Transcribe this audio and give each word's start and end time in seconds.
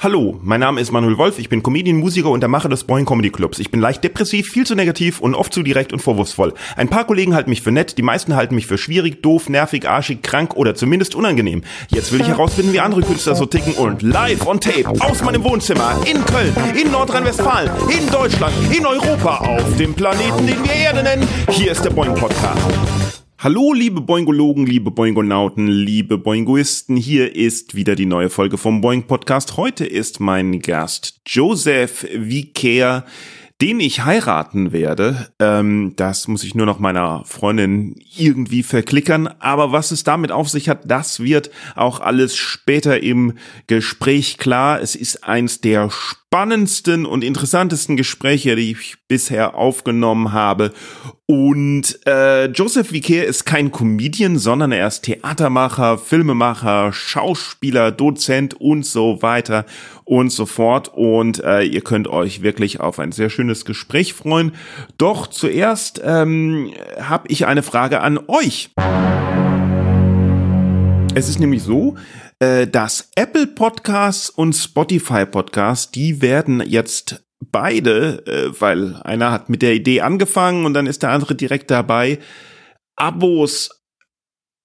Hallo, 0.00 0.38
mein 0.44 0.60
Name 0.60 0.80
ist 0.80 0.92
Manuel 0.92 1.18
Wolf, 1.18 1.40
ich 1.40 1.48
bin 1.48 1.60
Comedian, 1.60 1.96
Musiker 1.96 2.30
und 2.30 2.38
der 2.38 2.48
Macher 2.48 2.68
des 2.68 2.84
Boing 2.84 3.04
Comedy 3.04 3.30
Clubs. 3.30 3.58
Ich 3.58 3.72
bin 3.72 3.80
leicht 3.80 4.04
depressiv, 4.04 4.46
viel 4.46 4.64
zu 4.64 4.76
negativ 4.76 5.18
und 5.18 5.34
oft 5.34 5.52
zu 5.52 5.64
direkt 5.64 5.92
und 5.92 5.98
vorwurfsvoll. 5.98 6.54
Ein 6.76 6.88
paar 6.88 7.04
Kollegen 7.04 7.34
halten 7.34 7.50
mich 7.50 7.62
für 7.62 7.72
nett, 7.72 7.98
die 7.98 8.02
meisten 8.02 8.36
halten 8.36 8.54
mich 8.54 8.68
für 8.68 8.78
schwierig, 8.78 9.24
doof, 9.24 9.48
nervig, 9.48 9.88
arschig, 9.88 10.22
krank 10.22 10.54
oder 10.54 10.76
zumindest 10.76 11.16
unangenehm. 11.16 11.64
Jetzt 11.88 12.12
will 12.12 12.20
ich 12.20 12.28
herausfinden, 12.28 12.72
wie 12.72 12.78
andere 12.78 13.00
Künstler 13.00 13.34
so 13.34 13.44
ticken 13.44 13.72
und 13.74 14.02
live 14.02 14.46
on 14.46 14.60
tape 14.60 14.88
aus 15.00 15.24
meinem 15.24 15.42
Wohnzimmer 15.42 16.00
in 16.08 16.24
Köln, 16.24 16.54
in 16.80 16.92
Nordrhein-Westfalen, 16.92 17.68
in 17.90 18.08
Deutschland, 18.08 18.54
in 18.70 18.86
Europa, 18.86 19.38
auf 19.38 19.76
dem 19.78 19.94
Planeten, 19.94 20.46
den 20.46 20.62
wir 20.62 20.74
Erde 20.74 21.02
nennen. 21.02 21.26
Hier 21.50 21.72
ist 21.72 21.84
der 21.84 21.90
Boing 21.90 22.14
Podcast. 22.14 22.62
Hallo, 23.40 23.72
liebe 23.72 24.00
Boingologen, 24.00 24.66
liebe 24.66 24.90
Boingonauten, 24.90 25.68
liebe 25.68 26.18
Boingoisten. 26.18 26.96
Hier 26.96 27.36
ist 27.36 27.76
wieder 27.76 27.94
die 27.94 28.04
neue 28.04 28.30
Folge 28.30 28.58
vom 28.58 28.80
Boing 28.80 29.04
Podcast. 29.04 29.56
Heute 29.56 29.86
ist 29.86 30.18
mein 30.18 30.58
Gast 30.58 31.20
Joseph 31.24 32.04
Vicaire, 32.12 33.04
den 33.60 33.78
ich 33.78 34.04
heiraten 34.04 34.72
werde. 34.72 35.28
Ähm, 35.38 35.92
das 35.94 36.26
muss 36.26 36.42
ich 36.42 36.56
nur 36.56 36.66
noch 36.66 36.80
meiner 36.80 37.24
Freundin 37.26 37.94
irgendwie 38.16 38.64
verklickern. 38.64 39.28
Aber 39.38 39.70
was 39.70 39.92
es 39.92 40.02
damit 40.02 40.32
auf 40.32 40.48
sich 40.48 40.68
hat, 40.68 40.90
das 40.90 41.20
wird 41.20 41.52
auch 41.76 42.00
alles 42.00 42.36
später 42.36 43.04
im 43.04 43.34
Gespräch 43.68 44.38
klar. 44.38 44.82
Es 44.82 44.96
ist 44.96 45.22
eins 45.22 45.60
der 45.60 45.90
spannendsten 46.28 47.06
und 47.06 47.24
interessantesten 47.24 47.96
Gespräche, 47.96 48.54
die 48.54 48.72
ich 48.72 48.96
bisher 49.08 49.54
aufgenommen 49.54 50.32
habe. 50.32 50.72
Und 51.24 52.00
äh, 52.06 52.46
Joseph 52.50 52.92
Vicaire 52.92 53.24
ist 53.24 53.46
kein 53.46 53.72
Comedian, 53.72 54.36
sondern 54.36 54.70
er 54.72 54.86
ist 54.86 55.02
Theatermacher, 55.02 55.96
Filmemacher, 55.96 56.92
Schauspieler, 56.92 57.92
Dozent 57.92 58.52
und 58.60 58.84
so 58.84 59.22
weiter 59.22 59.64
und 60.04 60.30
so 60.30 60.44
fort. 60.44 60.90
Und 60.92 61.42
äh, 61.42 61.62
ihr 61.62 61.80
könnt 61.80 62.08
euch 62.08 62.42
wirklich 62.42 62.78
auf 62.78 62.98
ein 62.98 63.12
sehr 63.12 63.30
schönes 63.30 63.64
Gespräch 63.64 64.12
freuen. 64.12 64.52
Doch 64.98 65.28
zuerst 65.28 65.98
ähm, 66.04 66.74
habe 67.00 67.28
ich 67.28 67.46
eine 67.46 67.62
Frage 67.62 68.02
an 68.02 68.18
euch. 68.28 68.68
Es 71.14 71.30
ist 71.30 71.40
nämlich 71.40 71.62
so, 71.62 71.96
dass 72.40 73.10
Apple 73.16 73.48
Podcasts 73.48 74.30
und 74.30 74.52
Spotify 74.52 75.26
Podcasts, 75.26 75.90
die 75.90 76.22
werden 76.22 76.62
jetzt 76.64 77.24
beide, 77.40 78.26
äh, 78.26 78.60
weil 78.60 78.96
einer 79.02 79.32
hat 79.32 79.48
mit 79.48 79.62
der 79.62 79.74
Idee 79.74 80.00
angefangen 80.00 80.64
und 80.64 80.74
dann 80.74 80.86
ist 80.86 81.02
der 81.02 81.10
andere 81.10 81.34
direkt 81.34 81.70
dabei, 81.70 82.18
Abos 82.96 83.70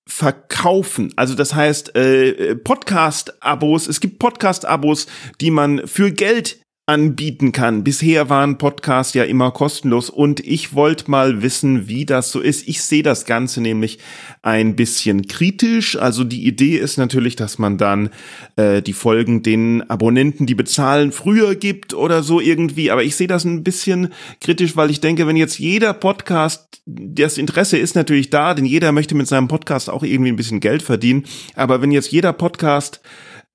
verkaufen. 0.07 1.13
Also 1.15 1.35
das 1.35 1.53
heißt 1.53 1.95
äh, 1.95 2.55
Podcast-Abos. 2.55 3.87
Es 3.87 3.99
gibt 3.99 4.19
Podcast-Abos, 4.19 5.07
die 5.39 5.51
man 5.51 5.87
für 5.87 6.11
Geld 6.11 6.62
anbieten 6.85 7.53
kann. 7.53 7.85
Bisher 7.85 8.29
waren 8.29 8.57
Podcasts 8.57 9.13
ja 9.13 9.23
immer 9.23 9.51
kostenlos 9.51 10.09
und 10.09 10.41
ich 10.41 10.73
wollte 10.73 11.09
mal 11.09 11.41
wissen, 11.41 11.87
wie 11.87 12.05
das 12.05 12.29
so 12.29 12.41
ist. 12.41 12.67
Ich 12.67 12.81
sehe 12.81 13.03
das 13.03 13.25
Ganze 13.25 13.61
nämlich 13.61 13.99
ein 14.41 14.75
bisschen 14.75 15.25
kritisch. 15.27 15.95
Also 15.95 16.25
die 16.25 16.45
Idee 16.45 16.75
ist 16.75 16.97
natürlich, 16.97 17.37
dass 17.37 17.57
man 17.57 17.77
dann 17.77 18.09
äh, 18.57 18.81
die 18.81 18.91
Folgen 18.91 19.43
den 19.43 19.89
Abonnenten, 19.89 20.45
die 20.45 20.55
bezahlen, 20.55 21.13
früher 21.13 21.55
gibt 21.55 21.93
oder 21.93 22.21
so 22.21 22.41
irgendwie. 22.41 22.91
Aber 22.91 23.03
ich 23.03 23.15
sehe 23.15 23.27
das 23.27 23.45
ein 23.45 23.63
bisschen 23.63 24.09
kritisch, 24.41 24.75
weil 24.75 24.91
ich 24.91 24.99
denke, 24.99 25.25
wenn 25.25 25.37
jetzt 25.37 25.59
jeder 25.59 25.93
Podcast, 25.93 26.81
das 26.85 27.37
Interesse 27.37 27.77
ist 27.77 27.95
natürlich 27.95 28.29
da, 28.29 28.53
denn 28.53 28.65
jeder 28.65 28.91
möchte 28.91 29.15
mit 29.15 29.29
seinem 29.29 29.47
Podcast 29.47 29.89
auch 29.89 30.03
irgendwie 30.03 30.33
ein 30.33 30.35
bisschen 30.35 30.59
Geld 30.59 30.83
verdienen. 30.83 31.23
Aber 31.55 31.81
wenn 31.81 31.93
jetzt 31.93 32.11
jeder 32.11 32.33
Podcast 32.33 32.99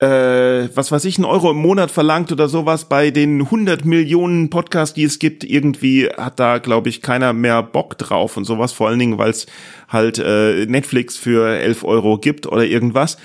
äh, 0.00 0.68
was 0.74 0.92
weiß 0.92 1.04
ich, 1.06 1.18
ein 1.18 1.24
Euro 1.24 1.50
im 1.50 1.56
Monat 1.56 1.90
verlangt 1.90 2.30
oder 2.30 2.48
sowas 2.48 2.88
bei 2.88 3.10
den 3.10 3.40
100 3.42 3.84
Millionen 3.84 4.48
Podcasts, 4.48 4.94
die 4.94 5.02
es 5.02 5.18
gibt, 5.18 5.42
irgendwie 5.42 6.08
hat 6.08 6.38
da, 6.38 6.58
glaube 6.58 6.88
ich, 6.88 7.02
keiner 7.02 7.32
mehr 7.32 7.62
Bock 7.64 7.98
drauf 7.98 8.36
und 8.36 8.44
sowas, 8.44 8.72
vor 8.72 8.88
allen 8.88 9.00
Dingen, 9.00 9.18
weil 9.18 9.30
es 9.30 9.46
halt 9.88 10.18
äh, 10.18 10.66
Netflix 10.66 11.16
für 11.16 11.48
11 11.58 11.82
Euro 11.84 12.18
gibt 12.18 12.46
oder 12.46 12.64
irgendwas. 12.64 13.18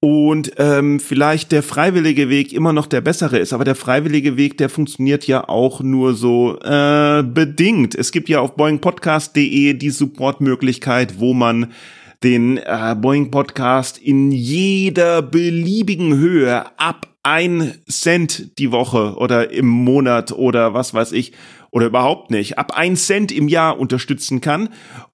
Und 0.00 0.52
ähm, 0.58 1.00
vielleicht 1.00 1.50
der 1.50 1.62
freiwillige 1.62 2.28
Weg 2.28 2.52
immer 2.52 2.72
noch 2.72 2.86
der 2.86 3.00
bessere 3.00 3.38
ist, 3.38 3.52
aber 3.52 3.64
der 3.64 3.74
freiwillige 3.74 4.36
Weg, 4.36 4.56
der 4.58 4.68
funktioniert 4.68 5.26
ja 5.26 5.48
auch 5.48 5.80
nur 5.80 6.14
so 6.14 6.56
äh, 6.60 7.24
bedingt. 7.24 7.96
Es 7.96 8.12
gibt 8.12 8.28
ja 8.28 8.40
auf 8.40 8.54
boingpodcast.de 8.54 9.74
die 9.74 9.90
Supportmöglichkeit, 9.90 11.18
wo 11.18 11.34
man 11.34 11.72
den 12.22 12.58
äh, 12.58 12.96
Boeing 12.98 13.30
Podcast 13.30 13.98
in 13.98 14.32
jeder 14.32 15.22
beliebigen 15.22 16.16
Höhe 16.16 16.64
ab 16.78 17.06
ein 17.22 17.74
Cent 17.88 18.58
die 18.58 18.72
Woche 18.72 19.14
oder 19.16 19.50
im 19.50 19.68
Monat 19.68 20.32
oder 20.32 20.74
was 20.74 20.94
weiß 20.94 21.12
ich 21.12 21.32
oder 21.70 21.86
überhaupt 21.86 22.30
nicht 22.30 22.58
ab 22.58 22.72
ein 22.74 22.96
Cent 22.96 23.30
im 23.30 23.48
Jahr 23.48 23.78
unterstützen 23.78 24.40
kann. 24.40 24.70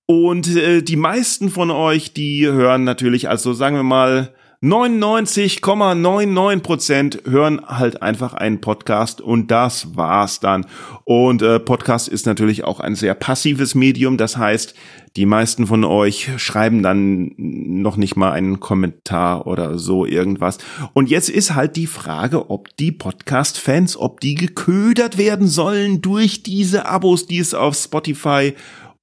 Und 0.06 0.54
äh, 0.56 0.82
die 0.82 0.96
meisten 0.96 1.50
von 1.50 1.70
euch, 1.70 2.12
die 2.12 2.46
hören 2.46 2.84
natürlich, 2.84 3.28
also 3.28 3.52
sagen 3.52 3.76
wir 3.76 3.82
mal 3.82 4.32
99,99 4.64 6.60
Prozent 6.60 7.22
hören 7.26 7.60
halt 7.66 8.00
einfach 8.00 8.32
einen 8.32 8.62
Podcast 8.62 9.20
und 9.20 9.50
das 9.50 9.94
war's 9.94 10.40
dann. 10.40 10.64
Und 11.04 11.42
äh, 11.42 11.60
Podcast 11.60 12.08
ist 12.08 12.24
natürlich 12.24 12.64
auch 12.64 12.80
ein 12.80 12.94
sehr 12.94 13.14
passives 13.14 13.74
Medium. 13.74 14.16
Das 14.16 14.38
heißt, 14.38 14.74
die 15.16 15.26
meisten 15.26 15.68
von 15.68 15.84
euch 15.84 16.30
schreiben 16.38 16.82
dann 16.82 17.32
noch 17.36 17.96
nicht 17.96 18.16
mal 18.16 18.32
einen 18.32 18.58
Kommentar 18.58 19.46
oder 19.46 19.78
so 19.78 20.04
irgendwas. 20.04 20.58
Und 20.92 21.08
jetzt 21.08 21.28
ist 21.28 21.54
halt 21.54 21.76
die 21.76 21.86
Frage, 21.86 22.50
ob 22.50 22.76
die 22.76 22.90
Podcast-Fans, 22.90 23.96
ob 23.96 24.20
die 24.20 24.34
geködert 24.34 25.16
werden 25.16 25.46
sollen 25.46 26.02
durch 26.02 26.42
diese 26.42 26.86
Abos, 26.86 27.26
die 27.26 27.38
es 27.38 27.54
auf 27.54 27.76
Spotify 27.76 28.54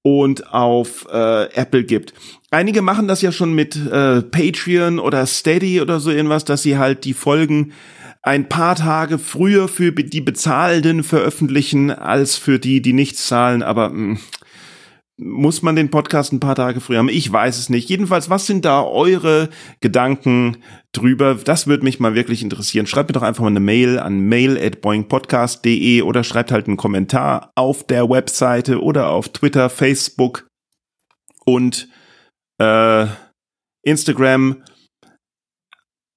und 0.02 0.52
auf 0.54 1.08
äh, 1.12 1.46
Apple 1.54 1.86
gibt. 1.86 2.14
Einige 2.50 2.82
machen 2.82 3.08
das 3.08 3.22
ja 3.22 3.32
schon 3.32 3.54
mit 3.54 3.78
äh, 3.78 4.22
Patreon 4.22 5.00
oder 5.00 5.26
Steady 5.26 5.80
oder 5.80 6.02
so 6.02 6.12
irgendwas, 6.12 6.44
dass 6.44 6.64
sie 6.64 6.78
halt 6.78 7.06
die 7.06 7.14
Folgen 7.14 7.72
ein 8.24 8.50
paar 8.50 8.76
Tage 8.76 9.18
früher 9.18 9.68
für 9.68 9.92
die 9.92 10.22
Bezahlenden 10.22 11.04
veröffentlichen 11.04 11.90
als 11.90 12.36
für 12.36 12.60
die, 12.60 12.82
die 12.82 12.94
nichts 12.94 13.28
zahlen. 13.28 13.64
Aber 13.64 13.90
mh, 13.90 13.96
hm, 13.96 14.20
muss 15.18 15.62
man 15.62 15.76
den 15.76 15.92
Podcast 15.92 16.34
ein 16.34 16.40
paar 16.40 16.56
Tage 16.56 16.82
früher 16.82 17.00
haben? 17.00 17.10
Ich 17.10 17.32
weiß 17.32 17.58
es 17.58 17.70
nicht. 17.70 17.90
Jedenfalls, 17.90 18.30
was 18.30 18.48
sind 18.48 18.66
da 18.66 18.84
eure 18.84 19.50
Gedanken 19.80 20.58
drüber? 20.94 21.36
Das 21.36 21.68
würde 21.68 21.84
mich 21.84 22.00
mal 22.00 22.16
wirklich 22.16 22.42
interessieren. 22.42 22.88
Schreibt 22.88 23.10
mir 23.10 23.14
doch 23.14 23.22
einfach 23.22 23.44
mal 23.44 23.50
eine 23.50 23.60
Mail 23.60 24.00
an 24.00 24.22
mail@boingpodcast.de 24.22 26.02
oder 26.02 26.24
schreibt 26.24 26.52
halt 26.52 26.68
einen 26.68 26.78
Kommentar 26.78 27.52
auf 27.56 27.86
der 27.86 28.10
Webseite 28.10 28.82
oder 28.82 29.10
auf 29.10 29.30
Twitter, 29.30 29.70
Facebook 29.70 30.48
und 31.46 31.88
äh, 32.60 33.06
Instagram. 33.84 34.64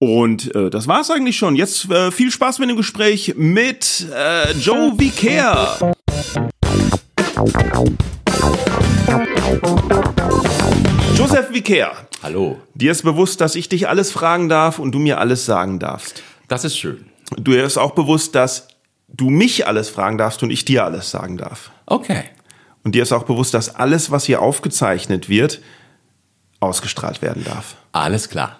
Und 0.01 0.55
äh, 0.55 0.71
das 0.71 0.87
war's 0.87 1.11
eigentlich 1.11 1.37
schon. 1.37 1.57
Jetzt 1.57 1.91
äh, 1.91 2.11
viel 2.11 2.31
Spaß 2.31 2.59
mit 2.59 2.69
dem 2.69 2.77
Gespräch 2.77 3.35
mit 3.37 4.07
äh, 4.15 4.53
Joe 4.53 4.93
Vicaire. 4.99 5.95
Vicaire. 11.55 12.09
Hallo. 12.23 12.61
Dir 12.75 12.91
ist 12.91 13.03
bewusst, 13.03 13.41
dass 13.41 13.55
ich 13.55 13.69
dich 13.69 13.89
alles 13.89 14.11
fragen 14.11 14.49
darf 14.49 14.81
und 14.81 14.93
du 14.93 14.99
mir 14.99 15.19
alles 15.19 15.47
sagen 15.47 15.79
darfst. 15.79 16.23
Das 16.49 16.65
ist 16.65 16.77
schön. 16.77 17.07
Du 17.37 17.53
ist 17.53 17.79
auch 17.79 17.93
bewusst, 17.93 18.35
dass 18.35 18.69
du 19.09 19.31
mich 19.31 19.67
alles 19.67 19.89
fragen 19.89 20.19
darfst 20.19 20.43
und 20.43 20.51
ich 20.51 20.65
dir 20.65 20.85
alles 20.85 21.11
sagen 21.11 21.39
darf. 21.39 21.71
Okay. 21.87 22.25
Und 22.83 22.97
dir 22.97 23.05
ist 23.05 23.13
auch 23.13 23.23
bewusst, 23.23 23.55
dass 23.55 23.75
alles, 23.75 24.11
was 24.11 24.25
hier 24.25 24.43
aufgezeichnet 24.43 25.29
wird, 25.29 25.63
ausgestrahlt 26.59 27.23
werden 27.23 27.45
darf. 27.45 27.77
Alles 27.93 28.29
klar. 28.29 28.59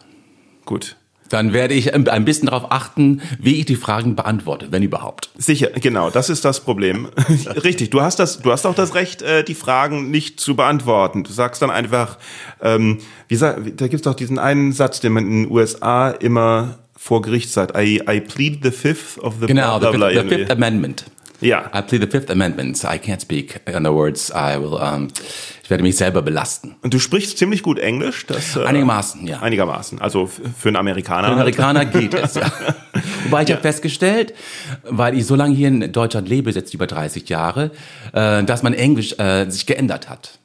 Gut. 0.65 0.97
Dann 1.35 1.53
werde 1.53 1.75
ich 1.75 1.93
ein 1.93 2.25
bisschen 2.25 2.47
darauf 2.47 2.71
achten, 2.71 3.21
wie 3.41 3.57
ich 3.57 3.65
die 3.65 3.75
Fragen 3.75 4.15
beantworte, 4.15 4.69
wenn 4.71 4.85
überhaupt. 4.85 5.31
Sicher, 5.37 5.71
genau, 5.71 6.09
das 6.09 6.31
ist 6.31 6.45
das 6.45 6.61
Problem. 6.61 7.09
Richtig, 7.65 7.91
du 7.91 8.03
hast 8.03 8.21
das, 8.21 8.39
du 8.39 8.53
hast 8.53 8.65
auch 8.67 8.75
das 8.77 8.95
Recht, 8.95 9.21
äh, 9.23 9.43
die 9.43 9.57
Fragen 9.57 10.13
nicht 10.13 10.39
zu 10.39 10.55
beantworten. 10.55 11.25
Du 11.25 11.33
sagst 11.33 11.61
dann 11.61 11.71
einfach, 11.71 12.19
ähm, 12.63 12.99
wie 13.27 13.35
sag, 13.35 13.77
da 13.77 13.89
gibt's 13.89 14.05
doch 14.05 14.15
diesen 14.15 14.39
einen 14.39 14.71
Satz, 14.71 15.01
den 15.01 15.13
man 15.13 15.27
in 15.27 15.43
den 15.43 15.51
USA 15.51 16.11
immer 16.11 16.79
vor 16.97 17.21
Gericht 17.21 17.51
sagt. 17.51 17.77
I, 17.77 18.01
I 18.09 18.21
plead 18.21 18.61
the 18.63 18.71
fifth 18.71 19.19
of 19.19 19.35
the 19.41 19.49
Genau, 19.49 19.81
the, 19.81 19.89
the 19.91 20.29
fifth 20.29 20.53
Amendment. 20.53 21.05
Ja. 21.45 21.71
I 21.75 21.83
plead 21.83 22.01
the 22.01 22.09
fifth 22.09 22.31
amendment. 22.31 22.83
I 22.85 22.99
can't 22.99 23.21
speak. 23.21 23.61
In 23.67 23.75
other 23.75 23.95
words, 23.95 24.31
I 24.31 24.59
will, 24.59 24.75
um, 24.75 25.09
ich 25.63 25.69
werde 25.69 25.83
mich 25.83 25.97
selber 25.97 26.23
belasten. 26.23 26.77
Und 26.83 26.95
du 26.95 26.99
sprichst 26.99 27.37
ziemlich 27.37 27.63
gut 27.63 27.79
Englisch? 27.79 28.27
Das, 28.27 28.57
äh, 28.57 28.65
einigermaßen, 28.65 29.27
ja. 29.27 29.41
Einigermaßen. 29.41 30.01
Also 30.01 30.27
für 30.27 30.69
einen 30.69 30.77
Amerikaner. 30.77 31.29
Für 31.29 31.33
einen 31.33 31.41
Amerikaner 31.41 31.85
geht 31.85 32.15
es, 32.15 32.35
ja. 32.35 32.51
Wobei 33.25 33.43
ich 33.43 33.51
ja. 33.51 33.57
habe 33.57 33.63
festgestellt, 33.63 34.35
weil 34.85 35.17
ich 35.17 35.27
so 35.27 35.35
lange 35.35 35.55
hier 35.55 35.69
in 35.69 35.93
Deutschland 35.93 36.29
lebe, 36.29 36.51
jetzt 36.51 36.73
über 36.73 36.87
30 36.87 37.29
Jahre, 37.29 37.71
äh, 38.13 38.43
dass 38.43 38.63
mein 38.63 38.75
Englisch 38.75 39.19
äh, 39.19 39.49
sich 39.51 39.67
geändert 39.67 40.09
hat. 40.09 40.39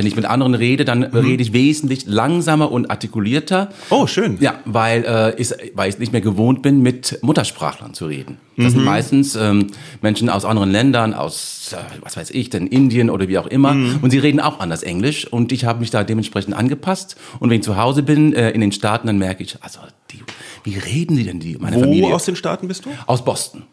Wenn 0.00 0.06
ich 0.06 0.16
mit 0.16 0.24
anderen 0.24 0.54
rede, 0.54 0.86
dann 0.86 1.02
rede 1.02 1.42
ich 1.42 1.52
wesentlich 1.52 2.06
langsamer 2.06 2.72
und 2.72 2.90
artikulierter. 2.90 3.68
Oh, 3.90 4.06
schön. 4.06 4.38
Ja, 4.40 4.60
weil, 4.64 5.04
äh, 5.04 5.38
ich, 5.38 5.52
weil 5.74 5.90
ich 5.90 5.98
nicht 5.98 6.10
mehr 6.10 6.22
gewohnt 6.22 6.62
bin, 6.62 6.80
mit 6.80 7.18
Muttersprachlern 7.20 7.92
zu 7.92 8.06
reden. 8.06 8.38
Das 8.56 8.72
sind 8.72 8.82
meistens 8.82 9.36
ähm, 9.36 9.66
Menschen 10.00 10.30
aus 10.30 10.46
anderen 10.46 10.70
Ländern, 10.70 11.12
aus, 11.12 11.74
äh, 11.74 11.76
was 12.00 12.16
weiß 12.16 12.30
ich, 12.30 12.48
denn 12.48 12.66
Indien 12.66 13.10
oder 13.10 13.28
wie 13.28 13.36
auch 13.36 13.46
immer. 13.46 13.72
Und 14.00 14.10
sie 14.10 14.18
reden 14.18 14.40
auch 14.40 14.58
anders 14.58 14.82
Englisch. 14.82 15.26
Und 15.26 15.52
ich 15.52 15.66
habe 15.66 15.80
mich 15.80 15.90
da 15.90 16.02
dementsprechend 16.02 16.56
angepasst. 16.56 17.16
Und 17.38 17.50
wenn 17.50 17.58
ich 17.58 17.64
zu 17.64 17.76
Hause 17.76 18.02
bin, 18.02 18.32
äh, 18.32 18.52
in 18.52 18.62
den 18.62 18.72
Staaten, 18.72 19.06
dann 19.06 19.18
merke 19.18 19.42
ich, 19.42 19.58
also, 19.60 19.80
die, 20.12 20.20
wie 20.64 20.78
reden 20.78 21.14
die 21.14 21.24
denn, 21.24 21.40
die, 21.40 21.58
meine 21.60 21.76
Wo 21.76 21.80
Familie? 21.80 22.14
aus 22.14 22.24
den 22.24 22.36
Staaten 22.36 22.68
bist 22.68 22.86
du? 22.86 22.90
aus 23.06 23.22
Boston. 23.22 23.64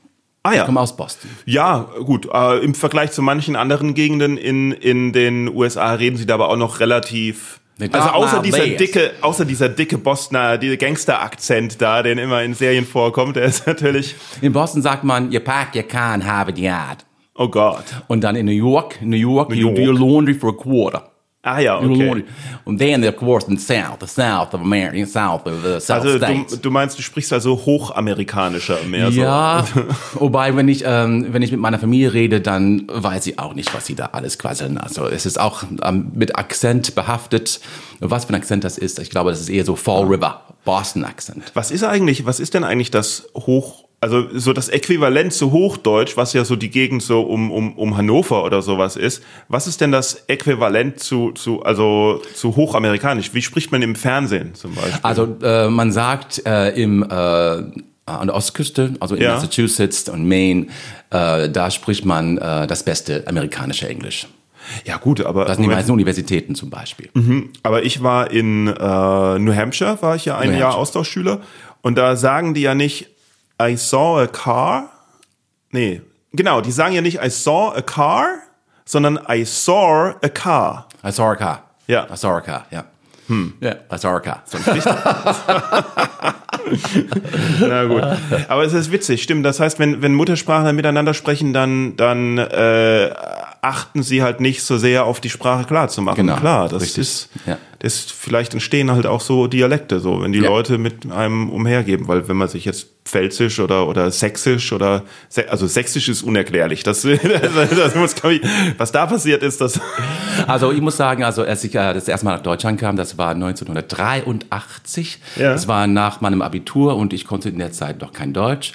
Ah 0.47 0.51
Ich 0.51 0.57
ja. 0.57 0.65
komme 0.65 0.79
aus 0.79 0.95
Boston. 0.95 1.29
Ja, 1.45 1.87
gut. 2.05 2.27
Äh, 2.33 2.59
Im 2.63 2.73
Vergleich 2.75 3.11
zu 3.11 3.21
manchen 3.21 3.55
anderen 3.55 3.93
Gegenden 3.93 4.37
in, 4.37 4.71
in 4.71 5.11
den 5.13 5.47
USA 5.53 5.93
reden 5.93 6.17
sie 6.17 6.25
da 6.25 6.35
aber 6.35 6.49
auch 6.49 6.55
noch 6.57 6.79
relativ. 6.79 7.59
Also 7.91 8.09
außer 8.09 8.41
dieser 8.41 8.65
dicke, 8.67 9.11
außer 9.21 9.45
dieser 9.45 9.69
dicke 9.69 9.97
Bostoner, 9.99 10.57
dieser 10.57 10.77
Gangster-Akzent 10.77 11.79
da, 11.81 12.01
den 12.01 12.17
immer 12.17 12.41
in 12.41 12.53
Serien 12.55 12.85
vorkommt, 12.85 13.35
der 13.35 13.43
ist 13.45 13.67
natürlich. 13.67 14.15
In 14.41 14.51
Boston 14.53 14.81
sagt 14.81 15.03
man, 15.03 15.31
you 15.31 15.39
pack 15.39 15.75
your 15.75 15.83
car 15.83 16.13
and 16.13 16.25
have 16.25 16.49
it 16.49 16.57
yard. 16.57 17.05
Oh 17.35 17.47
Gott. 17.49 17.83
Und 18.07 18.23
dann 18.23 18.35
in 18.35 18.45
New 18.47 18.51
York, 18.51 18.99
New 19.01 19.15
York, 19.15 19.53
you 19.53 19.67
York. 19.67 19.75
do 19.75 19.81
your 19.83 19.93
laundry 19.93 20.33
for 20.33 20.49
a 20.49 20.53
quarter. 20.53 21.11
Ah 21.49 21.59
ja, 21.59 21.79
okay. 21.79 22.25
Und 22.65 22.77
then, 22.79 23.03
of 23.07 23.15
course, 23.15 23.47
in 23.49 23.57
South, 23.57 23.99
the 24.01 24.07
South 24.07 24.53
of 24.53 24.61
America, 24.61 25.05
South 25.05 25.45
of 25.45 25.53
the 25.63 25.79
South 25.79 26.03
Also 26.03 26.17
States. 26.17 26.55
du, 26.55 26.57
du 26.57 26.71
meinst, 26.71 26.97
du 26.97 27.01
sprichst 27.01 27.31
also 27.31 27.55
hochamerikanischer 27.65 28.77
mehr 28.85 29.11
so. 29.11 29.21
Ja, 29.21 29.65
wobei, 30.15 30.55
wenn 30.55 30.67
ich, 30.67 30.83
ähm, 30.85 31.27
wenn 31.31 31.41
ich 31.41 31.51
mit 31.51 31.59
meiner 31.61 31.79
Familie 31.79 32.13
rede, 32.13 32.41
dann 32.41 32.87
weiß 32.91 33.27
ich 33.27 33.39
auch 33.39 33.53
nicht, 33.53 33.73
was 33.73 33.85
sie 33.85 33.95
da 33.95 34.07
alles 34.07 34.37
quasseln. 34.37 34.77
Also 34.77 35.07
es 35.07 35.25
ist 35.25 35.39
auch 35.39 35.63
ähm, 35.83 36.11
mit 36.13 36.37
Akzent 36.37 36.95
behaftet. 36.95 37.59
Was 37.99 38.25
für 38.25 38.33
ein 38.33 38.35
Akzent 38.35 38.63
das 38.63 38.77
ist, 38.77 38.99
ich 38.99 39.09
glaube, 39.09 39.29
das 39.31 39.39
ist 39.39 39.49
eher 39.49 39.65
so 39.65 39.75
Fall 39.75 40.03
River, 40.05 40.41
Boston 40.65 41.05
Akzent. 41.05 41.43
Was 41.53 41.71
ist 41.71 41.83
eigentlich, 41.83 42.25
was 42.25 42.39
ist 42.39 42.53
denn 42.53 42.63
eigentlich 42.63 42.91
das 42.91 43.29
Hoch, 43.35 43.85
also 43.99 44.27
so 44.33 44.53
das 44.53 44.69
Äquivalent 44.69 45.33
zu 45.33 45.51
Hochdeutsch, 45.51 46.17
was 46.17 46.33
ja 46.33 46.45
so 46.45 46.55
die 46.55 46.69
Gegend 46.69 47.01
so 47.01 47.21
um, 47.21 47.51
um, 47.51 47.73
um 47.77 47.97
Hannover 47.97 48.43
oder 48.43 48.61
sowas 48.61 48.95
ist. 48.95 49.23
Was 49.47 49.65
ist 49.65 49.81
denn 49.81 49.91
das 49.91 50.23
Äquivalent 50.27 50.99
zu, 50.99 51.31
zu, 51.31 51.63
also 51.63 52.21
zu 52.35 52.55
Hochamerikanisch? 52.55 53.33
Wie 53.33 53.41
spricht 53.41 53.71
man 53.71 53.81
im 53.81 53.95
Fernsehen 53.95 54.53
zum 54.53 54.75
Beispiel? 54.75 54.99
Also 55.01 55.37
äh, 55.41 55.69
man 55.69 55.91
sagt 55.91 56.45
äh, 56.45 56.69
im 56.81 57.03
äh, 57.03 57.07
an 58.05 58.27
der 58.27 58.35
Ostküste, 58.35 58.93
also 59.01 59.15
in 59.15 59.23
Ja. 59.23 59.33
Massachusetts 59.33 60.07
und 60.07 60.27
Maine, 60.27 60.67
äh, 61.09 61.49
da 61.49 61.69
spricht 61.71 62.05
man 62.05 62.37
äh, 62.37 62.65
das 62.67 62.83
beste 62.83 63.27
amerikanische 63.27 63.89
Englisch. 63.89 64.27
ja 64.85 64.95
gut, 64.97 65.19
aber, 65.25 65.43
Das 65.45 65.57
sind 65.57 65.63
die 65.63 65.69
meisten 65.69 65.91
Universitäten 65.91 66.55
zum 66.55 66.69
Beispiel. 66.69 67.09
aber 67.63 67.83
ich 67.83 68.03
war 68.03 68.31
in 68.31 68.67
äh, 68.67 69.39
New 69.39 69.53
Hampshire, 69.53 69.97
war 70.01 70.15
ich 70.15 70.23
ja 70.25 70.37
ein 70.37 70.57
Jahr. 70.57 70.75
Austauschschüler 70.75 71.41
und 71.81 71.97
da 71.97 72.15
sagen 72.15 72.53
die 72.53 72.61
ja 72.61 72.75
nicht, 72.75 73.09
I 73.61 73.75
saw 73.77 74.19
a 74.19 74.27
car. 74.27 74.89
Nee, 75.71 76.01
genau, 76.33 76.61
die 76.61 76.71
sagen 76.71 76.93
ja 76.93 77.01
nicht, 77.01 77.19
I 77.23 77.29
saw 77.29 77.73
a 77.75 77.81
car, 77.81 78.39
sondern 78.85 79.19
I 79.29 79.43
saw 79.45 80.13
a 80.21 80.29
car. 80.29 80.87
I 81.05 81.11
saw 81.11 81.31
a 81.31 81.35
car. 81.35 81.63
Ja. 81.87 82.07
I 82.11 82.15
saw 82.17 82.35
a 82.37 82.41
car, 82.41 82.65
ja. 82.71 82.83
Ja, 83.59 83.75
I 83.93 83.97
saw 83.97 84.15
a 84.15 84.19
car. 84.21 84.41
So, 84.45 84.57
Na 87.59 87.83
gut. 87.85 88.03
Aber 88.47 88.63
es 88.63 88.71
ist 88.73 88.91
witzig, 88.91 89.21
stimmt. 89.23 89.45
Das 89.45 89.59
heißt, 89.59 89.79
wenn, 89.79 90.01
wenn 90.01 90.13
Muttersprachler 90.13 90.71
miteinander 90.73 91.13
sprechen, 91.13 91.51
dann, 91.53 91.97
dann 91.97 92.37
äh, 92.37 93.11
achten 93.61 94.03
sie 94.03 94.23
halt 94.23 94.39
nicht 94.39 94.63
so 94.63 94.77
sehr 94.77 95.03
auf 95.05 95.19
die 95.19 95.29
Sprache 95.29 95.65
klar 95.65 95.89
zu 95.89 96.01
machen. 96.01 96.15
Genau, 96.17 96.37
Klar, 96.37 96.69
das 96.69 96.81
richtig. 96.81 97.01
ist, 97.01 97.29
Ja. 97.45 97.57
Das 97.79 97.99
vielleicht 97.99 98.53
entstehen 98.53 98.91
halt 98.91 99.05
auch 99.05 99.21
so 99.21 99.47
Dialekte, 99.47 99.99
so, 99.99 100.21
wenn 100.21 100.31
die 100.31 100.39
Ja. 100.39 100.49
Leute 100.49 100.77
mit 100.77 101.11
einem 101.11 101.49
umhergeben. 101.49 102.07
Weil 102.07 102.27
wenn 102.27 102.37
man 102.37 102.47
sich 102.47 102.65
jetzt 102.65 102.87
Pfälzisch 103.05 103.59
oder, 103.59 103.87
oder 103.87 104.11
Sächsisch 104.11 104.73
oder, 104.73 105.03
also 105.49 105.67
Sächsisch 105.67 106.09
ist 106.09 106.23
unerklärlich. 106.23 106.83
Das, 106.83 107.01
das, 107.03 107.69
das 107.69 107.95
muss, 107.95 108.15
ich, 108.31 108.41
was 108.77 108.91
da 108.91 109.05
passiert 109.05 109.43
ist, 109.43 109.61
das, 109.61 109.79
Also 110.47 110.71
ich 110.71 110.81
muss 110.81 110.97
sagen, 110.97 111.23
also 111.23 111.43
als 111.43 111.63
ich 111.63 111.73
äh, 111.73 111.93
das 111.93 112.07
erste 112.07 112.25
Mal 112.25 112.35
nach 112.35 112.43
Deutschland 112.43 112.79
kam, 112.79 112.95
das 112.95 113.17
war 113.17 113.31
1983. 113.31 115.19
Ja. 115.35 115.53
Das 115.53 115.67
war 115.67 115.87
nach 115.87 116.21
meinem 116.21 116.41
Abitur 116.41 116.95
und 116.95 117.13
ich 117.13 117.25
konnte 117.25 117.49
in 117.49 117.59
der 117.59 117.71
Zeit 117.71 118.01
noch 118.01 118.13
kein 118.13 118.33
Deutsch. 118.33 118.73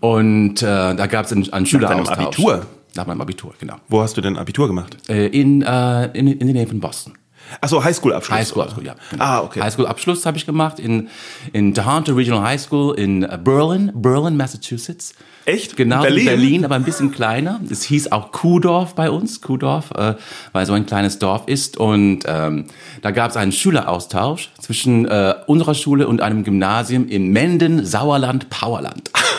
Und 0.00 0.62
äh, 0.62 0.66
da 0.66 1.06
gab 1.06 1.26
es 1.26 1.32
einen, 1.32 1.52
einen 1.52 1.66
Schüleraustausch. 1.66 2.18
Abitur? 2.18 2.66
Nach 2.96 3.06
meinem 3.06 3.20
Abitur, 3.20 3.54
genau. 3.60 3.76
wo 3.88 4.02
hast 4.02 4.16
du 4.16 4.20
denn 4.20 4.36
Abitur 4.36 4.66
gemacht? 4.66 4.96
Äh, 5.08 5.26
in, 5.28 5.62
äh, 5.62 6.06
in, 6.06 6.26
in 6.26 6.38
der 6.40 6.54
Nähe 6.54 6.66
von 6.66 6.80
Boston. 6.80 7.12
Achso, 7.60 7.82
Highschool-Abschluss. 7.82 8.38
Highschool-Abschluss, 8.38 8.84
ja. 8.84 8.94
genau. 9.10 9.24
Ah, 9.24 9.40
okay. 9.40 9.60
Highschool-Abschluss 9.60 10.26
habe 10.26 10.36
ich 10.36 10.46
gemacht 10.46 10.78
in, 10.78 11.08
in 11.52 11.74
Tohoto 11.74 12.14
Regional 12.14 12.42
High 12.42 12.60
School 12.60 12.98
in 12.98 13.22
äh, 13.22 13.38
Berlin, 13.42 13.92
Berlin, 13.94 14.36
Massachusetts. 14.36 15.14
Echt? 15.46 15.76
Genau, 15.76 16.02
Berlin? 16.02 16.24
Berlin? 16.26 16.42
Berlin, 16.42 16.64
aber 16.64 16.74
ein 16.76 16.84
bisschen 16.84 17.10
kleiner. 17.10 17.60
Es 17.70 17.82
hieß 17.84 18.12
auch 18.12 18.30
Kuhdorf 18.30 18.94
bei 18.94 19.10
uns, 19.10 19.40
Kuhdorf, 19.40 19.90
äh, 19.96 20.14
weil 20.52 20.66
so 20.66 20.74
ein 20.74 20.86
kleines 20.86 21.18
Dorf 21.18 21.44
ist. 21.46 21.76
Und 21.76 22.20
ähm, 22.26 22.66
da 23.02 23.10
gab 23.10 23.30
es 23.30 23.36
einen 23.36 23.52
Schüleraustausch 23.52 24.50
zwischen 24.60 25.06
äh, 25.06 25.34
unserer 25.46 25.74
Schule 25.74 26.06
und 26.08 26.20
einem 26.20 26.44
Gymnasium 26.44 27.08
in 27.08 27.32
Menden, 27.32 27.84
Sauerland, 27.84 28.50
Powerland. 28.50 29.10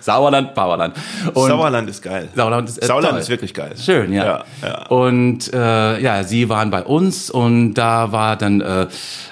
Sauerland, 0.00 0.54
Powerland. 0.54 0.94
Und 1.34 1.48
Sauerland 1.48 1.88
ist 1.90 2.02
geil. 2.02 2.28
Sauerland 2.34 2.68
ist, 2.68 2.82
äh, 2.82 2.86
Sauerland 2.86 3.12
toll. 3.12 3.20
ist 3.20 3.28
wirklich 3.28 3.54
geil. 3.54 3.72
Schön, 3.78 4.12
ja. 4.12 4.24
Ja, 4.24 4.44
ja. 4.62 4.86
Und 4.88 5.52
äh, 5.52 6.00
ja, 6.00 6.24
sie 6.24 6.48
waren 6.48 6.70
bei 6.70 6.82
uns 6.82 7.30
und 7.30 7.74
da 7.74 8.12
war 8.12 8.36
dann, 8.36 8.60
äh, 8.60 8.86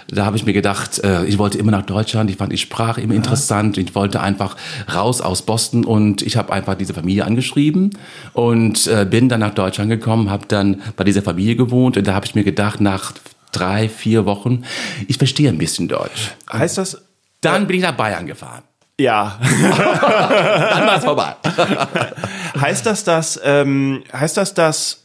da 0.09 0.25
habe 0.27 0.37
ich 0.37 0.45
mir 0.45 0.53
gedacht, 0.53 1.03
äh, 1.03 1.25
ich 1.25 1.39
wollte 1.39 1.59
immer 1.59 1.73
nach 1.73 1.83
Deutschland, 1.87 2.31
ich 2.31 2.37
fand 2.37 2.53
die 2.53 2.59
Sprache 2.59 3.01
immer 3.01 3.15
interessant, 3.15 3.79
ich 3.79 3.95
wollte 3.95 4.21
einfach 4.21 4.57
raus 4.95 5.21
aus 5.21 5.43
Boston 5.43 5.85
und 5.85 6.23
ich 6.23 6.37
habe 6.37 6.53
einfach 6.53 6.75
diese 6.75 6.95
Familie 6.95 7.25
angeschrieben 7.25 7.91
und 8.33 8.87
äh, 8.87 9.07
bin 9.09 9.29
dann 9.29 9.41
nach 9.41 9.55
Deutschland 9.55 9.91
gekommen, 9.91 10.31
habe 10.31 10.47
dann 10.47 10.83
bei 10.97 11.05
dieser 11.05 11.23
Familie 11.23 11.57
gewohnt 11.57 11.97
und 11.97 12.07
da 12.07 12.15
habe 12.15 12.27
ich 12.27 12.35
mir 12.35 12.45
gedacht, 12.45 12.81
nach 12.81 13.13
drei, 13.53 13.89
vier 13.89 14.27
Wochen, 14.27 14.65
ich 15.07 15.19
verstehe 15.19 15.49
ein 15.49 15.59
bisschen 15.59 15.89
Deutsch. 15.89 16.33
Heißt 16.53 16.79
das, 16.79 17.03
Dann 17.41 17.67
bin 17.67 17.77
ich 17.77 17.83
nach 17.83 17.93
Bayern 17.93 18.27
gefahren. 18.27 18.63
Ja, 19.01 19.39
Dann 19.63 20.87
war 20.87 20.97
es 20.99 21.05
vorbei. 21.05 21.35
heißt 22.61 22.87
das, 22.87 23.05
dass, 23.05 23.41
ähm, 23.45 24.03
heißt 24.13 24.37
das, 24.37 24.55
dass, 24.55 25.01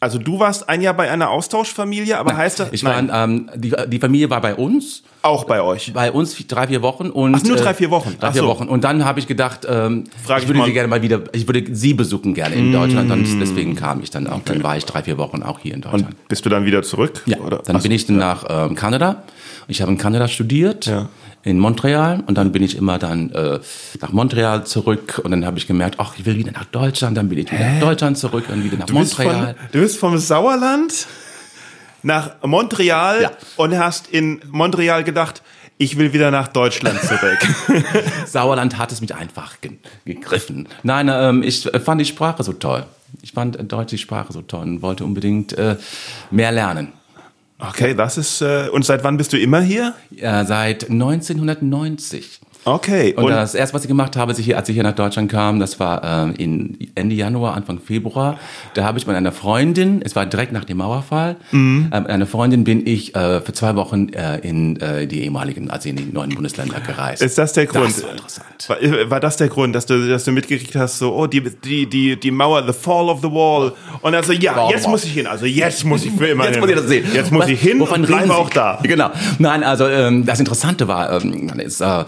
also 0.00 0.18
du 0.18 0.38
warst 0.38 0.68
ein 0.68 0.82
Jahr 0.82 0.92
bei 0.94 1.10
einer 1.10 1.30
Austauschfamilie, 1.30 2.18
aber 2.18 2.36
heißt 2.36 2.60
das, 2.60 2.68
Ich 2.72 2.84
war, 2.84 2.98
ähm, 2.98 3.48
die, 3.54 3.72
die 3.88 3.98
Familie 3.98 4.28
war 4.28 4.40
bei 4.42 4.54
uns 4.54 5.02
auch 5.22 5.44
bei 5.44 5.62
euch? 5.62 5.94
bei 5.94 6.12
uns 6.12 6.36
drei, 6.46 6.66
vier 6.66 6.82
Wochen 6.82 7.08
und 7.08 7.34
Ach, 7.34 7.42
nur 7.44 7.56
äh, 7.56 7.60
drei, 7.60 7.72
vier 7.72 7.90
Wochen. 7.90 8.14
Drei, 8.20 8.32
vier 8.32 8.42
so. 8.42 8.48
Wochen. 8.48 8.68
Und 8.68 8.84
dann 8.84 9.06
habe 9.06 9.18
ich 9.18 9.26
gedacht, 9.26 9.66
ähm, 9.66 10.04
Frag 10.22 10.38
ich 10.38 10.42
ich 10.42 10.48
würde 10.50 10.58
mal- 10.58 10.66
sie 10.66 10.74
gerne 10.74 10.88
mal 10.88 11.00
wieder, 11.00 11.22
ich 11.32 11.48
würde 11.48 11.64
sie 11.74 11.94
besuchen 11.94 12.34
gerne 12.34 12.54
in 12.54 12.70
Deutschland. 12.70 13.08
Mm. 13.08 13.12
Und 13.12 13.40
deswegen 13.40 13.74
kam 13.76 14.02
ich 14.02 14.10
dann 14.10 14.26
auch. 14.26 14.42
Dann 14.44 14.62
war 14.62 14.76
ich 14.76 14.84
drei, 14.84 15.02
vier 15.02 15.16
Wochen 15.16 15.42
auch 15.42 15.58
hier 15.60 15.72
in 15.72 15.80
Deutschland. 15.80 16.08
Und 16.08 16.28
bist 16.28 16.44
du 16.44 16.50
dann 16.50 16.66
wieder 16.66 16.82
zurück? 16.82 17.22
ja, 17.24 17.38
Oder? 17.38 17.62
dann 17.64 17.76
Ach 17.76 17.82
bin 17.82 17.90
ich 17.92 18.04
dann 18.06 18.16
nach 18.16 18.44
ähm, 18.46 18.74
Kanada. 18.74 19.22
Ich 19.68 19.80
habe 19.80 19.90
in 19.90 19.96
Kanada 19.96 20.28
studiert. 20.28 20.84
Ja. 20.84 21.08
In 21.44 21.58
Montreal 21.58 22.22
und 22.26 22.38
dann 22.38 22.52
bin 22.52 22.62
ich 22.62 22.74
immer 22.76 22.98
dann 22.98 23.30
äh, 23.32 23.60
nach 24.00 24.12
Montreal 24.12 24.64
zurück 24.64 25.20
und 25.22 25.30
dann 25.30 25.44
habe 25.44 25.58
ich 25.58 25.66
gemerkt, 25.66 25.96
ach, 25.98 26.14
ich 26.18 26.24
will 26.24 26.36
wieder 26.36 26.52
nach 26.52 26.64
Deutschland, 26.64 27.16
dann 27.18 27.28
bin 27.28 27.38
ich 27.38 27.52
wieder 27.52 27.70
nach 27.72 27.80
Deutschland 27.80 28.16
zurück 28.16 28.44
und 28.50 28.64
wieder 28.64 28.78
nach 28.78 28.86
Du 28.86 28.98
bist, 28.98 29.14
von, 29.14 29.26
Montreal. 29.26 29.54
du 29.72 29.80
bist 29.80 29.98
vom 29.98 30.16
Sauerland 30.16 31.06
nach 32.02 32.30
Montreal 32.42 33.22
Ja. 33.22 33.30
und 33.56 33.76
hast 33.78 34.08
in 34.08 34.40
Montreal 34.50 35.04
gedacht, 35.04 35.42
ich 35.76 35.98
will 35.98 36.12
wieder 36.12 36.30
nach 36.30 36.48
Deutschland 36.48 36.98
zurück. 37.00 37.38
Sauerland 38.26 38.78
hat 38.78 38.92
es 38.92 39.00
mich 39.00 39.14
einfach 39.14 39.60
ge 39.60 39.72
gegriffen. 40.04 40.68
Nein, 40.82 41.10
ähm, 41.12 41.42
ich 41.42 41.68
fand 41.84 42.00
die 42.00 42.04
Sprache 42.04 42.42
so 42.42 42.52
toll. 42.52 42.86
Ich 43.22 43.32
fand 43.32 43.56
äh, 43.56 43.64
Deutsch 43.64 43.90
die 43.90 43.98
Sprache 43.98 44.32
so 44.32 44.40
toll 44.42 44.62
und 44.62 44.82
wollte 44.82 45.04
unbedingt 45.04 45.52
äh, 45.58 45.76
mehr 46.30 46.52
lernen. 46.52 46.92
Okay, 47.58 47.94
das 47.94 48.18
ist, 48.18 48.40
äh, 48.40 48.68
und 48.72 48.84
seit 48.84 49.04
wann 49.04 49.16
bist 49.16 49.32
du 49.32 49.38
immer 49.38 49.60
hier? 49.60 49.94
Äh, 50.16 50.44
seit 50.44 50.90
1990. 50.90 52.40
Okay, 52.64 53.12
Und, 53.14 53.28
das 53.28 53.54
erste, 53.54 53.74
was 53.74 53.82
ich 53.82 53.88
gemacht 53.88 54.16
habe, 54.16 54.30
als 54.30 54.38
ich 54.38 54.46
hier, 54.46 54.56
als 54.56 54.68
ich 54.68 54.74
hier 54.74 54.82
nach 54.82 54.94
Deutschland 54.94 55.30
kam, 55.30 55.60
das 55.60 55.78
war 55.80 56.02
ähm, 56.02 56.34
in 56.38 56.78
Ende 56.94 57.14
Januar, 57.14 57.54
Anfang 57.54 57.78
Februar. 57.78 58.38
Da 58.74 58.84
habe 58.84 58.98
ich 58.98 59.06
mit 59.06 59.16
einer 59.16 59.32
Freundin, 59.32 60.00
es 60.02 60.16
war 60.16 60.24
direkt 60.26 60.52
nach 60.52 60.64
dem 60.64 60.78
Mauerfall, 60.78 61.36
Mhm. 61.50 61.90
äh, 61.92 62.00
mit 62.00 62.10
einer 62.10 62.26
Freundin 62.26 62.64
bin 62.64 62.86
ich 62.86 63.14
äh, 63.14 63.40
für 63.42 63.52
zwei 63.52 63.76
Wochen 63.76 64.08
äh, 64.14 64.38
in 64.38 64.80
äh, 64.80 65.06
die 65.06 65.24
ehemaligen, 65.24 65.70
also 65.70 65.88
in 65.88 65.96
die 65.96 66.04
neuen 66.10 66.30
Bundesländer 66.34 66.80
gereist. 66.80 67.22
Ist 67.22 67.36
das 67.38 67.52
der 67.52 67.66
Grund? 67.66 67.88
Das 67.88 68.02
war 68.02 68.10
interessant. 68.12 68.68
War, 68.68 69.10
war 69.10 69.20
das 69.20 69.36
der 69.36 69.48
Grund, 69.48 69.74
dass 69.74 69.84
du, 69.86 70.08
dass 70.08 70.24
du 70.24 70.32
mitgekriegt 70.32 70.74
hast, 70.76 70.98
so, 70.98 71.14
oh, 71.14 71.26
die, 71.26 71.42
die, 71.42 71.86
die, 71.88 72.18
die 72.18 72.30
Mauer, 72.30 72.64
the 72.66 72.72
fall 72.72 73.08
of 73.10 73.20
the 73.20 73.30
wall. 73.30 73.72
Und 74.00 74.14
also, 74.14 74.32
ja, 74.32 74.56
of 74.64 74.70
jetzt 74.70 74.84
wall. 74.84 74.90
muss 74.92 75.04
ich 75.04 75.12
hin. 75.12 75.26
Also, 75.26 75.44
jetzt 75.46 75.84
muss 75.84 76.04
ich 76.04 76.12
für 76.12 76.28
immer 76.28 76.44
Jetzt 76.44 76.54
hin. 76.54 76.60
muss 76.60 76.70
ich 76.70 76.76
das 76.76 76.86
sehen. 76.88 77.06
Jetzt 77.12 77.30
muss 77.30 77.42
Was- 77.42 77.50
ich 77.50 77.60
hin 77.60 77.78
wovon 77.80 78.00
und 78.00 78.06
bleiben 78.06 78.30
auch 78.30 78.48
da. 78.50 78.78
Genau. 78.82 79.10
Nein, 79.38 79.62
also 79.64 79.86
ähm, 79.86 80.24
das 80.24 80.38
Interessante 80.40 80.88
war, 80.88 81.22
ähm, 81.22 81.50
ist, 81.58 81.80
äh, 81.82 82.04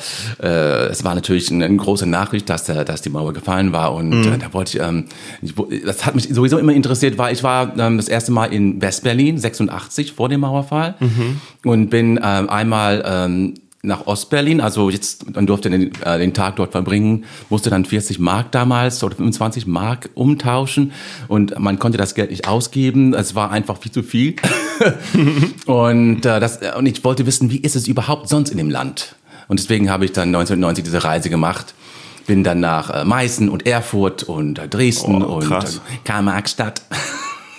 äh, 0.46 0.86
es 0.86 1.02
war 1.04 1.14
natürlich 1.14 1.50
eine, 1.50 1.64
eine 1.64 1.76
große 1.76 2.06
Nachricht, 2.06 2.48
dass, 2.48 2.64
der, 2.64 2.84
dass 2.84 3.02
die 3.02 3.10
Mauer 3.10 3.32
gefallen 3.32 3.72
war 3.72 3.94
und 3.94 4.10
Mhm. 4.10 4.32
äh, 4.34 4.38
da 4.38 4.52
wollte 4.54 4.78
ich, 4.78 4.84
ähm, 4.84 5.04
ich, 5.42 5.54
das 5.84 6.06
hat 6.06 6.14
mich 6.14 6.28
sowieso 6.28 6.58
immer 6.58 6.72
interessiert, 6.72 7.18
weil 7.18 7.32
ich 7.34 7.42
war 7.42 7.76
ähm, 7.78 7.96
das 7.96 8.08
erste 8.08 8.32
Mal 8.32 8.46
in 8.52 8.80
Westberlin, 8.80 9.38
86 9.38 10.12
vor 10.12 10.28
dem 10.28 10.40
Mauerfall 10.40 10.94
Mhm. 11.00 11.40
und 11.64 11.90
bin 11.90 12.20
ähm, 12.22 12.48
einmal 12.48 13.02
ähm, 13.06 13.54
nach 13.82 14.06
Ostberlin, 14.08 14.60
also 14.60 14.90
jetzt, 14.90 15.32
man 15.36 15.46
durfte 15.46 15.70
den, 15.70 15.92
äh, 16.02 16.18
den 16.18 16.34
Tag 16.34 16.56
dort 16.56 16.72
verbringen, 16.72 17.24
musste 17.50 17.70
dann 17.70 17.84
40 17.84 18.18
Mark 18.18 18.50
damals 18.50 19.04
oder 19.04 19.14
25 19.14 19.66
Mark 19.68 20.10
umtauschen 20.14 20.90
und 21.28 21.56
man 21.60 21.78
konnte 21.78 21.96
das 21.96 22.14
Geld 22.16 22.30
nicht 22.30 22.48
ausgeben, 22.48 23.14
es 23.14 23.36
war 23.36 23.52
einfach 23.52 23.78
viel 23.78 23.92
zu 23.92 24.02
viel. 24.02 24.34
und, 25.66 26.26
äh, 26.26 26.40
das, 26.40 26.58
und 26.76 26.86
ich 26.86 27.02
wollte 27.04 27.26
wissen, 27.26 27.50
wie 27.50 27.58
ist 27.58 27.76
es 27.76 27.86
überhaupt 27.88 28.28
sonst 28.28 28.50
in 28.50 28.58
dem 28.58 28.70
Land? 28.70 29.15
Und 29.48 29.60
deswegen 29.60 29.90
habe 29.90 30.04
ich 30.04 30.12
dann 30.12 30.28
1990 30.28 30.84
diese 30.84 31.04
Reise 31.04 31.30
gemacht. 31.30 31.74
Bin 32.26 32.42
dann 32.42 32.58
nach 32.60 32.90
äh, 32.90 33.04
Meißen 33.04 33.48
und 33.48 33.66
Erfurt 33.66 34.24
und 34.24 34.58
äh, 34.58 34.66
Dresden 34.68 35.22
Oh, 35.22 35.36
und 35.36 35.50
äh, 35.50 35.58
Karl-Marx-Stadt. 36.04 36.82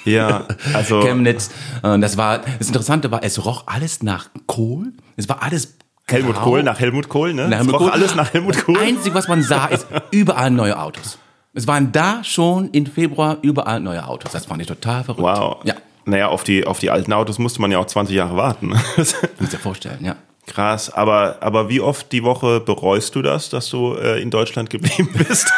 Ja, 0.05 0.45
also 0.73 1.01
Chemnitz. 1.03 1.49
Das 1.81 2.15
war, 2.15 2.39
das 2.59 2.67
Interessante 2.67 3.11
war, 3.11 3.23
es 3.25 3.43
roch 3.45 3.63
alles 3.65 4.03
nach 4.03 4.29
Kohl. 4.45 4.93
Es 5.17 5.27
war 5.27 5.43
alles 5.43 5.75
Helmut 6.07 6.35
grau. 6.35 6.43
Kohl 6.45 6.63
nach 6.63 6.79
Helmut 6.79 7.09
Kohl, 7.09 7.33
ne? 7.33 7.49
Nach 7.49 7.57
Es 7.59 7.65
Helmut 7.65 7.73
roch 7.73 7.79
Kohl. 7.79 7.89
alles 7.91 8.15
nach 8.15 8.31
Helmut 8.33 8.63
Kohl. 8.63 8.75
Das 8.75 8.83
Einzige, 8.83 9.15
was 9.15 9.27
man 9.27 9.43
sah, 9.43 9.65
ist 9.65 9.85
überall 10.11 10.49
neue 10.49 10.79
Autos. 10.79 11.17
Es 11.53 11.67
waren 11.67 11.91
da 11.91 12.23
schon 12.23 12.69
im 12.71 12.85
Februar 12.85 13.37
überall 13.41 13.81
neue 13.81 14.07
Autos. 14.07 14.31
Das 14.31 14.45
fand 14.45 14.61
ich 14.61 14.67
total 14.69 15.03
verrückt. 15.03 15.21
Wow. 15.23 15.57
Ja, 15.65 15.73
Naja, 16.05 16.29
auf 16.29 16.45
die, 16.45 16.65
auf 16.65 16.79
die 16.79 16.89
alten 16.89 17.11
Autos 17.11 17.37
musste 17.37 17.59
man 17.59 17.69
ja 17.71 17.79
auch 17.79 17.87
20 17.87 18.15
Jahre 18.15 18.37
warten. 18.37 18.69
muss 18.95 19.49
dir 19.51 19.59
vorstellen, 19.59 20.05
ja. 20.05 20.15
Krass, 20.47 20.89
aber, 20.93 21.35
aber 21.41 21.67
wie 21.69 21.81
oft 21.81 22.09
die 22.13 22.23
Woche 22.23 22.61
bereust 22.61 23.13
du 23.15 23.21
das, 23.21 23.49
dass 23.49 23.69
du 23.69 23.95
äh, 23.95 24.21
in 24.21 24.29
Deutschland 24.31 24.69
geblieben 24.69 25.09
bist? 25.27 25.51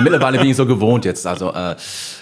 Mittlerweile 0.00 0.38
bin 0.38 0.48
ich 0.50 0.56
so 0.56 0.66
gewohnt 0.66 1.04
jetzt. 1.04 1.26
Also 1.26 1.52
äh, 1.52 1.74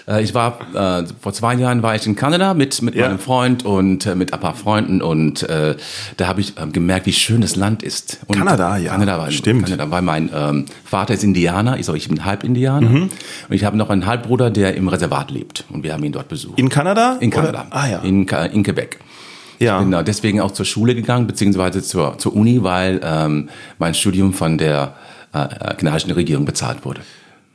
äh, 0.07 0.23
ich 0.23 0.33
war 0.33 0.59
äh, 0.73 1.03
vor 1.19 1.33
zwei 1.33 1.53
Jahren 1.55 1.83
war 1.83 1.93
ich 1.95 2.05
in 2.07 2.15
Kanada 2.15 2.53
mit 2.53 2.81
mit 2.81 2.95
Ja. 2.95 3.07
meinem 3.07 3.19
Freund 3.19 3.65
und 3.65 4.05
äh, 4.05 4.15
mit 4.15 4.33
ein 4.33 4.39
paar 4.39 4.55
Freunden 4.55 5.01
und 5.01 5.43
äh, 5.43 5.75
da 6.17 6.27
habe 6.27 6.41
ich 6.41 6.57
äh, 6.57 6.67
gemerkt, 6.67 7.05
wie 7.05 7.13
schön 7.13 7.41
das 7.41 7.55
Land 7.55 7.83
ist. 7.83 8.19
Und 8.27 8.37
Kanada, 8.37 8.77
ja. 8.77 8.91
Kanada 8.91 9.17
war 9.17 9.29
Stimmt. 9.31 9.65
Kanada, 9.65 9.91
weil 9.91 10.01
mein 10.01 10.29
ähm, 10.33 10.65
Vater 10.85 11.13
ist 11.13 11.23
Indianer, 11.23 11.77
ich, 11.77 11.85
so, 11.85 11.93
ich 11.95 12.07
bin 12.07 12.23
halb 12.25 12.43
Indianer 12.43 12.89
Mhm. 12.89 13.03
und 13.49 13.55
ich 13.55 13.63
habe 13.65 13.75
noch 13.77 13.89
einen 13.89 14.05
Halbbruder, 14.05 14.49
der 14.51 14.75
im 14.75 14.87
Reservat 14.87 15.29
lebt 15.31 15.65
und 15.69 15.83
wir 15.83 15.93
haben 15.93 16.03
ihn 16.03 16.11
dort 16.13 16.29
besucht. 16.29 16.57
In 16.57 16.69
Kanada? 16.69 17.17
In 17.19 17.29
Kanada. 17.29 17.65
Oder? 17.67 17.75
Ah 17.75 17.87
ja. 17.87 17.99
In, 17.99 18.25
in 18.27 18.63
Quebec. 18.63 18.99
Ja. 19.61 19.83
Da 19.83 20.03
deswegen 20.03 20.41
auch 20.41 20.51
zur 20.51 20.65
Schule 20.65 20.95
gegangen, 20.95 21.27
beziehungsweise 21.27 21.81
zur, 21.81 22.17
zur 22.17 22.35
Uni, 22.35 22.63
weil 22.63 22.99
ähm, 23.03 23.49
mein 23.77 23.93
Studium 23.93 24.33
von 24.33 24.57
der 24.57 24.95
äh, 25.33 25.75
kanadischen 25.75 26.11
Regierung 26.11 26.45
bezahlt 26.45 26.83
wurde. 26.83 27.01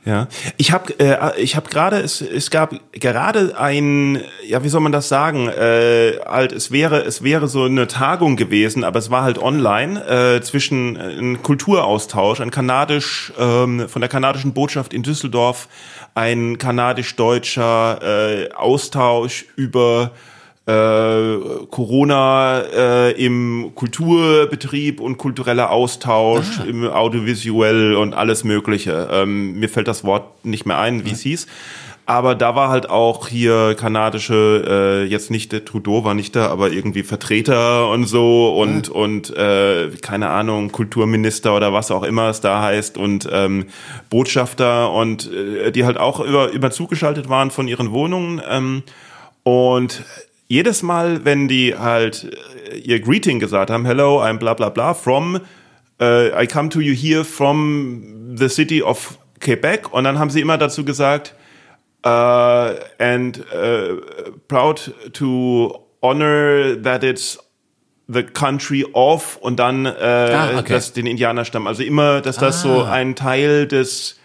Ja, 0.07 0.29
ich 0.55 0.71
habe 0.71 0.97
äh, 1.01 1.37
ich 1.37 1.57
habe 1.57 1.69
gerade 1.69 1.97
es 1.97 2.21
es 2.21 2.49
gab 2.49 2.73
gerade 2.93 3.59
ein 3.59 4.21
ja 4.47 4.63
wie 4.63 4.69
soll 4.69 4.79
man 4.79 4.93
das 4.93 5.09
sagen 5.09 5.49
äh, 5.49 6.13
halt 6.25 6.53
es 6.53 6.71
wäre 6.71 7.01
es 7.01 7.23
wäre 7.23 7.49
so 7.49 7.65
eine 7.65 7.87
Tagung 7.87 8.37
gewesen 8.37 8.85
aber 8.85 8.99
es 8.99 9.11
war 9.11 9.23
halt 9.23 9.37
online 9.37 10.01
äh, 10.07 10.41
zwischen 10.41 10.95
äh, 10.95 11.19
ein 11.19 11.43
Kulturaustausch 11.43 12.39
ein 12.39 12.51
kanadisch 12.51 13.33
ähm, 13.37 13.89
von 13.89 13.99
der 13.99 14.07
kanadischen 14.07 14.53
Botschaft 14.53 14.93
in 14.93 15.03
Düsseldorf 15.03 15.67
ein 16.15 16.57
kanadisch-deutscher 16.57 17.99
äh, 18.01 18.53
Austausch 18.53 19.43
über 19.57 20.11
äh, 20.67 21.37
Corona 21.71 22.59
äh, 22.59 23.11
im 23.13 23.71
Kulturbetrieb 23.73 24.99
und 24.99 25.17
kultureller 25.17 25.71
Austausch, 25.71 26.59
im 26.67 26.89
Audiovisuell 26.89 27.95
und 27.95 28.13
alles 28.13 28.43
Mögliche. 28.43 29.07
Ähm, 29.11 29.59
mir 29.59 29.69
fällt 29.69 29.87
das 29.87 30.03
Wort 30.03 30.45
nicht 30.45 30.65
mehr 30.65 30.77
ein, 30.77 31.05
wie 31.05 31.11
es 31.11 31.21
hieß. 31.21 31.47
Aber 32.05 32.35
da 32.35 32.55
war 32.55 32.69
halt 32.69 32.89
auch 32.89 33.27
hier 33.27 33.75
kanadische, 33.75 34.63
äh, 34.65 35.09
jetzt 35.09 35.29
nicht 35.29 35.51
der 35.51 35.65
Trudeau 35.65 36.05
war 36.05 36.13
nicht 36.13 36.37
da, 36.37 36.47
aber 36.47 36.71
irgendwie 36.71 37.03
Vertreter 37.03 37.89
und 37.89 38.05
so 38.05 38.57
und 38.57 38.87
und 38.87 39.35
äh, 39.35 39.89
keine 40.01 40.29
Ahnung 40.29 40.71
Kulturminister 40.71 41.53
oder 41.53 41.73
was 41.73 41.91
auch 41.91 42.03
immer 42.03 42.29
es 42.29 42.39
da 42.39 42.61
heißt 42.61 42.97
und 42.97 43.27
ähm, 43.29 43.65
Botschafter 44.09 44.93
und 44.93 45.29
äh, 45.33 45.71
die 45.73 45.83
halt 45.83 45.97
auch 45.97 46.21
über 46.21 46.51
über 46.53 46.71
zugeschaltet 46.71 47.27
waren 47.27 47.51
von 47.51 47.67
ihren 47.67 47.91
Wohnungen 47.91 48.41
ähm, 48.49 48.83
und 49.43 50.05
jedes 50.47 50.81
Mal, 50.83 51.25
wenn 51.25 51.47
die 51.47 51.75
halt 51.75 52.27
äh, 52.71 52.77
ihr 52.77 52.99
Greeting 52.99 53.39
gesagt 53.39 53.69
haben, 53.69 53.85
hello, 53.85 54.21
I'm 54.21 54.37
bla 54.37 54.53
bla 54.53 54.69
bla, 54.69 54.93
from, 54.93 55.39
äh, 55.99 56.43
I 56.43 56.47
come 56.47 56.69
to 56.69 56.79
you 56.79 56.93
here 56.93 57.23
from 57.23 58.35
the 58.37 58.47
city 58.49 58.81
of 58.81 59.17
Quebec. 59.39 59.91
Und 59.93 60.03
dann 60.05 60.17
haben 60.19 60.29
sie 60.29 60.41
immer 60.41 60.57
dazu 60.57 60.85
gesagt, 60.85 61.33
äh, 62.03 62.09
and 62.09 63.39
äh, 63.51 63.95
proud 64.47 64.93
to 65.13 65.83
honor 66.01 66.75
that 66.81 67.03
it's 67.03 67.37
the 68.07 68.23
country 68.23 68.85
of 68.93 69.35
und 69.41 69.57
dann 69.59 69.85
äh, 69.85 69.89
Ah, 69.99 70.59
okay. 70.59 70.73
das, 70.73 70.93
den 70.93 71.07
Indianerstamm. 71.07 71.67
Also 71.67 71.83
immer, 71.83 72.21
dass 72.21 72.37
das 72.37 72.61
so 72.61 72.83
Ah. 72.83 72.91
ein 72.91 73.15
Teil 73.15 73.67
des 73.67 74.17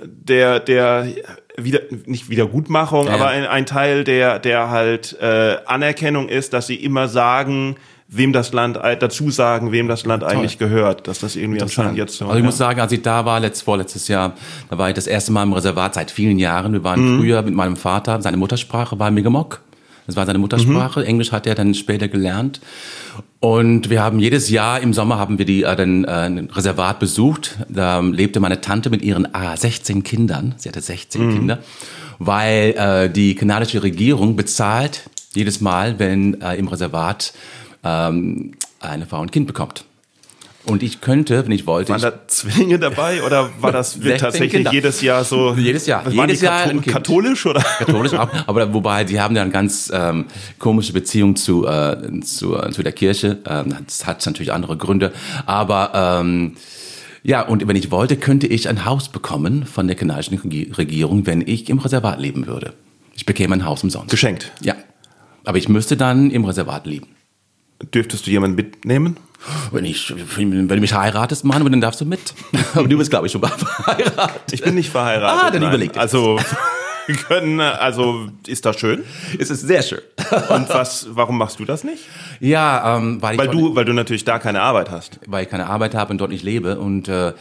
der 0.00 0.60
der 0.60 1.06
wieder 1.56 1.80
nicht 2.06 2.28
Wiedergutmachung, 2.30 3.06
Ja, 3.06 3.14
aber 3.14 3.28
ein, 3.28 3.46
ein 3.46 3.66
Teil 3.66 4.04
der 4.04 4.38
der 4.38 4.70
halt 4.70 5.16
äh, 5.20 5.56
Anerkennung 5.66 6.28
ist, 6.28 6.52
dass 6.52 6.66
sie 6.66 6.76
immer 6.76 7.08
sagen, 7.08 7.76
wem 8.08 8.32
das 8.32 8.52
Land 8.52 8.76
dazu 8.76 9.30
sagen, 9.30 9.72
wem 9.72 9.88
das 9.88 10.04
Land 10.04 10.24
eigentlich 10.24 10.58
gehört, 10.58 11.08
dass 11.08 11.20
das 11.20 11.36
irgendwie 11.36 11.62
anscheinend 11.62 11.96
jetzt 11.96 12.16
so. 12.16 12.26
Also 12.26 12.36
ich 12.36 12.42
ja. 12.42 12.46
muss 12.46 12.58
sagen, 12.58 12.80
als 12.80 12.92
ich 12.92 13.02
da 13.02 13.24
war, 13.24 13.40
letzt, 13.40 13.62
vorletztes 13.62 14.08
Jahr, 14.08 14.34
da 14.70 14.78
war 14.78 14.88
ich 14.88 14.94
das 14.94 15.06
erste 15.06 15.32
Mal 15.32 15.42
im 15.42 15.52
Reservat 15.52 15.94
seit 15.94 16.10
vielen 16.10 16.38
Jahren. 16.38 16.72
Wir 16.74 16.84
waren 16.84 17.00
Mhm. 17.14 17.18
früher 17.20 17.42
mit 17.42 17.54
meinem 17.54 17.76
Vater, 17.76 18.20
seine 18.20 18.36
Muttersprache 18.36 18.98
war 18.98 19.10
Mi'kmaq. 19.10 19.58
Das 20.06 20.16
war 20.16 20.26
seine 20.26 20.38
Muttersprache. 20.38 21.00
Mhm. 21.00 21.06
Englisch 21.06 21.32
hat 21.32 21.46
er 21.46 21.54
dann 21.54 21.74
später 21.74 22.08
gelernt. 22.08 22.60
Und 23.40 23.90
wir 23.90 24.02
haben 24.02 24.18
jedes 24.18 24.50
Jahr 24.50 24.80
im 24.80 24.92
Sommer 24.92 25.18
haben 25.18 25.38
wir 25.38 25.44
die 25.44 25.62
äh, 25.62 25.76
dann, 25.76 26.04
äh, 26.04 26.08
ein 26.08 26.50
Reservat 26.50 26.98
besucht. 26.98 27.58
Da 27.68 28.00
lebte 28.00 28.40
meine 28.40 28.60
Tante 28.60 28.90
mit 28.90 29.02
ihren 29.02 29.34
ah, 29.34 29.56
16 29.56 30.02
Kindern. 30.02 30.54
Sie 30.58 30.68
hatte 30.68 30.80
16 30.80 31.26
Mhm. 31.26 31.32
Kinder, 31.34 31.58
weil 32.18 32.74
äh, 32.76 33.10
die 33.10 33.34
kanadische 33.34 33.82
Regierung 33.82 34.36
bezahlt 34.36 35.08
jedes 35.34 35.60
Mal, 35.60 35.98
wenn 35.98 36.40
äh, 36.40 36.56
im 36.56 36.68
Reservat 36.68 37.32
ähm, 37.82 38.52
eine 38.80 39.06
Frau 39.06 39.20
ein 39.20 39.30
Kind 39.30 39.46
bekommt. 39.46 39.84
Und 40.66 40.82
ich 40.82 41.00
könnte, 41.02 41.44
wenn 41.44 41.52
ich 41.52 41.66
wollte, 41.66 41.92
Waren 41.92 42.00
da 42.00 42.26
Zwillinge 42.26 42.78
dabei 42.78 43.22
oder 43.22 43.50
war 43.60 43.70
das 43.70 43.92
16 43.94 44.16
tatsächlich 44.18 44.50
Kinder. 44.52 44.72
jedes 44.72 45.00
Jahr 45.02 45.22
so? 45.24 45.52
Jedes 45.54 45.86
Jahr. 45.86 46.08
Jedes 46.10 46.40
Jahr 46.40 46.60
Katho 46.62 46.70
ein 46.70 46.80
Kind. 46.80 46.94
katholisch 46.94 47.44
oder? 47.46 47.60
katholisch 47.60 48.14
auch, 48.14 48.30
aber 48.46 48.72
wobei 48.72 49.04
die 49.04 49.20
haben 49.20 49.36
ja 49.36 49.42
eine 49.42 49.50
ganz 49.50 49.90
ähm, 49.94 50.24
komische 50.58 50.92
Beziehung 50.94 51.36
zu, 51.36 51.66
äh, 51.66 52.20
zu, 52.22 52.56
äh, 52.56 52.70
zu 52.70 52.82
der 52.82 52.92
Kirche. 52.92 53.38
Ähm, 53.46 53.76
das 53.86 54.06
hat 54.06 54.24
natürlich 54.24 54.52
andere 54.52 54.76
Gründe. 54.78 55.12
Aber 55.44 56.20
ähm, 56.22 56.56
ja, 57.22 57.42
und 57.42 57.66
wenn 57.68 57.76
ich 57.76 57.90
wollte, 57.90 58.16
könnte 58.16 58.46
ich 58.46 58.68
ein 58.68 58.84
Haus 58.86 59.08
bekommen 59.10 59.66
von 59.66 59.86
der 59.86 59.96
kanadischen 59.96 60.38
Regi- 60.38 60.72
Regierung, 60.76 61.26
wenn 61.26 61.42
ich 61.46 61.68
im 61.68 61.78
Reservat 61.78 62.20
leben 62.20 62.46
würde. 62.46 62.72
Ich 63.16 63.26
bekäme 63.26 63.54
ein 63.54 63.64
Haus 63.64 63.82
umsonst. 63.82 64.10
Geschenkt. 64.10 64.50
Ja. 64.62 64.74
Aber 65.44 65.58
ich 65.58 65.68
müsste 65.68 65.96
dann 65.98 66.30
im 66.30 66.44
Reservat 66.46 66.86
leben. 66.86 67.08
Dürftest 67.92 68.26
du 68.26 68.30
jemanden 68.30 68.56
mitnehmen? 68.56 69.16
Wenn, 69.72 69.84
ich, 69.84 70.14
wenn 70.38 70.68
du 70.68 70.76
mich 70.76 70.94
heiratest, 70.94 71.44
Mann, 71.44 71.62
dann 71.70 71.80
darfst 71.80 72.00
du 72.00 72.06
mit. 72.06 72.34
Aber 72.74 72.88
du 72.88 72.96
bist, 72.96 73.10
glaube 73.10 73.26
ich, 73.26 73.32
schon 73.32 73.42
verheiratet. 73.42 74.52
Ich 74.52 74.62
bin 74.62 74.74
nicht 74.74 74.90
verheiratet. 74.90 75.40
Ah, 75.42 75.50
dann 75.50 75.60
nein. 75.60 75.70
überleg 75.70 75.92
dir. 75.92 76.00
Also 76.00 76.38
wir 77.06 77.16
können, 77.16 77.60
also 77.60 78.28
ist 78.46 78.64
das 78.64 78.78
schön? 78.80 79.04
Es 79.38 79.50
ist 79.50 79.60
sehr 79.60 79.82
schön. 79.82 80.00
Und 80.48 80.68
was? 80.70 81.08
Warum 81.10 81.36
machst 81.36 81.60
du 81.60 81.66
das 81.66 81.84
nicht? 81.84 82.04
Ja, 82.40 82.96
ähm, 82.96 83.20
weil 83.20 83.34
ich 83.34 83.38
Weil 83.38 83.48
du, 83.48 83.76
weil 83.76 83.84
du 83.84 83.92
natürlich 83.92 84.24
da 84.24 84.38
keine 84.38 84.62
Arbeit 84.62 84.90
hast. 84.90 85.20
weil 85.26 85.44
ich 85.44 85.50
keine 85.50 85.66
Arbeit 85.66 85.94
habe 85.94 86.12
und 86.12 86.18
dort 86.18 86.30
nicht 86.30 86.42
lebe. 86.42 86.78
Und 86.78 87.08
äh, 87.08 87.34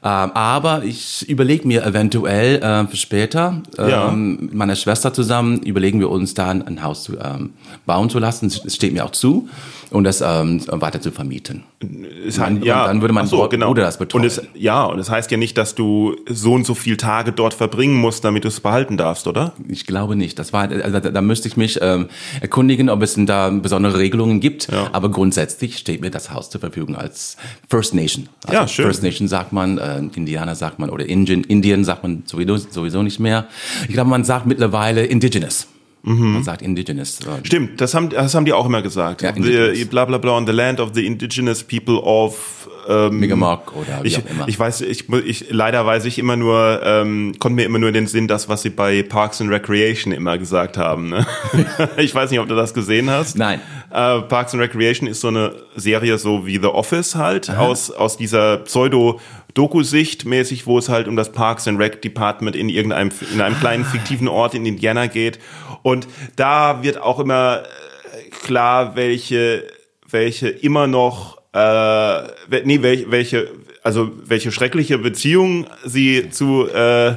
aber 0.00 0.84
ich 0.84 1.28
überlege 1.28 1.66
mir 1.66 1.84
eventuell 1.84 2.62
äh, 2.62 2.86
für 2.86 2.96
später 2.96 3.62
Ja. 3.76 4.08
ähm, 4.10 4.38
mit 4.42 4.54
meiner 4.54 4.76
Schwester 4.76 5.12
zusammen 5.12 5.58
überlegen 5.62 5.98
wir 6.00 6.10
uns 6.10 6.34
da 6.34 6.48
ein, 6.50 6.66
ein 6.66 6.82
Haus 6.82 7.02
zu, 7.04 7.18
ähm, 7.18 7.50
bauen 7.86 8.08
zu 8.10 8.18
lassen. 8.18 8.46
Es 8.46 8.74
steht 8.74 8.92
mir 8.92 9.04
auch 9.04 9.10
zu 9.12 9.48
und 9.90 10.04
das 10.04 10.20
ähm, 10.20 10.60
weiter 10.68 11.00
zu 11.00 11.10
vermieten. 11.10 11.64
Es 12.26 12.38
Man- 12.38 12.56
hat- 12.58 12.64
ja, 12.64 12.82
und 12.82 12.88
dann 12.88 13.00
würde 13.00 13.14
ach 13.18 13.26
so, 13.26 13.48
genau. 13.48 13.68
Bruder 13.68 13.82
das 13.82 13.98
betreuen. 13.98 14.22
Und 14.22 14.26
es, 14.26 14.42
ja, 14.54 14.84
und 14.84 14.98
es 14.98 15.10
heißt 15.10 15.30
ja 15.30 15.36
nicht, 15.36 15.56
dass 15.56 15.74
du 15.74 16.16
so 16.28 16.52
und 16.54 16.66
so 16.66 16.74
viel 16.74 16.96
Tage 16.96 17.32
dort 17.32 17.54
verbringen 17.54 17.94
musst, 17.94 18.24
damit 18.24 18.44
du 18.44 18.48
es 18.48 18.60
behalten 18.60 18.96
darfst, 18.96 19.26
oder? 19.26 19.52
Ich 19.68 19.86
glaube 19.86 20.16
nicht. 20.16 20.38
Das 20.38 20.52
war, 20.52 20.70
also 20.70 21.00
da, 21.00 21.10
da 21.10 21.20
müsste 21.22 21.48
ich 21.48 21.56
mich 21.56 21.78
ähm, 21.80 22.08
erkundigen, 22.40 22.90
ob 22.90 23.02
es 23.02 23.14
denn 23.14 23.26
da 23.26 23.50
besondere 23.50 23.98
Regelungen 23.98 24.40
gibt. 24.40 24.70
Ja. 24.70 24.88
Aber 24.92 25.10
grundsätzlich 25.10 25.78
steht 25.78 26.00
mir 26.00 26.10
das 26.10 26.32
Haus 26.32 26.50
zur 26.50 26.60
Verfügung 26.60 26.96
als 26.96 27.36
First 27.68 27.94
Nation. 27.94 28.28
Also 28.44 28.54
Ja, 28.60 28.68
schön. 28.68 28.84
First 28.86 29.02
Nation 29.02 29.28
sagt 29.28 29.52
man, 29.52 29.78
äh, 29.78 29.98
Indianer 29.98 30.54
sagt 30.54 30.78
man 30.78 30.90
oder 30.90 31.06
Indian, 31.06 31.42
Indian 31.44 31.84
sagt 31.84 32.02
man 32.02 32.24
sowieso, 32.26 32.56
sowieso 32.56 33.02
nicht 33.02 33.20
mehr. 33.20 33.46
Ich 33.88 33.94
glaube, 33.94 34.10
man 34.10 34.24
sagt 34.24 34.46
mittlerweile 34.46 35.04
Indigenous. 35.06 35.66
Man 36.02 36.42
sagt 36.42 36.62
indigenous. 36.62 37.20
äh, 37.20 37.44
Stimmt, 37.44 37.80
das 37.80 37.94
haben, 37.94 38.08
das 38.10 38.34
haben 38.34 38.44
die 38.44 38.52
auch 38.52 38.66
immer 38.66 38.82
gesagt. 38.82 39.22
Ja, 39.22 39.32
the, 39.34 39.84
bla 39.84 40.04
bla 40.04 40.18
bla 40.18 40.32
on 40.32 40.46
the 40.46 40.52
land 40.52 40.80
of 40.80 40.90
the 40.94 41.04
indigenous 41.04 41.62
people 41.62 41.96
of 41.96 42.68
ähm, 42.88 43.20
Mi'kmaq 43.20 43.72
oder 43.74 44.02
wie 44.02 44.08
ich, 44.08 44.18
auch 44.18 44.30
immer. 44.30 44.48
ich 44.48 44.58
weiß, 44.58 44.80
ich, 44.80 45.08
ich 45.10 45.46
leider 45.50 45.84
weiß 45.84 46.06
ich 46.06 46.18
immer 46.18 46.36
nur, 46.36 46.80
ähm, 46.82 47.34
konnte 47.38 47.56
mir 47.56 47.64
immer 47.64 47.78
nur 47.78 47.88
in 47.88 47.94
den 47.94 48.06
Sinn, 48.06 48.28
das, 48.28 48.48
was 48.48 48.62
sie 48.62 48.70
bei 48.70 49.02
Parks 49.02 49.40
and 49.40 49.50
Recreation 49.50 50.12
immer 50.12 50.38
gesagt 50.38 50.78
haben. 50.78 51.10
Ne? 51.10 51.26
ich 51.98 52.14
weiß 52.14 52.30
nicht, 52.30 52.40
ob 52.40 52.48
du 52.48 52.54
das 52.54 52.72
gesehen 52.72 53.10
hast. 53.10 53.36
Nein. 53.36 53.60
Äh, 53.90 54.20
Parks 54.22 54.54
and 54.54 54.62
Recreation 54.62 55.06
ist 55.06 55.20
so 55.20 55.28
eine 55.28 55.52
Serie, 55.76 56.16
so 56.18 56.46
wie 56.46 56.56
The 56.58 56.68
Office 56.68 57.14
halt, 57.14 57.50
aus, 57.50 57.90
aus 57.90 58.16
dieser 58.16 58.64
Pseudo-Doku-Sicht 59.58 60.24
mäßig, 60.24 60.66
wo 60.66 60.78
es 60.78 60.88
halt 60.88 61.08
um 61.08 61.16
das 61.16 61.32
Parks 61.32 61.66
and 61.66 61.80
Rec 61.80 62.00
Department 62.00 62.54
in 62.54 62.68
irgendeinem, 62.68 63.10
in 63.32 63.40
einem 63.40 63.58
kleinen 63.58 63.84
fiktiven 63.84 64.28
Ort 64.28 64.54
in 64.54 64.64
Indiana 64.64 65.06
geht. 65.06 65.38
Und 65.82 66.06
da 66.36 66.82
wird 66.82 66.98
auch 66.98 67.18
immer 67.18 67.62
äh, 67.62 68.30
klar, 68.30 68.94
welche, 68.94 69.64
welche 70.08 70.48
immer 70.48 70.86
noch, 70.86 71.38
äh, 71.52 72.22
nee, 72.64 72.82
welche, 72.82 73.10
welche, 73.10 73.48
also 73.82 74.10
welche 74.24 74.52
schreckliche 74.52 74.98
Beziehung 74.98 75.66
sie 75.84 76.30
zu, 76.30 76.68
äh, 76.68 77.16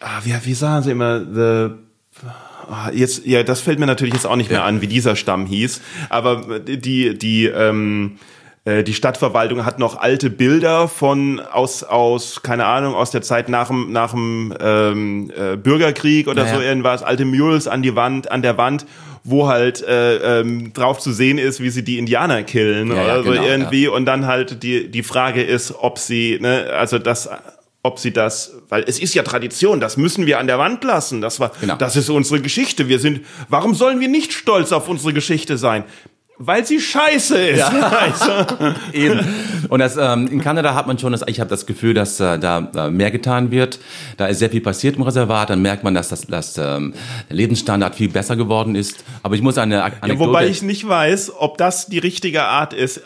ah, 0.00 0.20
wie, 0.24 0.34
wie 0.44 0.54
sagen 0.54 0.84
sie 0.84 0.90
immer, 0.90 1.20
the 1.20 1.74
Ah, 2.72 2.92
Jetzt, 2.92 3.26
ja, 3.26 3.42
das 3.42 3.60
fällt 3.60 3.80
mir 3.80 3.86
natürlich 3.86 4.14
jetzt 4.14 4.26
auch 4.26 4.36
nicht 4.36 4.48
mehr 4.48 4.62
an, 4.62 4.80
wie 4.80 4.86
dieser 4.86 5.16
Stamm 5.16 5.44
hieß. 5.44 5.80
Aber 6.08 6.60
die, 6.60 7.18
die, 7.18 7.46
ähm, 7.46 8.12
äh, 8.12 8.39
die 8.66 8.92
Stadtverwaltung 8.94 9.64
hat 9.64 9.78
noch 9.78 9.98
alte 9.98 10.28
Bilder 10.28 10.86
von 10.86 11.40
aus, 11.40 11.82
aus, 11.82 12.42
keine 12.42 12.66
Ahnung, 12.66 12.94
aus 12.94 13.10
der 13.10 13.22
Zeit 13.22 13.48
nach 13.48 13.68
dem, 13.68 13.90
nach 13.92 14.10
dem 14.10 14.54
ähm, 14.60 15.30
äh, 15.34 15.56
Bürgerkrieg 15.56 16.28
oder 16.28 16.44
Ja, 16.46 16.54
so 16.54 16.60
ja. 16.60 16.68
irgendwas, 16.68 17.02
alte 17.02 17.24
Mules 17.24 17.66
an 17.66 17.82
die 17.82 17.96
Wand, 17.96 18.30
an 18.30 18.42
der 18.42 18.58
Wand, 18.58 18.84
wo 19.24 19.48
halt 19.48 19.82
äh, 19.82 20.40
ähm, 20.40 20.72
drauf 20.74 20.98
zu 20.98 21.12
sehen 21.12 21.38
ist, 21.38 21.60
wie 21.60 21.70
sie 21.70 21.82
die 21.84 21.98
Indianer 21.98 22.42
killen 22.42 22.88
Ja, 22.88 22.94
ja, 22.96 23.02
oder 23.04 23.22
so 23.24 23.30
genau, 23.30 23.44
irgendwie. 23.46 23.88
Und 23.88 24.04
dann 24.04 24.26
halt 24.26 24.62
die, 24.62 24.90
die 24.90 25.02
Frage 25.02 25.42
ist, 25.42 25.74
ob 25.78 25.98
sie, 25.98 26.38
ne, 26.40 26.66
also 26.76 26.98
das 26.98 27.30
ob 27.82 27.98
sie 27.98 28.12
das, 28.12 28.52
weil 28.68 28.84
es 28.86 28.98
ist 28.98 29.14
ja 29.14 29.22
Tradition, 29.22 29.80
das 29.80 29.96
müssen 29.96 30.26
wir 30.26 30.38
an 30.38 30.46
der 30.46 30.58
Wand 30.58 30.84
lassen. 30.84 31.22
Das 31.22 31.40
war, 31.40 31.50
Genau. 31.62 31.76
das 31.76 31.96
ist 31.96 32.10
unsere 32.10 32.42
Geschichte. 32.42 32.88
Wir 32.88 32.98
sind, 32.98 33.22
warum 33.48 33.74
sollen 33.74 34.00
wir 34.00 34.08
nicht 34.08 34.34
stolz 34.34 34.70
auf 34.72 34.86
unsere 34.90 35.14
Geschichte 35.14 35.56
sein? 35.56 35.84
Weil 36.42 36.64
sie 36.64 36.80
scheiße 36.80 37.36
ist. 37.36 37.64
Also, 37.70 38.74
Eben. 38.94 39.20
Und 39.68 39.78
das, 39.80 39.98
ähm, 39.98 40.26
in 40.28 40.40
Kanada 40.40 40.74
hat 40.74 40.86
man 40.86 40.98
schon, 40.98 41.12
das, 41.12 41.22
ich 41.26 41.38
habe 41.38 41.50
das 41.50 41.66
Gefühl, 41.66 41.92
dass 41.92 42.18
äh, 42.18 42.38
da 42.38 42.70
äh, 42.74 42.90
mehr 42.90 43.10
getan 43.10 43.50
wird. 43.50 43.78
Da 44.16 44.26
ist 44.26 44.38
sehr 44.38 44.48
viel 44.48 44.62
passiert 44.62 44.96
im 44.96 45.02
Reservat. 45.02 45.50
Dann 45.50 45.60
merkt 45.60 45.84
man, 45.84 45.92
dass 45.94 46.08
das, 46.08 46.22
dass, 46.26 46.56
ähm, 46.56 46.94
der 47.28 47.36
Lebensstandard 47.36 47.94
viel 47.94 48.08
besser 48.08 48.36
geworden 48.36 48.74
ist. 48.74 49.04
Aber 49.22 49.34
ich 49.34 49.42
muss 49.42 49.58
eine 49.58 49.84
Ak- 49.84 49.92
ja, 49.96 50.02
Anekdote... 50.02 50.28
wobei 50.30 50.48
ich 50.48 50.62
nicht 50.62 50.88
weiß, 50.88 51.32
ob 51.38 51.58
das 51.58 51.86
die 51.88 51.98
richtige 51.98 52.44
Art 52.44 52.72
ist, 52.72 53.02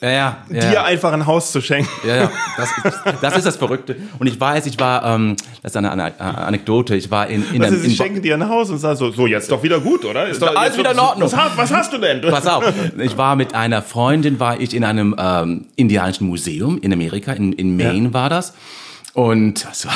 ja, 0.00 0.08
ja, 0.10 0.36
ja, 0.48 0.60
dir 0.60 0.72
ja. 0.74 0.84
einfach 0.84 1.12
ein 1.12 1.26
Haus 1.26 1.50
zu 1.52 1.60
schenken. 1.60 1.90
Ja, 2.06 2.16
ja, 2.16 2.30
das 2.56 2.68
ist, 2.84 3.02
das 3.20 3.36
ist 3.36 3.46
das 3.46 3.56
Verrückte. 3.56 3.96
Und 4.18 4.26
ich 4.26 4.38
weiß, 4.40 4.66
ich 4.66 4.78
war, 4.78 5.04
ähm, 5.04 5.36
das 5.62 5.72
ist 5.72 5.76
eine, 5.76 5.90
eine, 5.92 6.20
Anekdote, 6.20 6.94
ich 6.94 7.10
war 7.10 7.26
in, 7.26 7.42
in, 7.52 7.62
Also 7.62 7.74
einem- 7.74 7.82
sie 7.84 7.90
in 7.90 7.96
schenken 7.96 8.22
dir 8.22 8.34
ein 8.34 8.48
Haus 8.48 8.70
und 8.70 8.78
sagen 8.78 8.96
so, 8.96 9.10
so 9.10 9.26
jetzt 9.26 9.50
doch 9.50 9.62
wieder 9.62 9.80
gut, 9.80 10.04
oder? 10.04 10.26
Ist 10.28 10.40
doch 10.40 10.54
alles 10.54 10.78
wieder 10.78 10.92
in 10.92 10.98
Ordnung. 11.00 11.30
Was, 11.32 11.36
hast- 11.36 11.56
was 11.56 11.72
hast 11.72 11.92
du 11.92 11.98
denn? 11.98 12.20
Pass 12.20 12.46
auf, 12.46 12.64
ich 12.98 13.16
war 13.16 13.34
mit 13.36 13.54
einer 13.54 13.82
Freundin, 13.82 14.38
war 14.38 14.60
ich 14.60 14.74
in 14.74 14.84
einem 14.84 15.14
ähm, 15.18 15.66
indianischen 15.76 16.26
Museum 16.28 16.78
in 16.78 16.92
Amerika, 16.92 17.32
in, 17.32 17.52
in 17.52 17.76
Maine 17.76 18.12
war 18.14 18.30
das. 18.30 18.54
Und 19.14 19.64
das 19.64 19.86
war, 19.86 19.94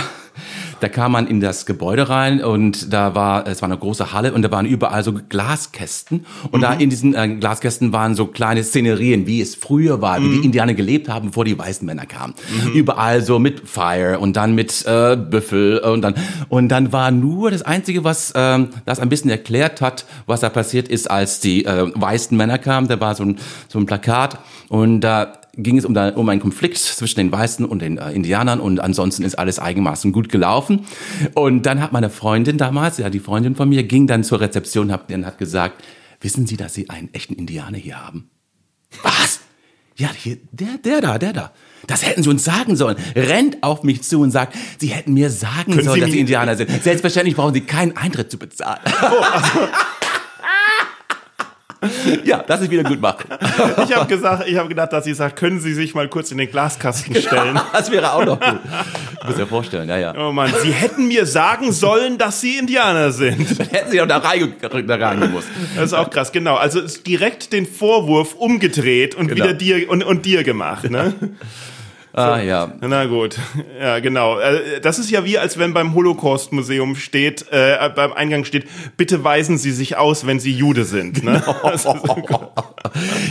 da 0.82 0.88
kam 0.88 1.12
man 1.12 1.28
in 1.28 1.40
das 1.40 1.64
Gebäude 1.64 2.08
rein 2.08 2.42
und 2.42 2.92
da 2.92 3.14
war, 3.14 3.46
es 3.46 3.62
war 3.62 3.68
eine 3.68 3.78
große 3.78 4.12
Halle 4.12 4.32
und 4.32 4.42
da 4.42 4.50
waren 4.50 4.66
überall 4.66 5.04
so 5.04 5.12
Glaskästen. 5.12 6.26
Und 6.50 6.62
da 6.62 6.72
in 6.72 6.90
diesen 6.90 7.14
äh, 7.14 7.36
Glaskästen 7.36 7.92
waren 7.92 8.16
so 8.16 8.26
kleine 8.26 8.64
Szenerien, 8.64 9.26
wie 9.28 9.40
es 9.40 9.54
früher 9.54 10.02
war, 10.02 10.20
wie 10.20 10.40
die 10.40 10.44
Indianer 10.44 10.74
gelebt 10.74 11.08
haben, 11.08 11.28
bevor 11.28 11.44
die 11.44 11.56
weißen 11.56 11.86
Männer 11.86 12.04
kamen. 12.06 12.34
Überall 12.74 13.22
so 13.22 13.38
mit 13.38 13.68
Fire 13.68 14.18
und 14.18 14.34
dann 14.34 14.56
mit 14.56 14.84
äh, 14.84 15.16
Büffel 15.16 15.78
und 15.78 16.02
dann, 16.02 16.14
und 16.48 16.68
dann 16.68 16.92
war 16.92 17.12
nur 17.12 17.52
das 17.52 17.62
Einzige, 17.62 18.02
was 18.02 18.32
ähm, 18.34 18.70
das 18.84 18.98
ein 18.98 19.08
bisschen 19.08 19.30
erklärt 19.30 19.80
hat, 19.80 20.04
was 20.26 20.40
da 20.40 20.48
passiert 20.48 20.88
ist, 20.88 21.08
als 21.08 21.38
die 21.38 21.64
äh, 21.64 21.92
weißen 21.94 22.36
Männer 22.36 22.58
kamen. 22.58 22.88
Da 22.88 22.98
war 22.98 23.14
so 23.14 23.22
ein, 23.24 23.38
so 23.68 23.78
ein 23.78 23.86
Plakat 23.86 24.38
und 24.68 25.00
da 25.00 25.41
ging 25.56 25.76
es 25.76 25.84
um, 25.84 25.94
da, 25.94 26.10
um 26.10 26.28
einen 26.28 26.40
Konflikt 26.40 26.78
zwischen 26.78 27.18
den 27.18 27.32
Weißen 27.32 27.64
und 27.64 27.82
den 27.82 27.98
äh, 27.98 28.12
Indianern 28.12 28.60
und 28.60 28.80
ansonsten 28.80 29.22
ist 29.22 29.38
alles 29.38 29.58
eigenmaßen 29.58 30.12
gut 30.12 30.28
gelaufen. 30.28 30.86
Und 31.34 31.66
dann 31.66 31.80
hat 31.80 31.92
meine 31.92 32.10
Freundin 32.10 32.58
damals, 32.58 32.98
ja 32.98 33.10
die 33.10 33.20
Freundin 33.20 33.54
von 33.54 33.68
mir, 33.68 33.82
ging 33.82 34.06
dann 34.06 34.24
zur 34.24 34.40
Rezeption 34.40 34.86
und 34.86 34.92
hat, 34.92 35.10
hat 35.10 35.38
gesagt, 35.38 35.82
wissen 36.20 36.46
Sie, 36.46 36.56
dass 36.56 36.74
Sie 36.74 36.88
einen 36.88 37.12
echten 37.12 37.34
Indianer 37.34 37.78
hier 37.78 38.04
haben? 38.04 38.30
Was? 39.02 39.40
Ja, 39.96 40.10
hier, 40.14 40.38
der, 40.52 40.78
der 40.78 41.00
da, 41.00 41.18
der 41.18 41.32
da. 41.32 41.52
Das 41.86 42.06
hätten 42.06 42.22
Sie 42.22 42.30
uns 42.30 42.44
sagen 42.44 42.76
sollen. 42.76 42.96
Rennt 43.14 43.62
auf 43.62 43.82
mich 43.82 44.02
zu 44.02 44.20
und 44.20 44.30
sagt, 44.30 44.56
Sie 44.78 44.88
hätten 44.88 45.12
mir 45.12 45.28
sagen 45.30 45.72
Können 45.72 45.84
sollen, 45.84 45.94
Sie 45.96 46.00
dass 46.00 46.10
Sie 46.12 46.20
Indianer 46.20 46.56
sind. 46.56 46.70
Selbstverständlich 46.82 47.36
brauchen 47.36 47.52
Sie 47.52 47.60
keinen 47.60 47.96
Eintritt 47.96 48.30
zu 48.30 48.38
bezahlen. 48.38 48.80
ja, 52.24 52.42
das 52.46 52.60
ist 52.62 52.70
wieder 52.70 52.84
gut 52.84 53.00
machen. 53.00 53.24
Ich 53.84 53.96
habe 53.96 54.06
gesagt, 54.06 54.48
ich 54.48 54.56
habe 54.56 54.68
gedacht, 54.68 54.92
dass 54.92 55.04
sie 55.04 55.14
sagt, 55.14 55.36
können 55.36 55.60
Sie 55.60 55.74
sich 55.74 55.94
mal 55.94 56.08
kurz 56.08 56.30
in 56.30 56.38
den 56.38 56.48
Glaskasten 56.50 57.14
stellen? 57.16 57.58
Das 57.72 57.90
wäre 57.90 58.12
auch 58.12 58.24
noch 58.24 58.38
gut. 58.40 58.58
Du 59.20 59.26
musst 59.26 59.38
dir 59.38 59.46
vorstellen, 59.46 59.88
ja, 59.88 59.98
ja. 59.98 60.14
Oh 60.16 60.32
Mann, 60.32 60.52
Sie 60.62 60.70
hätten 60.72 61.08
mir 61.08 61.26
sagen 61.26 61.72
sollen, 61.72 62.18
dass 62.18 62.40
Sie 62.40 62.58
Indianer 62.58 63.10
sind. 63.12 63.58
Dann 63.58 63.66
hätten 63.68 63.90
Sie 63.90 64.00
auch 64.00 64.06
da 64.06 64.18
rein, 64.18 64.54
da 64.86 64.96
reingemusst. 64.96 65.48
Das 65.74 65.86
ist 65.86 65.94
auch 65.94 66.10
krass, 66.10 66.32
genau. 66.32 66.56
Also 66.56 66.80
direkt 67.06 67.52
den 67.52 67.66
Vorwurf 67.66 68.34
umgedreht 68.34 69.14
und 69.14 69.28
Genau. 69.28 69.44
wieder 69.44 69.54
dir 69.54 69.88
und, 69.90 70.02
und 70.04 70.24
dir 70.26 70.44
gemacht, 70.44 70.90
ne? 70.90 71.14
Ah, 72.14 72.38
ja. 72.40 72.70
Na 72.80 73.06
gut, 73.06 73.38
ja 73.80 73.98
genau. 74.00 74.38
Äh, 74.38 74.80
Das 74.82 74.98
ist 74.98 75.10
ja 75.10 75.24
wie, 75.24 75.38
als 75.38 75.58
wenn 75.58 75.72
beim 75.72 75.94
Holocaust-Museum 75.94 76.94
steht, 76.96 77.46
äh, 77.50 77.90
beim 77.94 78.12
Eingang 78.12 78.44
steht, 78.44 78.66
bitte 78.98 79.24
weisen 79.24 79.56
Sie 79.56 79.72
sich 79.72 79.96
aus, 79.96 80.26
wenn 80.26 80.38
Sie 80.38 80.52
Jude 80.52 80.84
sind. 80.84 81.24
Ne? 81.24 81.42
Ist- 81.74 81.86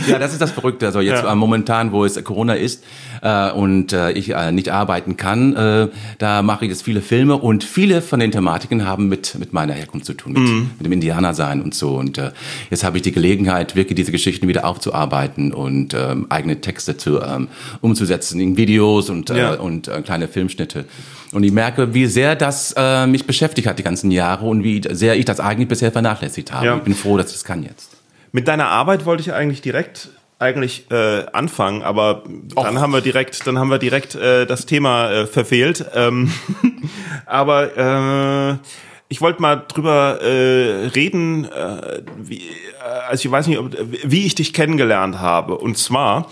Ja, 0.08 0.18
das 0.18 0.32
ist 0.32 0.40
das 0.40 0.50
Verrückte. 0.50 0.86
Also 0.86 1.00
jetzt 1.00 1.22
Ja. 1.22 1.34
momentan, 1.34 1.92
wo 1.92 2.04
es 2.04 2.22
Corona 2.24 2.54
ist 2.54 2.82
äh, 3.22 3.50
und 3.52 3.92
äh, 3.92 4.12
ich 4.12 4.34
äh, 4.34 4.52
nicht 4.52 4.68
arbeiten 4.70 5.16
kann, 5.16 5.56
äh, 5.56 5.88
da 6.18 6.42
mache 6.42 6.64
ich 6.66 6.70
jetzt 6.70 6.82
viele 6.82 7.00
Filme 7.00 7.36
und 7.36 7.64
viele 7.64 8.02
von 8.02 8.20
den 8.20 8.30
Thematiken 8.32 8.86
haben 8.86 9.08
mit 9.08 9.36
mit 9.38 9.52
meiner 9.52 9.72
Herkunft 9.72 10.04
zu 10.06 10.14
tun, 10.14 10.32
mit, 10.34 10.42
Mhm. 10.42 10.70
mit 10.78 10.86
dem 10.86 10.92
Indianer 10.92 11.32
sein 11.34 11.62
und 11.62 11.74
so. 11.74 11.96
Und 11.96 12.18
äh, 12.18 12.32
jetzt 12.70 12.84
habe 12.84 12.98
ich 12.98 13.02
die 13.02 13.12
Gelegenheit, 13.12 13.74
wirklich 13.76 13.96
diese 13.96 14.12
Geschichten 14.12 14.48
wieder 14.48 14.64
aufzuarbeiten 14.66 15.52
und 15.54 15.94
ähm, 15.94 16.26
eigene 16.28 16.60
Texte 16.60 16.96
zu 16.96 17.20
ähm, 17.22 17.48
umzusetzen 17.80 18.40
in 18.40 18.56
Videos 18.56 19.08
und 19.10 19.30
äh, 19.30 19.38
Ja. 19.38 19.54
und 19.54 19.88
äh, 19.88 20.02
kleine 20.02 20.28
Filmschnitte. 20.28 20.84
Und 21.32 21.44
ich 21.44 21.52
merke, 21.52 21.94
wie 21.94 22.06
sehr 22.06 22.36
das 22.36 22.74
äh, 22.76 23.06
mich 23.06 23.26
beschäftigt 23.26 23.66
hat 23.66 23.78
die 23.78 23.82
ganzen 23.82 24.10
Jahre 24.10 24.44
und 24.44 24.64
wie 24.64 24.82
sehr 24.90 25.16
ich 25.16 25.24
das 25.24 25.40
eigentlich 25.40 25.68
bisher 25.68 25.90
vernachlässigt 25.92 26.52
habe. 26.52 26.66
Ja. 26.66 26.76
Ich 26.76 26.82
bin 26.82 26.94
froh, 26.94 27.16
dass 27.16 27.28
ich 27.28 27.32
das 27.34 27.44
kann 27.44 27.62
jetzt. 27.62 27.90
Mit 28.32 28.48
deiner 28.48 28.68
Arbeit 28.68 29.06
wollte 29.06 29.22
ich 29.22 29.32
eigentlich 29.32 29.62
direkt 29.62 30.08
eigentlich 30.42 30.90
äh, 30.90 31.24
anfangen, 31.32 31.82
aber 31.82 32.24
dann 32.54 32.80
haben 32.80 32.92
wir 32.92 33.00
direkt, 33.00 33.46
dann 33.46 33.58
haben 33.58 33.70
wir 33.70 33.78
direkt 33.78 34.14
äh, 34.14 34.44
das 34.44 34.66
Thema 34.66 35.10
äh, 35.10 35.26
verfehlt. 35.26 35.86
Ähm, 35.94 36.32
aber 37.26 37.76
äh, 37.76 38.56
ich 39.08 39.20
wollte 39.20 39.40
mal 39.40 39.56
drüber 39.56 40.20
äh, 40.20 40.86
reden, 40.88 41.44
äh, 41.44 42.02
wie, 42.16 42.38
äh, 42.38 43.08
also 43.08 43.28
ich 43.28 43.30
weiß 43.30 43.46
nicht, 43.46 43.58
ob, 43.58 43.70
wie 44.04 44.26
ich 44.26 44.34
dich 44.34 44.52
kennengelernt 44.52 45.20
habe. 45.20 45.58
Und 45.58 45.78
zwar 45.78 46.28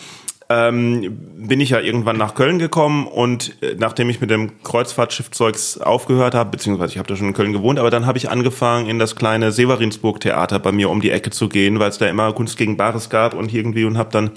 ähm, 0.51 1.17
bin 1.37 1.61
ich 1.61 1.71
ja 1.71 1.79
irgendwann 1.79 2.17
nach 2.17 2.35
Köln 2.35 2.59
gekommen 2.59 3.07
und 3.07 3.63
äh, 3.63 3.77
nachdem 3.79 4.11
ich 4.11 4.21
mit 4.21 4.31
dem 4.31 4.61
Kreuzfahrtschiffzeugs 4.65 5.79
aufgehört 5.79 6.35
habe, 6.35 6.51
beziehungsweise 6.51 6.93
ich 6.93 6.99
habe 6.99 7.07
da 7.07 7.15
schon 7.15 7.29
in 7.29 7.35
Köln 7.35 7.53
gewohnt, 7.53 7.79
aber 7.79 7.91
dann 7.91 8.05
habe 8.05 8.19
ich 8.19 8.29
angefangen, 8.29 8.89
in 8.89 8.99
das 8.99 9.15
kleine 9.15 9.53
Severinsburg-Theater 9.53 10.59
bei 10.59 10.73
mir 10.73 10.91
um 10.91 11.01
die 11.01 11.13
Ecke 11.13 11.31
zu 11.31 11.49
gehen, 11.49 11.79
weil 11.79 11.91
es 11.91 11.99
da 11.99 12.09
immer 12.09 12.33
Kunst 12.33 12.59
gegen 12.59 12.77
Bares 12.77 13.09
gab 13.11 13.35
und 13.35 13.55
irgendwie 13.55 13.85
und 13.85 13.97
habe 13.97 14.11
dann 14.11 14.33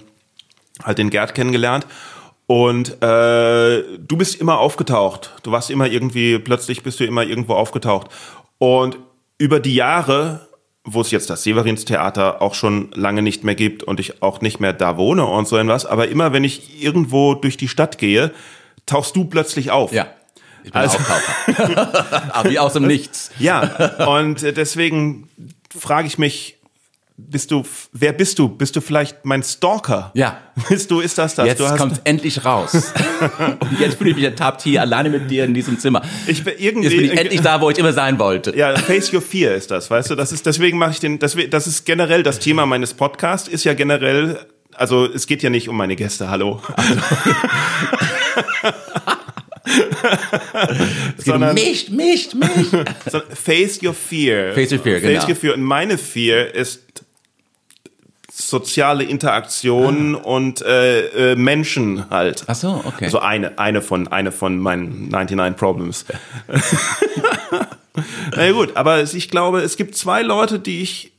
halt 0.84 1.00
den 1.00 1.10
Gerd 1.10 1.34
kennengelernt. 1.34 1.88
Und 2.46 3.02
äh, 3.02 3.84
du 3.98 4.16
bist 4.16 4.40
immer 4.40 4.60
aufgetaucht. 4.60 5.34
Du 5.42 5.52
warst 5.52 5.72
immer 5.72 5.88
irgendwie, 5.88 6.38
plötzlich 6.38 6.84
bist 6.84 7.00
du 7.00 7.06
immer 7.06 7.24
irgendwo 7.24 7.54
aufgetaucht. 7.54 8.10
Und 8.60 9.00
über 9.40 9.60
die 9.60 9.74
Jahre, 9.74 10.48
wo 10.86 11.02
es 11.02 11.12
jetzt 11.12 11.30
das 11.30 11.44
Severinstheater 11.44 12.42
auch 12.42 12.54
schon 12.56 12.92
lange 12.94 13.22
nicht 13.22 13.44
mehr 13.44 13.56
gibt 13.56 13.84
und 13.84 14.00
ich 14.00 14.22
auch 14.22 14.42
nicht 14.42 14.60
mehr 14.60 14.74
da 14.74 14.98
wohne 14.98 15.26
und 15.26 15.48
so 15.48 15.58
etwas, 15.58 15.86
aber 15.86 16.10
immer 16.10 16.34
wenn 16.34 16.44
ich 16.44 16.84
irgendwo 16.84 17.36
durch 17.36 17.56
die 17.58 17.68
Stadt 17.70 17.98
gehe, 17.98 18.32
tauchst 18.86 19.16
du 19.16 19.26
plötzlich 19.26 19.72
auf. 19.72 19.94
Ja. 19.94 20.08
Ich 20.66 20.72
bin 20.72 20.82
Also- 20.82 20.98
Auftaucher. 20.98 22.34
Aber 22.36 22.50
wie 22.50 22.60
aus 22.60 22.74
dem 22.74 22.86
Nichts. 22.88 23.32
Ja, 23.40 24.06
und 24.08 24.44
äh, 24.44 24.54
deswegen 24.54 25.30
frage 25.78 26.08
ich 26.08 26.18
mich, 26.18 26.58
Bist 27.16 27.52
du, 27.52 27.64
wer 27.92 28.12
bist 28.12 28.40
du? 28.40 28.50
Bist 28.50 28.76
du 28.76 28.82
vielleicht 28.82 29.24
mein 29.24 29.44
Stalker? 29.44 30.10
Ja. 30.16 30.40
Bist 30.70 30.90
du, 30.90 31.00
ist 31.00 31.16
das 31.20 31.36
das? 31.36 31.46
Jetzt 31.46 31.60
du 31.60 31.76
kommt 31.78 32.02
endlich 32.06 32.44
raus. 32.44 32.74
und 33.60 33.80
jetzt 33.80 33.98
fühle 34.00 34.10
ich 34.10 34.16
mich 34.16 34.26
ertappt 34.26 34.64
hier 34.64 34.82
alleine 34.82 35.10
mit 35.12 35.30
dir 35.30 35.46
in 35.46 35.54
diesem 35.54 35.78
Zimmer. 35.78 36.02
Ich 36.26 36.44
bin 36.44 36.56
irgendwie- 36.58 36.88
jetzt 36.90 36.98
bin 36.98 37.06
ich 37.12 37.20
endlich 37.20 37.42
da, 37.44 37.62
wo 37.62 37.70
ich 37.70 37.78
immer 37.78 37.94
sein 37.94 38.18
wollte. 38.18 38.58
ja, 38.58 38.76
Face 38.76 39.14
Your 39.14 39.22
Fear 39.22 39.54
ist 39.54 39.70
das, 39.70 39.92
weißt 39.92 40.10
du? 40.10 40.16
Das 40.16 40.32
ist, 40.32 40.48
deswegen 40.48 40.80
mache 40.80 40.92
ich 40.92 41.00
den, 41.00 41.20
das, 41.20 41.38
das 41.52 41.68
ist 41.68 41.86
generell 41.86 42.24
das 42.24 42.40
Thema 42.40 42.66
meines 42.66 42.96
Podcasts, 42.96 43.48
ist 43.48 43.64
ja 43.64 43.76
generell, 43.76 44.40
also 44.74 45.06
es 45.06 45.28
geht 45.28 45.44
ja 45.44 45.52
nicht 45.52 45.70
um 45.70 45.78
meine 45.78 45.96
Gäste, 45.96 46.32
hallo. 46.32 46.62
Um 49.66 51.14
sondern- 51.18 51.54
mich, 51.54 51.90
mich, 51.90 52.34
mich. 52.34 52.68
Face 53.34 53.82
Your 53.84 53.94
Fear. 53.94 54.54
Face 54.54 54.72
Your 54.72 54.80
Fear, 54.80 55.00
Face 55.00 55.10
genau. 55.12 55.28
Your 55.30 55.36
Fear. 55.36 55.54
Und 55.56 55.62
meine 55.64 55.98
Fear 55.98 56.54
ist 56.54 56.82
soziale 58.36 59.04
Interaktion 59.04 60.16
und 60.16 60.62
äh, 60.64 61.34
äh, 61.34 61.36
Menschen 61.36 62.10
halt. 62.10 62.44
Ach 62.48 62.56
so, 62.56 62.82
okay. 62.84 63.06
Also 63.06 63.20
eine, 63.20 63.60
eine 63.60 63.82
von, 63.82 64.08
eine 64.08 64.32
von 64.32 64.58
meinen 64.58 65.10
99 65.10 65.58
Problems. 65.58 66.06
Na 68.36 68.46
ja, 68.46 68.52
gut, 68.52 68.76
aber 68.76 69.02
ich 69.04 69.30
glaube, 69.30 69.62
es 69.62 69.78
gibt 69.78 69.96
zwei 69.96 70.24
Leute, 70.24 70.60
die 70.60 70.82
ich, 70.82 71.12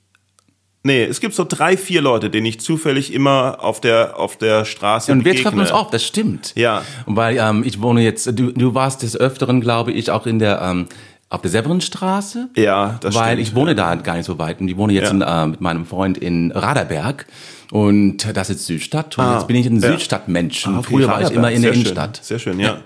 nee, 0.83 1.05
es 1.05 1.20
gibt 1.20 1.35
so 1.35 1.46
drei, 1.48 1.77
vier 1.77 2.03
Leute, 2.03 2.31
denen 2.31 2.46
ich 2.46 2.61
zufällig 2.61 3.12
immer 3.12 3.59
auf 3.61 3.81
der, 3.81 4.18
auf 4.18 4.37
der 4.37 4.64
Straße 4.64 5.12
Und 5.12 5.18
wir 5.18 5.24
begegne. 5.24 5.42
treffen 5.44 5.61
uns 5.61 5.70
auch, 5.70 5.90
das 5.90 6.05
stimmt. 6.05 6.53
Ja. 6.57 6.83
Weil 7.07 7.38
ähm, 7.38 7.62
ich 7.64 7.81
wohne 7.81 8.03
jetzt, 8.03 8.27
du, 8.27 8.50
du 8.50 8.74
warst 8.74 9.03
des 9.03 9.16
Öfteren, 9.16 9.61
glaube 9.61 9.92
ich, 9.92 10.11
auch 10.11 10.27
in 10.27 10.40
der, 10.40 10.61
ähm, 10.62 10.87
auf 11.30 11.40
der 11.42 11.50
Severinstraße. 11.50 12.48
Ja, 12.56 12.98
das 13.00 13.14
Weil 13.14 13.32
stimmt. 13.34 13.48
ich 13.48 13.54
wohne 13.54 13.74
da 13.74 13.94
gar 13.96 14.16
nicht 14.16 14.26
so 14.26 14.38
weit 14.38 14.60
und 14.60 14.68
ich 14.68 14.76
wohne 14.76 14.92
jetzt 14.92 15.06
Ja. 15.06 15.10
in, 15.10 15.22
äh, 15.22 15.46
mit 15.52 15.60
meinem 15.60 15.84
Freund 15.87 16.18
in 16.18 16.52
Raderberg 16.52 17.26
und 17.72 18.18
das 18.37 18.50
ist 18.50 18.66
Südstadt 18.66 19.18
und 19.18 19.24
Ah, 19.24 19.34
jetzt 19.38 19.46
bin 19.48 19.56
ich 19.56 19.66
ein 19.66 19.80
ja. 19.80 19.90
Südstadtmensch. 19.90 20.66
Ah, 20.66 20.78
okay, 20.78 20.87
Früher 20.90 21.08
war 21.08 21.22
ich 21.22 21.30
immer 21.30 21.50
in 21.50 21.62
der 21.62 21.72
sehr 21.72 21.80
Innenstadt. 21.80 22.18
Schön, 22.18 22.24
sehr 22.24 22.38
schön, 22.38 22.60
ja. 22.60 22.78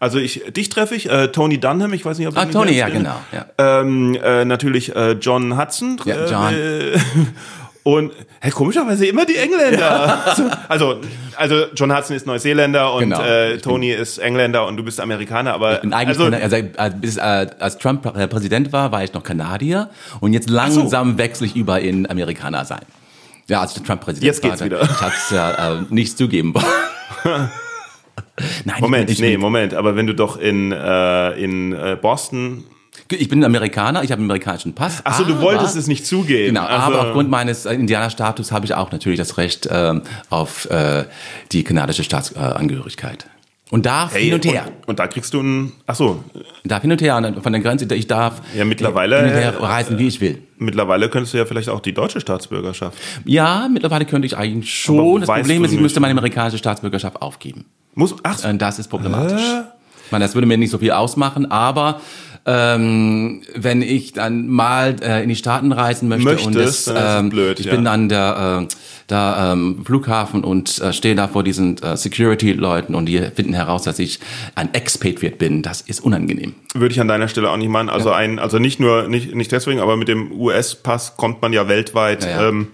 Also 0.00 0.18
ich, 0.18 0.42
dich 0.52 0.68
treffe 0.68 0.96
ich, 0.96 1.08
äh, 1.08 1.28
Tony 1.28 1.60
Dunham, 1.60 1.92
ich 1.92 2.04
weiß 2.04 2.18
nicht, 2.18 2.26
ob 2.26 2.34
du 2.34 2.40
Ah, 2.40 2.46
Tony, 2.46 2.72
ja, 2.72 2.88
genau. 2.88 3.14
Ja. 3.30 3.46
Ähm, 3.80 4.16
äh, 4.20 4.44
natürlich 4.44 4.96
äh, 4.96 5.12
John 5.12 5.56
Hudson. 5.56 6.00
Ja, 6.04 6.26
John. 6.26 6.52
Äh, 7.84 7.88
und 7.88 8.12
hey, 8.40 8.50
komischerweise 8.50 9.06
immer 9.06 9.24
die 9.26 9.36
Engländer. 9.36 10.18
So, 10.36 10.44
Also, 10.68 11.00
also 11.36 11.64
John 11.74 11.94
Hudson 11.94 12.16
ist 12.16 12.26
Neuseeländer 12.26 12.92
und 12.94 13.00
Genau. 13.04 13.22
äh, 13.22 13.58
Tony 13.58 13.90
ist 13.90 14.18
Engländer 14.18 14.66
und 14.66 14.76
du 14.76 14.82
bist 14.84 15.00
Amerikaner, 15.00 15.52
aber 15.54 15.74
Ich 15.76 15.80
bin 15.80 15.92
eigentlich 15.92 16.18
also, 16.18 16.24
also, 16.36 16.56
also, 16.76 16.96
bis, 16.98 17.16
äh, 17.16 17.20
als 17.58 17.78
Trump 17.78 18.06
äh, 18.16 18.28
Präsident 18.28 18.72
war, 18.72 18.92
war 18.92 19.02
ich 19.04 19.12
noch 19.12 19.22
Kanadier 19.24 19.90
und 20.20 20.32
jetzt 20.32 20.48
langsam 20.48 21.18
wechsle 21.18 21.46
ich 21.46 21.56
über 21.56 21.80
in 21.80 22.08
Amerikaner 22.08 22.64
sein. 22.64 22.82
Ja, 23.48 23.60
als 23.60 23.74
Trump 23.74 24.00
Präsident 24.02 24.24
Jetzt 24.26 24.42
war. 24.42 24.50
geht's 24.50 24.60
dann- 24.60 24.70
wieder. 24.70 24.82
Ich 24.82 25.00
hab's 25.00 25.30
ja 25.30 25.80
äh, 25.80 25.84
nicht 25.90 26.16
zugeben 26.16 26.54
wollen. 26.54 26.64
Nein, 28.64 28.76
Moment, 28.80 29.10
ich 29.10 29.18
nee, 29.20 29.36
Moment, 29.36 29.74
aber 29.74 29.96
wenn 29.96 30.06
du 30.06 30.14
doch 30.14 30.36
in, 30.38 30.72
äh, 30.72 31.30
in 31.32 31.72
äh, 31.72 31.96
Boston, 32.00 32.64
ich 33.10 33.28
bin 33.28 33.42
Amerikaner, 33.44 34.02
ich 34.02 34.10
habe 34.12 34.20
einen 34.20 34.30
amerikanischen 34.30 34.74
Pass. 34.74 35.04
achso, 35.04 35.24
du 35.24 35.32
aber- 35.34 35.42
wolltest 35.42 35.76
es 35.76 35.86
nicht 35.86 36.06
zugeben. 36.06 36.54
Genau, 36.54 36.66
also, 36.66 36.74
aber 36.86 37.06
aufgrund 37.06 37.30
meines 37.30 37.64
äh, 37.66 37.74
Indianerstatus 37.74 38.52
habe 38.52 38.66
ich 38.66 38.74
auch 38.74 38.92
natürlich 38.92 39.18
das 39.18 39.38
Recht 39.38 39.68
ähm, 39.70 40.02
auf 40.30 40.68
äh, 40.70 41.04
die 41.52 41.64
kanadische 41.64 42.04
Staatsangehörigkeit. 42.04 43.26
Und 43.70 43.86
darf 43.86 44.12
hey, 44.12 44.24
hin 44.24 44.34
und 44.34 44.44
her. 44.44 44.66
Und, 44.66 44.88
und 44.88 44.98
da 44.98 45.06
kriegst 45.06 45.32
du 45.32 45.40
ein, 45.40 45.72
achso, 45.86 46.22
darf 46.62 46.82
hin 46.82 46.92
und 46.92 47.00
her 47.00 47.16
und 47.16 47.42
von 47.42 47.52
der 47.54 47.62
Grenze, 47.62 47.86
ich 47.94 48.06
darf 48.06 48.42
Ja, 48.54 48.66
mittlerweile, 48.66 49.16
hin 49.20 49.28
und 49.28 49.32
her 49.40 49.54
äh, 49.58 49.64
reisen, 49.64 49.98
wie 49.98 50.08
ich 50.08 50.20
will. 50.20 50.42
mittlerweile 50.58 51.08
könntest 51.08 51.32
du 51.32 51.38
ja 51.38 51.46
vielleicht 51.46 51.70
auch 51.70 51.80
die 51.80 51.94
deutsche 51.94 52.20
Staatsbürgerschaft. 52.20 52.98
Ja, 53.24 53.68
mittlerweile 53.72 54.04
könnte 54.04 54.26
ich 54.26 54.36
eigentlich 54.36 54.84
Aber 54.88 54.96
schon. 54.98 55.20
Das 55.20 55.28
weißt 55.30 55.44
Problem 55.44 55.64
ist, 55.64 55.72
ich 55.72 55.80
müsste 55.80 56.00
meine 56.00 56.12
amerikanische 56.12 56.58
Staatsbürgerschaft 56.58 57.22
aufgeben. 57.22 57.64
Muss, 57.94 58.14
ach, 58.22 58.44
Und 58.44 58.60
das 58.60 58.78
ist 58.78 58.88
problematisch. 58.88 59.40
Hä? 59.40 59.62
Ich 60.04 60.12
meine, 60.12 60.26
das 60.26 60.34
würde 60.34 60.46
mir 60.46 60.58
nicht 60.58 60.70
so 60.70 60.76
viel 60.76 60.90
ausmachen, 60.90 61.50
aber 61.50 62.02
ähm, 62.44 63.42
wenn 63.54 63.82
ich 63.82 64.12
dann 64.12 64.48
mal 64.48 64.96
äh, 65.00 65.22
in 65.22 65.28
die 65.28 65.36
Staaten 65.36 65.70
reisen 65.70 66.08
möchte 66.08 66.24
Möchtest, 66.24 66.46
und 66.46 66.56
das, 66.56 66.84
dann 66.86 67.26
ähm, 67.26 67.30
blöd, 67.30 67.60
ich 67.60 67.66
ja. 67.66 67.74
bin 67.74 67.86
an 67.86 68.08
der 68.08 68.66
äh, 68.68 68.74
da 69.06 69.52
ähm, 69.52 69.82
Flughafen 69.84 70.42
und 70.42 70.80
äh, 70.80 70.92
stehe 70.92 71.14
da 71.14 71.28
vor 71.28 71.44
diesen 71.44 71.80
äh, 71.82 71.96
Security-Leuten 71.96 72.94
und 72.94 73.06
die 73.06 73.18
finden 73.34 73.54
heraus, 73.54 73.82
dass 73.82 73.98
ich 73.98 74.18
ein 74.54 74.72
Expatriate 74.74 75.36
bin. 75.36 75.62
Das 75.62 75.82
ist 75.82 76.00
unangenehm. 76.00 76.54
Würde 76.74 76.92
ich 76.92 77.00
an 77.00 77.08
deiner 77.08 77.28
Stelle 77.28 77.50
auch 77.50 77.56
nicht 77.56 77.68
machen. 77.68 77.88
Also 77.90 78.10
ein, 78.10 78.38
also 78.38 78.58
nicht 78.58 78.80
nur, 78.80 79.08
nicht, 79.08 79.34
nicht 79.34 79.52
deswegen, 79.52 79.80
aber 79.80 79.96
mit 79.96 80.08
dem 80.08 80.32
US-Pass 80.32 81.16
kommt 81.16 81.42
man 81.42 81.52
ja 81.52 81.68
weltweit 81.68 82.24
Ja, 82.24 82.30
ja. 82.30 82.48
Ähm, 82.48 82.68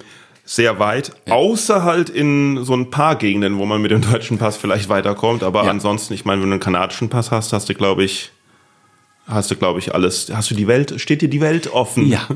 sehr 0.45 0.79
weit. 0.79 1.13
Außer 1.29 1.83
halt 1.85 2.09
in 2.09 2.65
so 2.65 2.75
ein 2.75 2.89
paar 2.89 3.17
Gegenden, 3.17 3.59
wo 3.59 3.67
man 3.67 3.83
mit 3.83 3.91
dem 3.91 4.01
deutschen 4.01 4.39
Pass 4.39 4.57
vielleicht 4.57 4.89
weiterkommt. 4.89 5.43
Aber 5.43 5.65
Ja. 5.65 5.71
ansonsten, 5.71 6.15
ich 6.15 6.25
meine, 6.25 6.41
wenn 6.41 6.49
du 6.49 6.55
einen 6.55 6.61
kanadischen 6.61 7.11
Pass 7.11 7.31
hast, 7.31 7.53
hast 7.53 7.69
du, 7.69 7.75
glaube 7.75 8.05
ich, 8.05 8.31
hast 9.29 9.51
du, 9.51 9.57
glaube 9.57 9.79
ich, 9.79 9.95
alles. 9.95 10.31
Hast 10.33 10.51
du 10.51 10.55
die 10.55 10.67
Welt, 10.67 11.01
steht 11.01 11.23
dir 11.23 11.29
die 11.29 11.41
Welt 11.41 11.73
offen? 11.73 12.07
Ja, 12.07 12.27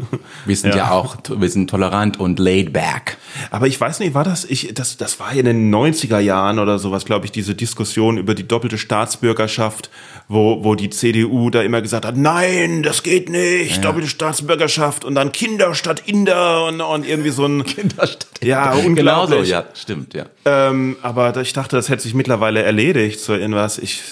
wir 0.46 0.56
sind 0.56 0.70
ja, 0.74 0.76
Ja. 0.76 0.90
auch, 0.92 1.16
wir 1.36 1.48
sind 1.48 1.70
tolerant 1.70 2.20
und 2.20 2.38
laid 2.38 2.72
back. 2.72 3.16
Aber 3.50 3.66
ich 3.66 3.80
weiß 3.80 3.98
nicht, 4.00 4.14
war 4.14 4.24
das, 4.24 4.44
ich, 4.44 4.72
das, 4.74 4.96
das 4.96 5.18
war 5.18 5.32
in 5.32 5.46
den 5.46 5.74
90er 5.74 6.18
Jahren 6.18 6.58
oder 6.58 6.78
sowas, 6.78 7.04
glaube 7.04 7.24
ich, 7.26 7.32
diese 7.32 7.54
Diskussion 7.54 8.18
über 8.18 8.34
die 8.34 8.46
doppelte 8.46 8.78
Staatsbürgerschaft, 8.78 9.90
wo, 10.28 10.62
wo 10.64 10.74
die 10.74 10.90
CDU 10.90 11.50
da 11.50 11.62
immer 11.62 11.80
gesagt 11.82 12.04
hat, 12.04 12.16
nein, 12.16 12.82
das 12.82 13.02
geht 13.02 13.28
nicht, 13.28 13.84
doppelte 13.84 14.08
Staatsbürgerschaft 14.08 15.04
und 15.04 15.14
dann 15.14 15.32
Kinder 15.32 15.74
statt 15.74 16.02
Inder 16.06 16.66
und, 16.66 16.80
und 16.80 17.06
irgendwie 17.06 17.30
so 17.30 17.46
ein, 17.46 17.64
ja, 18.42 18.70
Genauso, 18.72 18.86
unglaublich. 18.88 19.48
ja, 19.48 19.64
stimmt, 19.74 20.14
ja. 20.14 20.26
Ähm, 20.44 20.96
aber 21.02 21.36
ich 21.40 21.52
dachte, 21.52 21.76
das 21.76 21.88
hätte 21.88 22.02
sich 22.02 22.14
mittlerweile 22.14 22.62
erledigt, 22.62 23.20
so 23.20 23.34
irgendwas. 23.34 23.78
Ich, 23.78 24.02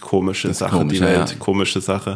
komische 0.00 0.52
Sache, 0.54 0.76
komisch, 0.76 0.98
die 0.98 1.04
ja, 1.04 1.10
Welt. 1.10 1.30
ja. 1.30 1.36
Komische 1.38 1.80
Sache. 1.80 2.07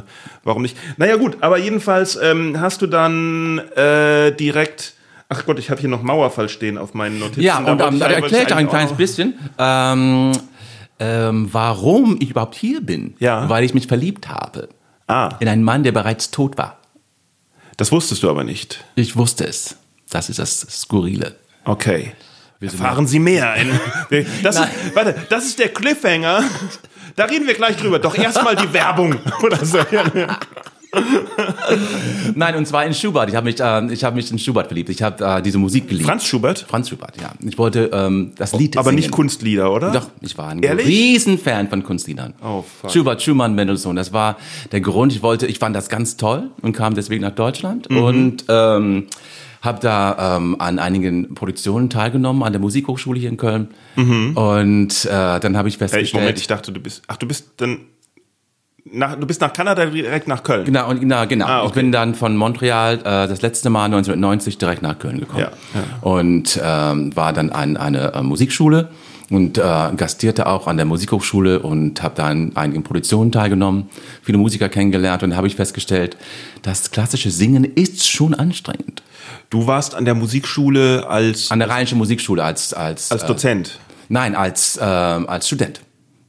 Warum 0.45 0.63
nicht? 0.63 0.77
Naja, 0.97 1.17
gut, 1.17 1.37
aber 1.41 1.59
jedenfalls 1.59 2.17
ähm, 2.17 2.59
hast 2.61 2.83
du 2.83 2.87
dann 2.87 3.59
äh, 3.77 4.33
direkt. 4.33 4.95
Ach 5.29 5.45
Gott, 5.47 5.59
ich 5.59 5.71
habe 5.71 5.81
hier 5.81 5.89
noch 5.89 6.03
Mauerfall 6.03 6.49
stehen 6.49 6.77
auf 6.79 6.93
meinen 6.95 7.19
Notizen. 7.19 7.41
Ja, 7.43 7.59
und 7.59 7.79
da 7.79 7.91
ich 7.91 8.03
auch 8.53 8.57
ein 8.57 8.69
kleines 8.69 8.93
auch- 8.93 8.97
bisschen, 8.97 9.35
ähm, 9.59 10.33
ähm, 10.99 11.49
warum 11.53 12.17
ich 12.21 12.31
überhaupt 12.31 12.55
hier 12.55 12.81
bin. 12.83 13.15
Ja. 13.19 13.49
Weil 13.49 13.65
ich 13.65 13.73
mich 13.75 13.87
verliebt 13.87 14.29
habe 14.29 14.69
Ah, 15.09 15.31
in 15.41 15.49
einen 15.49 15.65
Mann, 15.65 15.83
der 15.85 15.93
bereits 15.93 16.31
tot 16.31 16.59
war. 16.59 16.79
das 17.79 17.91
wusstest 17.93 18.23
du 18.23 18.31
aber 18.31 18.45
nicht. 18.45 18.85
Ich 18.95 19.17
wusste 19.17 19.45
es. 19.47 19.77
Das 20.11 20.29
ist 20.29 20.39
das 20.39 20.61
Skurrile. 20.61 21.37
Okay. 21.65 22.13
Erfahren 22.61 23.07
Sie 23.09 23.19
mehr. 23.19 23.55
Das 24.43 24.57
ist, 24.57 24.69
warte, 24.95 25.17
das 25.31 25.47
ist 25.47 25.59
der 25.59 25.69
Cliffhanger. 25.71 26.45
Da 27.17 27.25
reden 27.25 27.47
wir 27.47 27.55
gleich 27.55 27.77
drüber. 27.77 27.99
Doch 27.99 28.17
erstmal 28.17 28.57
die 28.57 28.73
Werbung 28.73 29.17
oder 29.43 29.65
so. 29.65 29.79
Nein, 32.35 32.57
und 32.57 32.67
zwar 32.67 32.85
in 32.85 32.93
Schubert. 32.95 33.29
Ich 33.31 33.35
habe 33.37 33.45
mich, 33.47 33.61
äh, 33.61 33.93
ich 33.93 34.05
habe 34.05 34.17
mich 34.17 34.31
in 34.31 34.39
Schubert 34.39 34.67
verliebt. 34.67 34.91
Ich 34.91 35.03
habe 35.03 35.25
äh, 35.25 35.43
diese 35.43 35.59
Musik 35.59 35.89
geliebt. 35.89 36.07
Franz 36.07 36.25
Schubert? 36.27 36.67
Franz 36.69 36.89
Schubert, 36.91 37.15
ja. 37.21 37.33
Ich 37.47 37.57
wollte 37.59 37.91
ähm, 37.93 38.33
das 38.37 38.53
Lied 38.53 38.77
Aber 38.77 38.91
singen. 38.91 38.97
nicht 38.97 39.11
Kunstlieder, 39.11 39.73
oder? 39.73 39.91
Doch, 39.91 40.09
ich 40.21 40.37
war 40.37 40.49
ein 40.49 40.63
Ehrlich? 40.63 40.87
Riesenfan 40.87 41.69
von 41.69 41.83
Kunstliedern. 41.83 42.35
Oh, 42.45 42.63
fuck. 42.81 42.91
Schubert, 42.91 43.23
Schumann, 43.23 43.55
Mendelssohn. 43.55 43.97
Das 43.97 44.13
war 44.13 44.37
der 44.71 44.81
Grund. 44.81 45.13
Ich 45.13 45.23
wollte, 45.23 45.47
ich 45.47 45.59
fand 45.59 45.75
das 45.75 45.89
ganz 45.89 46.17
toll 46.17 46.51
und 46.61 46.73
kam 46.75 46.95
deswegen 46.95 47.23
nach 47.23 47.35
Deutschland 47.35 47.89
Mhm. 47.91 47.99
und 48.03 48.45
ähm, 48.49 49.07
habe 49.63 49.79
da 49.81 50.37
ähm, 50.37 50.57
an 50.59 50.79
einigen 50.79 51.35
Produktionen 51.35 51.89
teilgenommen 51.89 52.43
an 52.43 52.53
der 52.53 52.61
Musikhochschule 52.61 53.19
hier 53.19 53.31
in 53.31 53.37
Köln. 53.37 53.69
Und 53.97 55.05
äh, 55.05 55.41
dann 55.41 55.57
habe 55.57 55.69
ich 55.69 55.77
Mhm. 55.77 55.81
Hey, 55.81 55.89
festgestellt. 55.89 56.15
Moment, 56.23 56.39
ich 56.39 56.49
dachte, 56.49 56.73
du 56.73 56.81
bist. 56.81 57.03
Ach, 57.07 57.17
du 57.17 57.27
bist 57.27 57.49
dann. 57.59 57.79
Nach, 58.85 59.15
du 59.15 59.27
bist 59.29 59.41
nach 59.41 59.53
Kanada 59.53 59.87
direkt 59.87 60.27
nach 60.27 60.43
Köln. 60.43 60.65
Genau, 60.65 60.91
und, 60.91 61.01
genau, 61.01 61.25
genau. 61.29 61.47
Ah, 61.47 61.61
okay. 61.61 61.69
Ich 61.69 61.75
bin 61.75 61.93
dann 61.93 62.17
von 62.17 62.37
Montreal 62.37 62.97
äh, 62.99 63.03
das 63.29 63.41
letzte 63.41 63.71
Mal 63.71 63.85
1990 63.85 64.59
direkt 64.59 64.83
nach 64.83 64.99
Köln 64.99 65.21
gekommen. 65.21 65.47
Ja, 65.75 65.81
ja. 65.81 65.85
Und 66.01 66.61
ähm, 66.63 67.15
war 67.15 67.33
dann 67.33 67.51
an 67.51 67.77
eine 67.77 68.13
äh, 68.13 68.23
Musikschule 68.23 68.91
und 69.33 69.59
äh, 69.59 69.61
gastierte 69.97 70.47
auch 70.47 70.67
an 70.67 70.77
der 70.77 70.87
Musikhochschule 70.87 71.61
und 71.61 72.03
habe 72.03 72.15
da 72.15 72.27
an 72.27 72.53
einigen 72.55 72.83
Produktionen 72.83 73.33
teilgenommen, 73.33 73.89
viele 74.23 74.39
Musiker 74.39 74.69
kennengelernt 74.69 75.23
und 75.23 75.31
da 75.31 75.37
habe 75.37 75.47
ich 75.47 75.57
festgestellt, 75.57 76.17
das 76.63 76.91
klassische 76.91 77.31
Singen 77.31 77.65
ist 77.65 78.07
schon 78.09 78.35
anstrengend. 78.35 79.03
Du 79.51 79.67
warst 79.67 79.95
an 79.95 80.05
der 80.05 80.15
Musikschule 80.15 81.07
als, 81.09 81.51
An 81.51 81.59
der 81.59 81.69
Rheinischen 81.71 81.99
Musikschule 81.99 82.45
als 82.45 82.75
als, 82.75 83.11
als 83.11 83.23
äh, 83.23 83.27
Dozent. 83.27 83.79
nein 84.09 84.35
als 84.35 84.77
äh, 84.77 84.83
als 84.83 85.47
Student. 85.47 85.81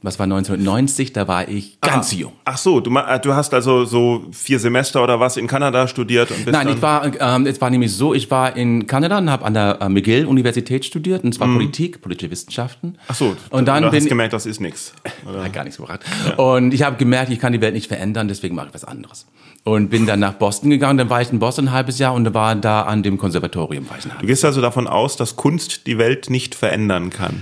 Was 0.04 0.18
war 0.18 0.24
1990? 0.24 1.14
Da 1.14 1.26
war 1.26 1.48
ich 1.48 1.80
ganz 1.80 2.12
ah, 2.12 2.16
jung. 2.16 2.32
Ach 2.44 2.58
so, 2.58 2.80
du, 2.80 2.94
äh, 2.94 3.18
du 3.20 3.32
hast 3.32 3.54
also 3.54 3.86
so 3.86 4.26
vier 4.32 4.58
Semester 4.58 5.02
oder 5.02 5.18
was 5.18 5.38
in 5.38 5.46
Kanada 5.46 5.88
studiert 5.88 6.30
und 6.30 6.44
bist 6.44 6.52
Nein, 6.52 6.68
ich 6.68 6.82
war, 6.82 7.10
ähm, 7.18 7.46
es 7.46 7.58
war 7.62 7.70
nämlich 7.70 7.90
so, 7.90 8.12
ich 8.12 8.30
war 8.30 8.54
in 8.54 8.86
Kanada 8.86 9.16
und 9.16 9.30
habe 9.30 9.46
an 9.46 9.54
der 9.54 9.78
äh, 9.80 9.88
McGill-Universität 9.88 10.84
studiert, 10.84 11.24
und 11.24 11.34
zwar 11.34 11.48
Politik, 11.48 12.02
politische 12.02 12.30
Wissenschaften. 12.30 12.98
Ach 13.08 13.14
so, 13.14 13.34
und 13.48 13.66
dann 13.66 13.82
du 13.82 13.90
bin 13.90 14.02
hast 14.02 14.08
gemerkt, 14.10 14.34
das 14.34 14.44
ist 14.44 14.60
nix. 14.60 14.92
Hat 15.24 15.54
gar 15.54 15.64
nichts 15.64 15.78
gebracht. 15.78 16.00
Und 16.36 16.74
ich 16.74 16.82
habe 16.82 16.96
gemerkt, 16.96 17.32
ich 17.32 17.38
kann 17.38 17.54
die 17.54 17.62
Welt 17.62 17.72
nicht 17.72 17.86
verändern, 17.86 18.28
deswegen 18.28 18.54
mache 18.54 18.66
ich 18.68 18.74
was 18.74 18.84
anderes. 18.84 19.26
Und 19.62 19.88
bin 19.88 20.04
dann 20.04 20.20
nach 20.20 20.34
Boston 20.34 20.68
gegangen, 20.68 20.98
dann 20.98 21.08
war 21.08 21.22
ich 21.22 21.32
in 21.32 21.38
Boston 21.38 21.68
ein 21.68 21.72
halbes 21.72 21.98
Jahr 21.98 22.12
und 22.12 22.34
war 22.34 22.54
da 22.56 22.82
an 22.82 23.02
dem 23.02 23.16
Konservatorium. 23.16 23.88
War 23.88 23.96
ich 23.96 24.04
Du 24.04 24.26
gehst 24.26 24.44
also 24.44 24.60
davon 24.60 24.86
aus, 24.86 25.16
dass 25.16 25.36
Kunst 25.36 25.86
die 25.86 25.96
Welt 25.96 26.28
nicht 26.28 26.54
verändern 26.54 27.08
kann. 27.08 27.40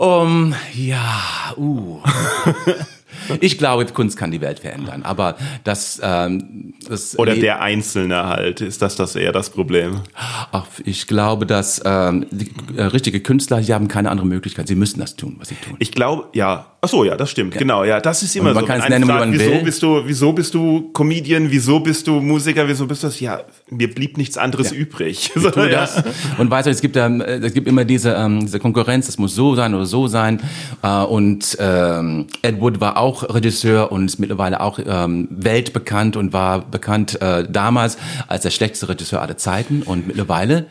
Um, 0.00 0.54
ja, 0.72 1.52
uh. 1.58 2.00
ich 3.42 3.58
glaube, 3.58 3.84
Kunst 3.84 4.16
kann 4.16 4.30
die 4.30 4.40
Welt 4.40 4.60
verändern, 4.60 5.02
aber 5.02 5.36
das, 5.62 6.00
ähm, 6.02 6.72
das 6.88 7.18
Oder 7.18 7.34
der 7.36 7.60
Einzelne 7.60 8.24
halt, 8.26 8.62
ist 8.62 8.80
das 8.80 8.96
das 8.96 9.14
eher 9.14 9.32
das 9.32 9.50
Problem? 9.50 10.00
Ach, 10.14 10.64
ich 10.86 11.06
glaube, 11.06 11.44
dass 11.44 11.82
ähm, 11.84 12.24
die, 12.30 12.50
äh, 12.78 12.84
richtige 12.84 13.20
Künstler, 13.20 13.60
die 13.60 13.74
haben 13.74 13.88
keine 13.88 14.10
andere 14.10 14.26
Möglichkeit. 14.26 14.68
Sie 14.68 14.74
müssen 14.74 15.00
das 15.00 15.16
tun, 15.16 15.36
was 15.38 15.48
sie 15.48 15.56
tun. 15.56 15.76
Ich 15.80 15.92
glaube, 15.92 16.28
ja. 16.32 16.69
Ach 16.82 16.88
so, 16.88 17.04
ja, 17.04 17.14
das 17.14 17.30
stimmt. 17.30 17.58
Genau, 17.58 17.84
ja, 17.84 18.00
das 18.00 18.22
ist 18.22 18.34
immer 18.36 18.54
man 18.54 18.62
so. 18.62 18.66
kann 18.66 18.80
es 18.80 18.88
nennen, 18.88 19.04
fragt, 19.04 19.20
man 19.20 19.32
wieso 19.32 19.50
will. 19.50 19.62
bist 19.62 19.82
du, 19.82 20.02
wieso 20.06 20.32
bist 20.32 20.54
du 20.54 20.90
Comedian, 20.94 21.50
wieso 21.50 21.78
bist 21.78 22.06
du 22.06 22.22
Musiker, 22.22 22.66
wieso 22.66 22.86
bist 22.86 23.02
du 23.02 23.08
das? 23.08 23.20
Ja, 23.20 23.42
mir 23.68 23.92
blieb 23.92 24.16
nichts 24.16 24.38
anderes 24.38 24.72
übrig. 24.72 25.30
So, 25.40 25.48
ja. 25.48 25.68
das. 25.68 26.02
Und 26.38 26.50
weißt 26.50 26.66
du, 26.66 26.70
es 26.70 26.80
gibt, 26.82 26.96
ähm, 26.96 27.20
äh, 27.22 27.36
es 27.38 27.54
gibt 27.54 27.66
immer 27.66 27.84
diese, 27.84 28.12
ähm, 28.12 28.40
diese 28.40 28.58
Konkurrenz, 28.58 29.08
es 29.08 29.16
muss 29.16 29.34
so 29.34 29.54
sein 29.54 29.74
oder 29.74 29.86
so 29.86 30.06
sein. 30.06 30.40
Äh, 30.82 31.02
und 31.02 31.56
ähm, 31.58 32.26
Ed 32.42 32.60
Wood 32.60 32.80
war 32.80 32.98
auch 32.98 33.34
Regisseur 33.34 33.90
und 33.90 34.06
ist 34.06 34.18
mittlerweile 34.18 34.60
auch 34.60 34.78
ähm, 34.84 35.28
weltbekannt 35.30 36.16
und 36.16 36.32
war 36.32 36.60
bekannt 36.60 37.20
äh, 37.22 37.44
damals 37.48 37.96
als 38.28 38.42
der 38.42 38.50
schlechteste 38.50 38.88
Regisseur 38.88 39.22
aller 39.22 39.38
Zeiten 39.38 39.82
und 39.82 40.06
mittlerweile 40.06 40.66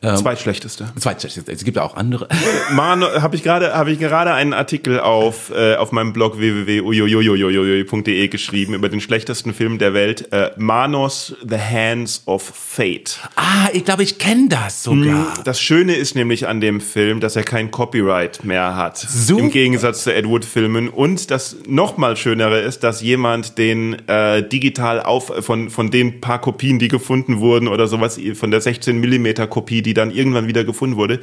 Zweitschlechteste. 0.00 0.86
zweitschlechteste. 0.98 1.50
Es 1.50 1.64
gibt 1.64 1.76
auch 1.78 1.96
andere. 1.96 2.28
Mano, 2.72 3.06
habe 3.20 3.34
ich 3.34 3.42
gerade 3.42 3.74
habe 3.74 3.90
ich 3.90 3.98
gerade 3.98 4.32
einen 4.32 4.52
Artikel 4.52 5.00
auf 5.00 5.50
äh, 5.50 5.74
auf 5.74 5.90
meinem 5.90 6.12
Blog 6.12 6.38
www.uyoyoyoyoyo.de 6.38 8.28
geschrieben 8.28 8.74
über 8.74 8.88
den 8.88 9.00
schlechtesten 9.00 9.52
Film 9.54 9.78
der 9.78 9.94
Welt, 9.94 10.32
äh, 10.32 10.50
Manos 10.56 11.34
The 11.48 11.58
Hands 11.58 12.22
of 12.26 12.42
Fate. 12.42 13.18
Ah, 13.34 13.68
ich 13.72 13.84
glaube, 13.84 14.04
ich 14.04 14.18
kenne 14.18 14.48
das 14.48 14.84
sogar. 14.84 15.34
Das 15.44 15.60
Schöne 15.60 15.96
ist 15.96 16.14
nämlich 16.14 16.46
an 16.46 16.60
dem 16.60 16.80
Film, 16.80 17.18
dass 17.18 17.34
er 17.34 17.42
kein 17.42 17.72
Copyright 17.72 18.44
mehr 18.44 18.76
hat. 18.76 18.98
Super. 18.98 19.42
Im 19.42 19.50
Gegensatz 19.50 20.04
zu 20.04 20.14
Ed 20.14 20.28
Wood-Filmen. 20.28 20.88
Und 20.90 21.32
das 21.32 21.56
noch 21.66 21.96
mal 21.96 22.16
Schönere 22.16 22.60
ist, 22.60 22.84
dass 22.84 23.02
jemand 23.02 23.58
den 23.58 23.96
äh, 24.08 24.48
digital 24.48 25.00
auf 25.00 25.32
von 25.40 25.70
von 25.70 25.90
den 25.90 26.20
paar 26.20 26.40
Kopien, 26.40 26.78
die 26.78 26.88
gefunden 26.88 27.40
wurden 27.40 27.66
oder 27.66 27.88
sowas 27.88 28.20
von 28.34 28.50
der 28.52 28.60
16 28.60 28.98
Millimeter 28.98 29.48
Kopie, 29.48 29.82
die 29.88 29.94
dann 29.94 30.10
irgendwann 30.10 30.46
wieder 30.46 30.64
gefunden 30.64 30.96
wurde, 30.96 31.20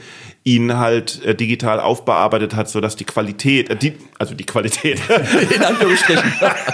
ihn 0.48 0.78
halt 0.78 1.24
äh, 1.26 1.34
digital 1.34 1.80
aufbearbeitet 1.80 2.56
hat, 2.56 2.70
so 2.70 2.80
dass 2.80 2.96
die 2.96 3.04
Qualität, 3.04 3.68
äh, 3.72 3.76
die, 3.76 3.94
also 4.20 4.36
die 4.36 4.44
Qualität, 4.46 5.02
In 5.56 5.64
Anführungsstrichen. 5.64 6.32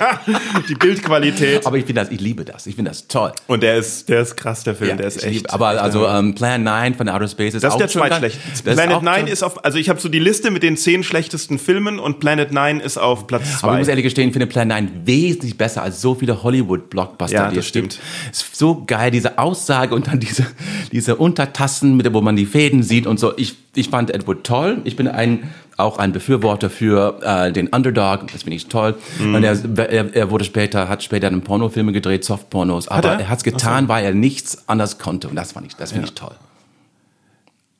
die 0.70 0.76
Bildqualität. 0.76 1.66
Aber 1.66 1.78
ich 1.78 1.86
finde 1.86 2.02
das, 2.02 2.12
ich 2.12 2.20
liebe 2.20 2.44
das. 2.44 2.68
Ich 2.68 2.76
finde 2.76 2.92
das 2.92 3.08
toll. 3.08 3.32
Und 3.48 3.64
der 3.64 3.78
ist, 3.78 4.10
der 4.10 4.22
ist 4.24 4.36
krass, 4.36 4.66
der 4.66 4.76
Film, 4.76 4.90
Ja, 4.92 4.96
der 4.98 5.08
ist 5.08 5.24
echt. 5.24 5.34
liebe- 5.36 5.54
aber 5.54 5.68
also 5.82 6.06
ähm, 6.06 6.36
Plan 6.36 6.64
9 6.64 6.96
von 6.96 7.08
Outer 7.08 7.30
Space 7.30 7.54
ist 7.54 7.64
Das 7.64 7.72
auch 7.74 7.80
ist 7.80 7.96
der 7.96 8.02
zweitschlechteste. 8.02 8.74
Planet 8.74 8.96
auch 8.98 9.02
9 9.02 9.20
schon- 9.22 9.28
ist 9.30 9.42
auf, 9.44 9.64
also 9.64 9.78
ich 9.78 9.88
habe 9.88 10.02
so 10.02 10.10
die 10.10 10.20
Liste 10.20 10.52
mit 10.52 10.64
den 10.64 10.76
zehn 10.76 11.02
schlechtesten 11.04 11.58
Filmen 11.58 11.98
und 12.00 12.20
Planet 12.20 12.52
9 12.52 12.82
ist 12.82 12.98
auf 12.98 13.26
Platz 13.26 13.44
Aber 13.62 13.72
ich 13.74 13.78
muss 13.80 13.86
2. 13.86 13.92
ehrlich 13.92 14.04
gestehen, 14.04 14.28
ich 14.28 14.34
finde 14.34 14.48
Plan 14.48 14.68
9 14.68 14.92
wesentlich 15.06 15.58
besser 15.58 15.82
als 15.82 16.02
so 16.02 16.14
viele 16.16 16.44
Hollywood-Blockbuster, 16.44 17.36
Ja, 17.38 17.50
die 17.50 17.56
das 17.56 17.68
es 17.68 17.72
gibt. 17.72 17.94
stimmt. 17.94 18.06
Es 18.34 18.42
ist 18.42 18.56
so 18.58 18.84
geil, 18.86 19.12
diese 19.12 19.38
Aussage 19.40 19.96
und 19.96 20.08
dann 20.08 20.20
diese, 20.20 20.46
diese 20.92 21.16
Untertassen, 21.16 21.96
mit, 21.96 22.14
wo 22.14 22.20
man 22.20 22.36
die 22.36 22.46
Fäden 22.46 22.84
sieht 22.84 23.08
und 23.08 23.18
so. 23.20 23.32
Ich, 23.38 23.56
ich 23.76 23.90
fand 23.90 24.12
Edward 24.14 24.44
toll. 24.44 24.82
Ich 24.84 24.96
bin 24.96 25.08
ein, 25.08 25.52
auch 25.78 25.98
ein 25.98 26.12
Befürworter 26.12 26.70
für 26.70 27.20
äh, 27.24 27.52
den 27.52 27.68
Underdog. 27.68 28.28
Das 28.32 28.44
finde 28.44 28.58
ich 28.58 28.68
toll. 28.68 28.96
Mhm. 29.20 29.36
Und 29.36 29.44
er, 29.44 29.58
er, 29.90 30.16
er 30.16 30.30
wurde 30.30 30.44
später, 30.44 30.90
hat 30.90 31.04
später 31.04 31.30
dann 31.30 31.42
Pornofilme 31.42 31.92
gedreht, 31.92 32.26
Softpornos. 32.26 32.88
Aber 32.88 33.14
er? 33.14 33.20
er, 33.22 33.30
hat 33.30 33.38
es 33.40 33.44
getan, 33.44 33.88
weil 33.88 34.04
er 34.04 34.14
nichts 34.14 34.68
anders 34.68 34.98
konnte. 34.98 35.30
Und 35.30 35.36
das 35.36 35.54
fand 35.54 35.68
ich, 35.68 35.76
das 35.76 35.92
finde 35.92 36.08
ich 36.08 36.14
toll. 36.14 36.36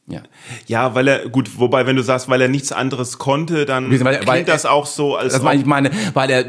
Ja. 0.08 0.22
Ja, 0.68 0.94
weil 0.96 1.08
er, 1.08 1.30
gut, 1.30 1.58
wobei, 1.60 1.86
wenn 1.86 1.96
du 1.96 2.02
sagst, 2.04 2.28
weil 2.28 2.42
er 2.42 2.48
nichts 2.50 2.72
anderes 2.72 3.18
konnte, 3.18 3.66
dann 3.66 3.90
Weil- 3.92 4.00
klingt 4.16 4.28
weil- 4.28 4.44
das 4.44 4.66
auch 4.66 4.86
so, 4.86 5.16
als 5.16 5.32
Das 5.34 5.42
meine 5.42 5.62
ich 5.62 5.66
meine, 5.66 5.92
weil 6.14 6.30
er, 6.30 6.44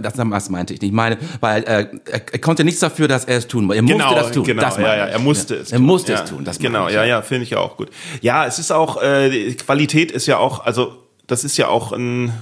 das, 0.00 0.14
das 0.14 0.48
meinte 0.50 0.72
ich 0.72 0.80
nicht. 0.80 0.90
Ich 0.90 0.94
meine, 0.94 1.18
weil 1.40 1.62
äh, 1.64 1.66
er, 1.66 1.88
er 2.32 2.38
konnte 2.38 2.64
nichts 2.64 2.80
dafür, 2.80 3.08
dass 3.08 3.24
er 3.26 3.38
es 3.38 3.48
tun 3.48 3.68
wollte. 3.68 3.82
Er 3.82 3.86
Genau, 3.86 4.04
musste 4.06 4.20
das 4.22 4.32
tun. 4.32 4.44
genau, 4.44 4.62
das 4.62 4.76
ja, 4.78 4.82
ja, 4.96 5.06
er 5.06 5.18
musste 5.18 5.54
es 5.56 5.72
Er 5.72 5.78
tun. 5.78 5.86
musste 5.86 6.12
ja, 6.12 6.22
es 6.22 6.30
tun. 6.30 6.44
Das 6.44 6.58
genau, 6.58 6.88
ich, 6.88 6.94
ja, 6.94 7.04
ja, 7.04 7.20
finde 7.22 7.42
ich 7.42 7.56
auch 7.56 7.76
gut. 7.76 7.90
Ja, 8.22 8.46
es 8.46 8.58
ist 8.58 8.70
auch, 8.70 9.02
äh, 9.02 9.52
Qualität 9.56 10.10
ist 10.12 10.26
ja 10.26 10.38
auch, 10.38 10.64
also, 10.64 10.96
das 11.26 11.44
ist 11.44 11.56
ja 11.58 11.68
auch 11.68 11.92
ein, 11.92 12.32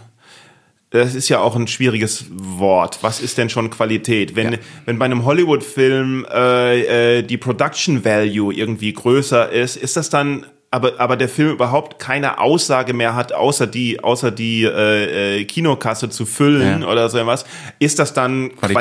das 0.90 1.14
ist 1.14 1.29
ja 1.29 1.38
auch 1.40 1.55
ein 1.57 1.68
schwieriges 1.68 2.26
Wort. 2.31 2.98
Was 3.03 3.20
ist 3.20 3.38
denn 3.38 3.48
schon 3.48 3.70
Qualität? 3.70 4.35
Wenn, 4.35 4.53
Ja. 4.55 4.59
wenn 4.87 4.98
bei 4.98 5.05
einem 5.05 5.24
Hollywood-Film 5.24 6.26
äh, 6.33 7.18
äh, 7.18 7.22
die 7.22 7.38
Production 7.38 8.05
Value 8.05 8.53
irgendwie 8.53 8.92
größer 8.92 9.50
ist, 9.50 9.76
ist 9.76 9.96
das 9.96 10.11
dann 10.11 10.46
aber, 10.72 10.92
aber 11.00 11.16
der 11.16 11.28
Film 11.28 11.50
überhaupt 11.50 11.98
keine 11.98 12.38
Aussage 12.38 12.92
mehr 12.94 13.16
hat, 13.16 13.33
außer 13.33 13.66
die, 13.66 14.02
außer 14.04 14.30
die 14.30 14.62
äh, 14.62 15.40
äh, 15.40 15.44
Kinokasse 15.44 16.09
zu 16.11 16.24
füllen 16.26 16.83
Ja. 16.83 16.88
oder 16.88 17.09
so 17.09 17.16
irgendwas, 17.18 17.44
ist 17.80 17.98
das 17.98 18.12
dann 18.12 18.50
Qualität, 18.56 18.76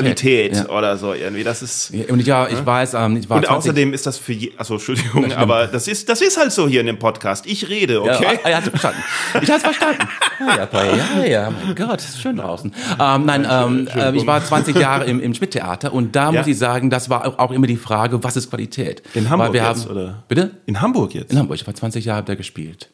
Qualität, 0.52 0.56
ja. 0.56 0.70
oder 0.70 0.98
so 0.98 1.14
irgendwie. 1.14 1.44
Das 1.44 1.64
ist 1.64 1.90
Ja, 1.92 2.06
Und 2.14 2.26
ja, 2.28 2.48
ich 2.48 2.64
weiß, 2.64 2.94
ähm, 2.94 3.18
ich 3.18 3.28
war 3.30 3.38
und 3.38 3.46
20 3.48 3.58
außerdem 3.58 3.94
ist 3.94 4.06
das 4.06 4.20
für 4.20 4.34
je, 4.34 4.52
also 4.58 4.76
Entschuldigung, 4.76 5.34
aber 5.34 5.66
das 5.68 5.88
ist 5.88 6.08
das 6.10 6.22
ist 6.22 6.38
halt 6.38 6.52
so 6.52 6.68
hier 6.68 6.82
in 6.82 6.88
dem 6.88 7.00
Podcast. 7.00 7.46
Ich 7.48 7.68
rede, 7.70 8.02
okay? 8.04 8.38
Ja, 8.44 8.50
er 8.50 8.58
hat 8.58 8.64
es 8.66 8.70
verstanden. 8.70 9.04
Ich 9.42 9.50
habe 9.50 9.58
es 9.58 9.64
verstanden. 9.64 10.08
Ja, 10.40 10.56
ja, 10.56 10.66
Paul, 10.68 10.86
ja, 11.18 11.26
ja, 11.26 11.50
mein 11.66 11.76
Gott, 11.76 12.00
ist 12.00 12.22
schön 12.22 12.38
draußen. 12.38 12.72
Ähm, 12.98 13.26
nein, 13.26 13.46
ähm, 13.52 13.90
äh, 13.94 14.16
ich 14.16 14.26
war 14.26 14.42
20 14.42 14.74
Jahre 14.80 15.04
im, 15.04 15.20
im 15.20 15.34
Schmidt-Theater 15.34 15.92
und 15.94 16.16
da 16.16 16.32
Ja. 16.32 16.40
muss 16.40 16.48
ich 16.48 16.58
sagen, 16.58 16.90
das 16.90 17.10
war 17.10 17.38
auch- 17.38 17.52
immer 17.52 17.68
die 17.68 17.76
Frage, 17.76 18.24
was 18.24 18.38
ist 18.38 18.50
Qualität? 18.50 19.04
In 19.16 19.30
Hamburg 19.30 19.54
jetzt, 19.54 19.66
haben, 19.66 19.92
oder? 19.92 20.24
Bitte? 20.30 20.52
In 20.66 20.80
Hamburg 20.80 21.14
jetzt. 21.14 21.34
In 21.34 21.40
Hamburg, 21.40 21.58
ich 21.60 21.68
war 21.68 21.74
20 21.80 22.06
Jahre 22.06 22.24
da 22.24 22.36
gespielt. 22.36 22.90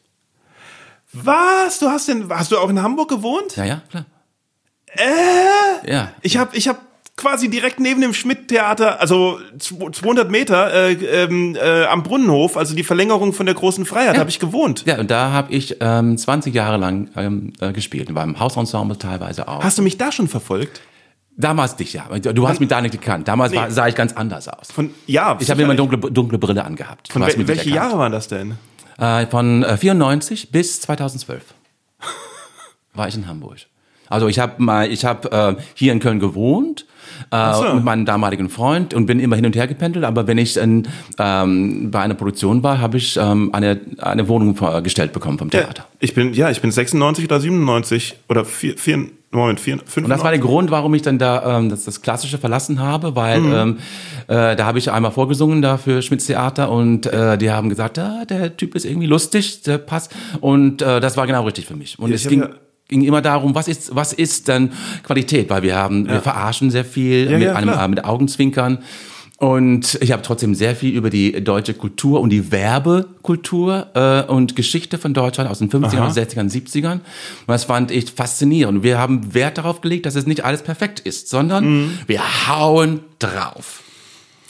Was? 1.12 1.78
Du 1.78 1.88
hast 1.88 2.08
denn 2.08 2.28
hast 2.30 2.52
du 2.52 2.58
auch 2.58 2.68
in 2.68 2.82
Hamburg 2.82 3.08
gewohnt? 3.08 3.56
Ja, 3.56 3.64
ja, 3.64 3.82
klar. 3.90 4.04
Äh? 4.86 5.90
Ja. 5.92 6.12
Ich 6.22 6.36
habe 6.36 6.56
ich 6.56 6.68
habe 6.68 6.78
quasi 7.16 7.48
direkt 7.48 7.80
neben 7.80 8.02
dem 8.02 8.12
Schmidt-Theater, 8.12 9.00
also 9.00 9.40
200 9.58 10.30
Meter 10.30 10.72
äh, 10.72 10.92
ähm, 10.92 11.56
äh, 11.56 11.84
am 11.86 12.02
Brunnenhof, 12.02 12.56
also 12.58 12.74
die 12.76 12.84
Verlängerung 12.84 13.32
von 13.32 13.46
der 13.46 13.54
großen 13.54 13.86
Freiheit, 13.86 14.18
habe 14.18 14.28
ich 14.28 14.38
gewohnt. 14.38 14.84
Ja, 14.86 14.98
und 14.98 15.10
da 15.10 15.30
habe 15.30 15.52
ich 15.52 15.78
ähm, 15.80 16.18
20 16.18 16.54
Jahre 16.54 16.76
lang 16.76 17.08
ähm, 17.16 17.54
äh, 17.60 17.72
gespielt. 17.72 18.14
War 18.14 18.24
im 18.24 18.38
Hausensemble 18.38 18.98
teilweise 18.98 19.48
auch. 19.48 19.64
Hast 19.64 19.78
du 19.78 19.82
mich 19.82 19.96
da 19.96 20.12
schon 20.12 20.28
verfolgt? 20.28 20.82
Damals 21.38 21.76
dich, 21.76 21.92
ja. 21.92 22.06
Du 22.18 22.48
hast 22.48 22.60
mich 22.60 22.68
da 22.68 22.80
nicht 22.80 22.92
gekannt. 22.92 23.28
Damals 23.28 23.54
war, 23.54 23.70
sah 23.70 23.86
ich 23.86 23.94
ganz 23.94 24.14
anders 24.14 24.48
aus. 24.48 24.72
Von 24.72 24.90
ja, 25.06 25.36
Ich 25.38 25.50
habe 25.50 25.62
immer 25.62 25.74
dunkle, 25.74 25.98
dunkle 25.98 26.38
Brille 26.38 26.64
angehabt. 26.64 27.12
Von 27.12 27.20
wel 27.22 27.48
welche. 27.48 27.68
Jahre 27.68 27.98
waren 27.98 28.12
das 28.12 28.28
denn? 28.28 28.56
Äh, 28.98 29.26
von 29.26 29.62
äh, 29.62 29.76
94 29.76 30.50
bis 30.50 30.80
2012 30.80 31.42
war 32.94 33.08
ich 33.08 33.14
in 33.14 33.26
Hamburg. 33.26 33.58
Also 34.08 34.28
ich 34.28 34.38
habe 34.38 34.62
mal, 34.62 34.90
ich 34.90 35.04
habe 35.04 35.56
äh, 35.58 35.62
hier 35.74 35.92
in 35.92 36.00
Köln 36.00 36.20
gewohnt 36.20 36.86
äh, 37.30 37.54
so. 37.54 37.74
mit 37.74 37.84
meinem 37.84 38.04
damaligen 38.04 38.48
Freund 38.48 38.94
und 38.94 39.06
bin 39.06 39.18
immer 39.18 39.36
hin 39.36 39.46
und 39.46 39.56
her 39.56 39.66
gependelt. 39.66 40.04
Aber 40.04 40.26
wenn 40.26 40.38
ich 40.38 40.56
in, 40.56 40.86
ähm, 41.18 41.90
bei 41.90 42.00
einer 42.00 42.14
Produktion 42.14 42.62
war, 42.62 42.78
habe 42.78 42.98
ich 42.98 43.16
ähm, 43.16 43.52
eine 43.52 43.80
eine 43.98 44.28
Wohnung 44.28 44.56
gestellt 44.82 45.12
bekommen 45.12 45.38
vom 45.38 45.50
Theater. 45.50 45.86
Ich 45.98 46.14
bin 46.14 46.34
ja, 46.34 46.50
ich 46.50 46.60
bin 46.60 46.70
96 46.70 47.24
oder 47.24 47.40
97 47.40 48.16
oder 48.28 48.44
4, 48.44 48.78
4 48.78 49.08
Moment, 49.32 49.60
4, 49.60 49.78
5. 49.84 50.04
Und 50.04 50.08
das 50.10 50.22
war 50.22 50.30
der 50.30 50.38
Grund, 50.40 50.70
warum 50.70 50.94
ich 50.94 51.02
dann 51.02 51.18
da 51.18 51.58
ähm, 51.58 51.68
das, 51.68 51.84
das 51.84 52.00
Klassische 52.00 52.38
verlassen 52.38 52.80
habe, 52.80 53.16
weil 53.16 53.40
Mhm. 53.40 53.52
ähm, 53.52 53.78
äh, 54.28 54.56
da 54.56 54.64
habe 54.66 54.78
ich 54.78 54.90
einmal 54.90 55.10
vorgesungen 55.10 55.60
da 55.62 55.76
für 55.78 56.00
Schmitz 56.00 56.26
Theater 56.26 56.70
und 56.70 57.06
äh, 57.06 57.36
die 57.36 57.50
haben 57.50 57.68
gesagt, 57.68 57.98
ah, 57.98 58.24
der 58.24 58.56
Typ 58.56 58.74
ist 58.74 58.84
irgendwie 58.84 59.06
lustig, 59.08 59.62
der 59.62 59.78
passt. 59.78 60.14
Und 60.40 60.80
äh, 60.80 61.00
das 61.00 61.16
war 61.16 61.26
genau 61.26 61.44
richtig 61.44 61.66
für 61.66 61.76
mich. 61.76 61.98
Und 61.98 62.10
Ja, 62.10 62.14
es 62.14 62.26
ging, 62.28 62.40
ja- 62.40 62.50
ging 62.88 63.02
immer 63.04 63.20
darum, 63.20 63.54
was 63.54 63.68
ist, 63.68 63.94
was 63.94 64.12
ist 64.12 64.48
denn 64.48 64.70
Qualität? 65.02 65.50
Weil 65.50 65.62
wir 65.62 65.74
haben, 65.76 66.08
wir 66.08 66.20
verarschen 66.20 66.70
sehr 66.70 66.84
viel 66.84 67.28
Ja, 67.30 67.38
mit 67.38 67.46
ja, 67.48 67.54
einem 67.56 67.70
klar. 67.72 67.84
äh, 67.84 67.88
mit 67.88 68.04
Augenzwinkern. 68.04 68.78
Und 69.38 69.98
ich 70.00 70.12
habe 70.12 70.22
trotzdem 70.22 70.54
sehr 70.54 70.74
viel 70.74 70.94
über 70.94 71.10
die 71.10 71.44
deutsche 71.44 71.74
Kultur 71.74 72.20
und 72.20 72.30
die 72.30 72.50
Werbekultur 72.52 73.88
äh, 73.94 74.22
und 74.32 74.56
Geschichte 74.56 74.96
von 74.96 75.12
Deutschland 75.12 75.50
aus 75.50 75.58
den 75.58 75.68
50ern, 75.68 75.98
Aha. 75.98 76.08
60ern, 76.08 76.50
70ern. 76.50 76.92
Und 76.92 77.02
das 77.48 77.64
fand 77.64 77.90
ich 77.90 78.10
faszinierend. 78.12 78.82
Wir 78.82 78.98
haben 78.98 79.34
Wert 79.34 79.58
darauf 79.58 79.82
gelegt, 79.82 80.06
dass 80.06 80.14
es 80.14 80.26
nicht 80.26 80.42
alles 80.44 80.62
perfekt 80.62 81.00
ist, 81.00 81.28
sondern 81.28 81.64
Mhm. 81.66 81.98
wir 82.06 82.22
hauen 82.48 83.00
drauf. 83.18 83.82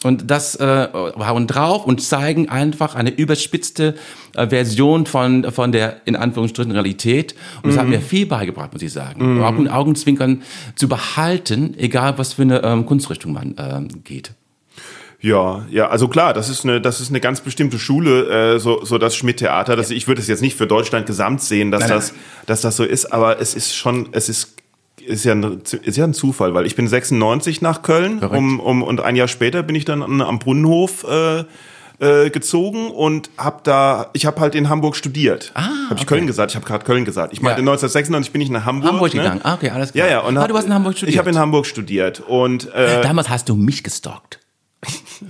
Und 0.05 0.31
das 0.31 0.55
äh, 0.57 0.88
hauen 0.92 1.49
drauf 1.49 1.85
und 1.85 2.01
zeigen 2.01 2.49
einfach 2.49 2.94
eine 2.94 3.11
überspitzte 3.11 3.96
äh, 4.37 4.46
Version 4.46 5.07
von, 5.07 5.51
von 5.51 5.72
der 5.72 6.03
in 6.05 6.14
Anführungsstrichen 6.14 6.70
Realität. 6.70 7.35
Und 7.62 7.70
das 7.70 7.79
hat 7.81 7.88
mir 7.88 8.01
viel 8.01 8.27
beigebracht, 8.27 8.72
muss 8.72 8.83
ich 8.83 8.92
sagen. 8.92 9.42
Auch 9.42 9.57
ein 9.57 9.66
Augenzwinkern 9.68 10.42
zu 10.77 10.87
behalten, 10.88 11.75
egal 11.77 12.18
was 12.18 12.35
für 12.35 12.42
eine 12.42 12.62
ähm, 12.62 12.87
Kunstrichtung 12.87 13.33
man 13.33 13.57
ähm, 13.59 13.88
geht. 14.05 14.31
Ja, 15.21 15.65
ja, 15.71 15.89
also 15.89 16.09
klar, 16.09 16.35
das 16.35 16.49
ist 16.49 16.65
eine, 16.65 16.81
das 16.81 17.01
ist 17.01 17.09
eine 17.11 17.21
ganz 17.21 17.41
bestimmte 17.41 17.79
Schule, 17.79 18.55
äh, 18.55 18.59
so, 18.59 18.85
so 18.85 18.99
das 18.99 19.17
Schmidt-Theater. 19.17 19.75
Das, 19.75 19.91
ich 19.91 20.07
würde 20.09 20.21
es 20.21 20.29
jetzt 20.29 20.43
nicht 20.43 20.57
für 20.57 20.67
Deutschland 20.67 21.07
gesamt 21.07 21.43
sehen, 21.43 21.71
dass 21.71 21.81
Nein, 21.83 21.91
das, 21.91 22.15
dass 22.47 22.61
das 22.61 22.77
so 22.77 22.85
ist, 22.85 23.13
aber 23.13 23.41
es 23.41 23.55
ist 23.55 23.75
schon, 23.75 24.09
es 24.13 24.29
ist, 24.29 24.57
ist 25.05 25.25
ja, 25.25 25.33
ein, 25.33 25.63
ist 25.83 25.97
ja 25.97 26.05
ein 26.05 26.15
Zufall, 26.15 26.53
weil 26.55 26.67
ich 26.67 26.77
bin 26.77 26.87
96 26.87 27.63
nach 27.63 27.83
Köln, 27.83 28.19
um, 28.23 28.61
um, 28.61 28.83
und 28.83 29.01
ein 29.01 29.17
Jahr 29.17 29.29
später 29.29 29.63
bin 29.63 29.75
ich 29.75 29.85
dann 29.85 30.03
an, 30.03 30.21
am 30.21 30.39
Brunnenhof 30.39 31.05
äh, 31.05 31.45
äh, 31.99 32.31
gezogen 32.31 32.91
und 32.91 33.31
habe 33.39 33.61
da, 33.63 34.11
ich 34.13 34.27
habe 34.27 34.41
halt 34.41 34.55
in 34.55 34.69
Hamburg 34.69 34.97
studiert. 34.97 35.53
Ah, 35.55 35.63
habe 35.63 35.95
ich 35.95 36.03
okay. 36.03 36.05
Köln 36.07 36.27
gesagt? 36.27 36.53
Ich 36.53 36.57
habe 36.57 36.67
gerade 36.67 36.85
Köln 36.85 37.07
gesagt. 37.07 37.33
Ich 37.33 37.41
meinte 37.41 37.63
Ja. 37.63 37.71
1996 37.71 38.33
bin 38.33 38.43
ich 38.43 38.51
nach 38.51 38.67
Hamburg. 38.67 38.93
Hamburg 38.93 39.15
ne? 39.15 39.23
gegangen. 39.23 39.41
Ah, 39.43 39.55
okay, 39.55 39.71
alles 39.71 39.93
klar. 39.93 40.07
Ja, 40.07 40.13
ja. 40.13 40.21
Und 40.21 40.37
ah, 40.37 40.43
hab- 40.43 40.49
du 40.49 40.57
hast 40.57 40.67
in 40.67 40.75
Hamburg 40.75 40.97
studiert. 40.97 41.15
Ich 41.15 41.19
habe 41.19 41.31
in 41.31 41.39
Hamburg 41.39 41.65
studiert 41.65 42.21
und 42.21 42.73
äh, 42.75 43.01
Damals 43.01 43.31
hast 43.31 43.49
du 43.49 43.55
mich 43.55 43.83
gestalkt. 43.83 44.41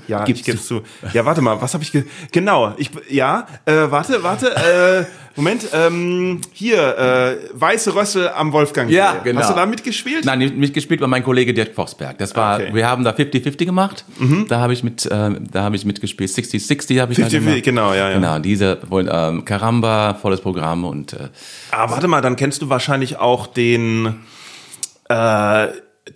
Ja, 0.09 0.25
Gib's 0.25 0.41
ich 0.41 0.47
geb's 0.47 0.67
zu. 0.67 0.83
Ja, 1.13 1.25
warte 1.25 1.41
mal, 1.41 1.61
was 1.61 1.73
habe 1.75 1.85
ich 1.85 1.93
ge 1.93 2.05
Genau, 2.33 2.75
ich 2.77 2.91
ja, 3.09 3.47
äh, 3.65 3.91
warte, 3.91 4.23
warte, 4.23 4.55
äh, 4.55 5.05
Moment, 5.37 5.69
ähm, 5.75 6.41
hier 6.53 6.97
äh, 6.99 7.37
Weiße 7.53 7.95
Rössel 7.95 8.31
am 8.31 8.53
Wolfgang. 8.53 8.91
Ja, 8.91 9.17
genau. 9.23 9.41
Hast 9.41 9.51
du 9.51 9.55
da 9.55 9.67
mitgespielt? 9.67 10.25
Nein, 10.25 10.39
mitgespielt 10.59 11.01
war 11.03 11.09
mein 11.09 11.23
Kollege 11.23 11.53
Dirk 11.53 11.75
Forsberg. 11.75 12.17
Das 12.19 12.35
war, 12.35 12.57
Okay. 12.57 12.71
Mhm. 12.71 12.75
wir 12.75 12.89
haben 12.89 13.05
da 13.05 13.11
50-50 13.11 13.65
gemacht. 13.67 14.05
Da 14.49 14.61
habe 14.61 14.73
ich 14.73 14.83
mit, 14.83 15.05
äh, 15.07 15.31
da 15.53 15.63
habe 15.63 15.77
ich 15.77 15.85
mitgespielt. 15.85 16.31
60-60 16.31 17.01
habe 17.01 17.13
ich 17.13 17.19
da 17.19 17.27
50-50, 17.27 17.31
gemacht. 17.41 17.63
genau, 17.65 17.93
ja, 17.93 18.09
ja. 18.09 18.15
Genau, 18.15 18.39
diese, 18.39 18.79
ähm, 18.91 19.45
Karamba, 19.45 20.15
volles 20.15 20.41
Programm 20.41 20.85
und, 20.85 21.13
äh, 21.13 21.29
Ah, 21.71 21.91
warte 21.91 22.09
mal, 22.09 22.23
dann 22.23 22.37
kennst 22.37 22.63
du 22.63 22.69
wahrscheinlich 22.71 23.19
auch 23.19 23.47
den 23.47 24.21
äh, 25.11 25.67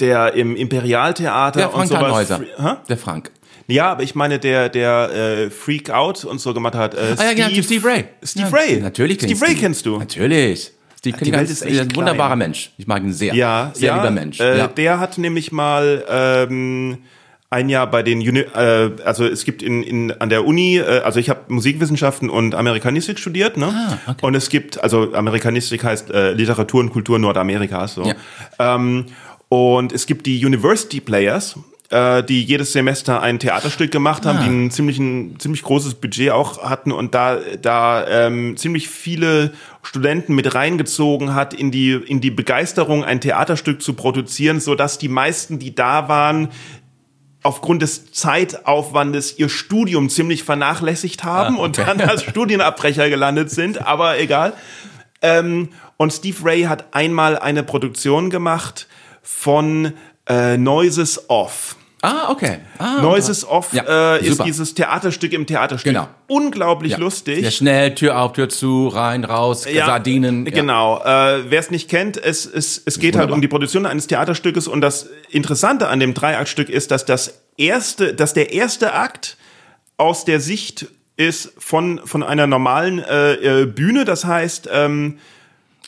der 0.00 0.34
im 0.34 0.56
Imperialtheater 0.56 1.60
der 1.60 1.74
und 1.74 1.86
sowas. 1.86 2.30
Hä? 2.30 2.74
Der 2.88 2.96
Frank. 2.96 3.30
Ja, 3.66 3.92
aber 3.92 4.02
ich 4.02 4.14
meine 4.14 4.38
der 4.38 4.68
der 4.68 5.10
äh, 5.12 5.50
Freak 5.50 5.90
Out 5.90 6.24
und 6.24 6.40
so 6.40 6.52
gemacht 6.54 6.74
hat. 6.74 6.94
Äh, 6.94 7.14
Ah 7.16 7.24
ja, 7.24 7.48
genau, 7.48 7.62
Steve 7.62 7.86
Ray. 7.86 8.04
Steve 8.22 8.48
ja, 8.50 8.56
Ray. 8.56 8.80
Natürlich 8.80 9.18
kenn 9.18 9.30
ich 9.30 9.36
Steve 9.36 9.50
Ray 9.50 9.56
kennst 9.56 9.86
du. 9.86 9.98
Natürlich. 9.98 10.72
Steve 10.98 11.16
Die 11.24 11.32
Welt 11.32 11.48
ist 11.48 11.62
echt 11.62 11.80
ein 11.80 11.96
wunderbarer 11.96 12.30
klein. 12.30 12.38
Mensch. 12.38 12.72
Ich 12.76 12.86
mag 12.86 13.02
ihn 13.02 13.12
sehr. 13.12 13.34
Ja, 13.34 13.70
sehr 13.72 13.88
ja, 13.88 13.96
lieber 13.96 14.10
Mensch. 14.10 14.38
Äh, 14.40 14.58
ja. 14.58 14.66
Der 14.66 15.00
hat 15.00 15.16
nämlich 15.16 15.50
mal 15.50 16.04
ähm, 16.10 16.98
ein 17.48 17.68
Jahr 17.68 17.90
bei 17.90 18.02
den, 18.02 18.20
Uni 18.20 18.40
äh, 18.40 18.90
also 19.04 19.26
es 19.26 19.44
gibt 19.44 19.62
in, 19.62 19.82
in 19.82 20.12
an 20.12 20.28
der 20.28 20.44
Uni, 20.44 20.76
äh, 20.76 21.00
also 21.00 21.18
ich 21.18 21.30
habe 21.30 21.40
Musikwissenschaften 21.48 22.30
und 22.30 22.54
Amerikanistik 22.54 23.18
studiert, 23.18 23.56
ne? 23.56 23.66
Ah, 23.66 23.98
okay. 24.10 24.26
Und 24.26 24.34
es 24.36 24.50
gibt, 24.50 24.82
also 24.82 25.14
Amerikanistik 25.14 25.82
heißt 25.82 26.10
äh, 26.10 26.32
Literatur 26.32 26.80
und 26.80 26.90
Kultur 26.90 27.18
Nordamerikas, 27.18 27.94
so. 27.94 28.04
Ja. 28.04 28.14
Ähm, 28.58 29.06
und 29.50 29.92
es 29.92 30.06
gibt 30.06 30.26
die 30.26 30.46
University 30.46 31.00
Players, 31.00 31.56
äh, 31.90 32.22
die 32.22 32.42
jedes 32.44 32.72
Semester 32.72 33.20
ein 33.20 33.40
Theaterstück 33.40 33.90
gemacht 33.90 34.24
haben, 34.24 34.38
Ah. 34.38 34.42
die 34.44 34.48
ein 34.48 34.70
ziemlich, 34.70 34.98
ein 35.00 35.40
ziemlich 35.40 35.62
großes 35.64 35.94
Budget 35.96 36.30
auch 36.30 36.62
hatten 36.62 36.92
und 36.92 37.14
da, 37.16 37.38
da 37.60 38.06
ähm, 38.06 38.56
ziemlich 38.56 38.88
viele 38.88 39.52
Studenten 39.82 40.36
mit 40.36 40.54
reingezogen 40.54 41.34
hat 41.34 41.52
in 41.52 41.72
die, 41.72 41.92
in 41.94 42.20
die 42.20 42.30
Begeisterung, 42.30 43.02
ein 43.04 43.20
Theaterstück 43.20 43.82
zu 43.82 43.94
produzieren, 43.94 44.60
so 44.60 44.76
dass 44.76 44.98
die 44.98 45.08
meisten, 45.08 45.58
die 45.58 45.74
da 45.74 46.08
waren, 46.08 46.50
aufgrund 47.42 47.82
des 47.82 48.12
Zeitaufwandes 48.12 49.36
ihr 49.38 49.48
Studium 49.48 50.10
ziemlich 50.10 50.44
vernachlässigt 50.44 51.24
haben 51.24 51.56
Ah, 51.58 51.62
und 51.62 51.76
okay. 51.76 51.92
dann 51.96 52.00
als 52.08 52.22
Studienabbrecher 52.22 53.08
gelandet 53.10 53.50
sind, 53.50 53.84
aber 53.84 54.16
egal. 54.20 54.52
Ähm, 55.22 55.70
und 55.96 56.12
Steve 56.12 56.36
Ray 56.44 56.62
hat 56.62 56.94
einmal 56.94 57.36
eine 57.36 57.64
Produktion 57.64 58.30
gemacht 58.30 58.86
von 59.22 59.92
äh, 60.26 60.56
Noises 60.56 61.28
Off. 61.28 61.76
Ah, 62.02 62.30
okay. 62.30 62.58
Ah, 62.78 63.02
Noises 63.02 63.46
Off 63.46 63.72
Ja, 63.72 64.16
äh, 64.16 64.26
ist 64.26 64.42
dieses 64.42 64.72
Theaterstück 64.72 65.34
im 65.34 65.46
Theaterstück. 65.46 65.92
Genau. 65.92 66.08
Unglaublich 66.28 66.92
ja. 66.92 66.98
lustig. 66.98 67.40
Sehr 67.40 67.50
schnell, 67.50 67.94
Tür 67.94 68.18
auf, 68.18 68.32
Tür 68.32 68.48
zu, 68.48 68.88
rein, 68.88 69.24
raus, 69.24 69.64
Sardinen. 69.64 70.46
Ja. 70.46 70.52
Genau. 70.52 70.98
Äh, 71.04 71.50
Wer 71.50 71.60
es 71.60 71.70
nicht 71.70 71.90
kennt, 71.90 72.16
es, 72.16 72.46
es, 72.46 72.80
es 72.84 72.98
geht 72.98 73.16
halt 73.16 73.30
um 73.30 73.42
die 73.42 73.48
Produktion 73.48 73.84
eines 73.84 74.06
Theaterstückes 74.06 74.66
und 74.66 74.80
das 74.80 75.10
Interessante 75.28 75.88
an 75.88 76.00
dem 76.00 76.14
Dreiaktstück 76.14 76.70
ist, 76.70 76.90
dass 76.90 77.04
das 77.04 77.42
erste, 77.58 78.14
dass 78.14 78.32
der 78.32 78.52
erste 78.52 78.94
Akt 78.94 79.36
aus 79.98 80.24
der 80.24 80.40
Sicht 80.40 80.86
ist 81.18 81.52
von, 81.58 82.00
von 82.04 82.22
einer 82.22 82.46
normalen 82.46 83.00
äh, 83.00 83.34
äh, 83.34 83.66
Bühne. 83.66 84.06
Das 84.06 84.24
heißt, 84.24 84.70
ähm, 84.72 85.18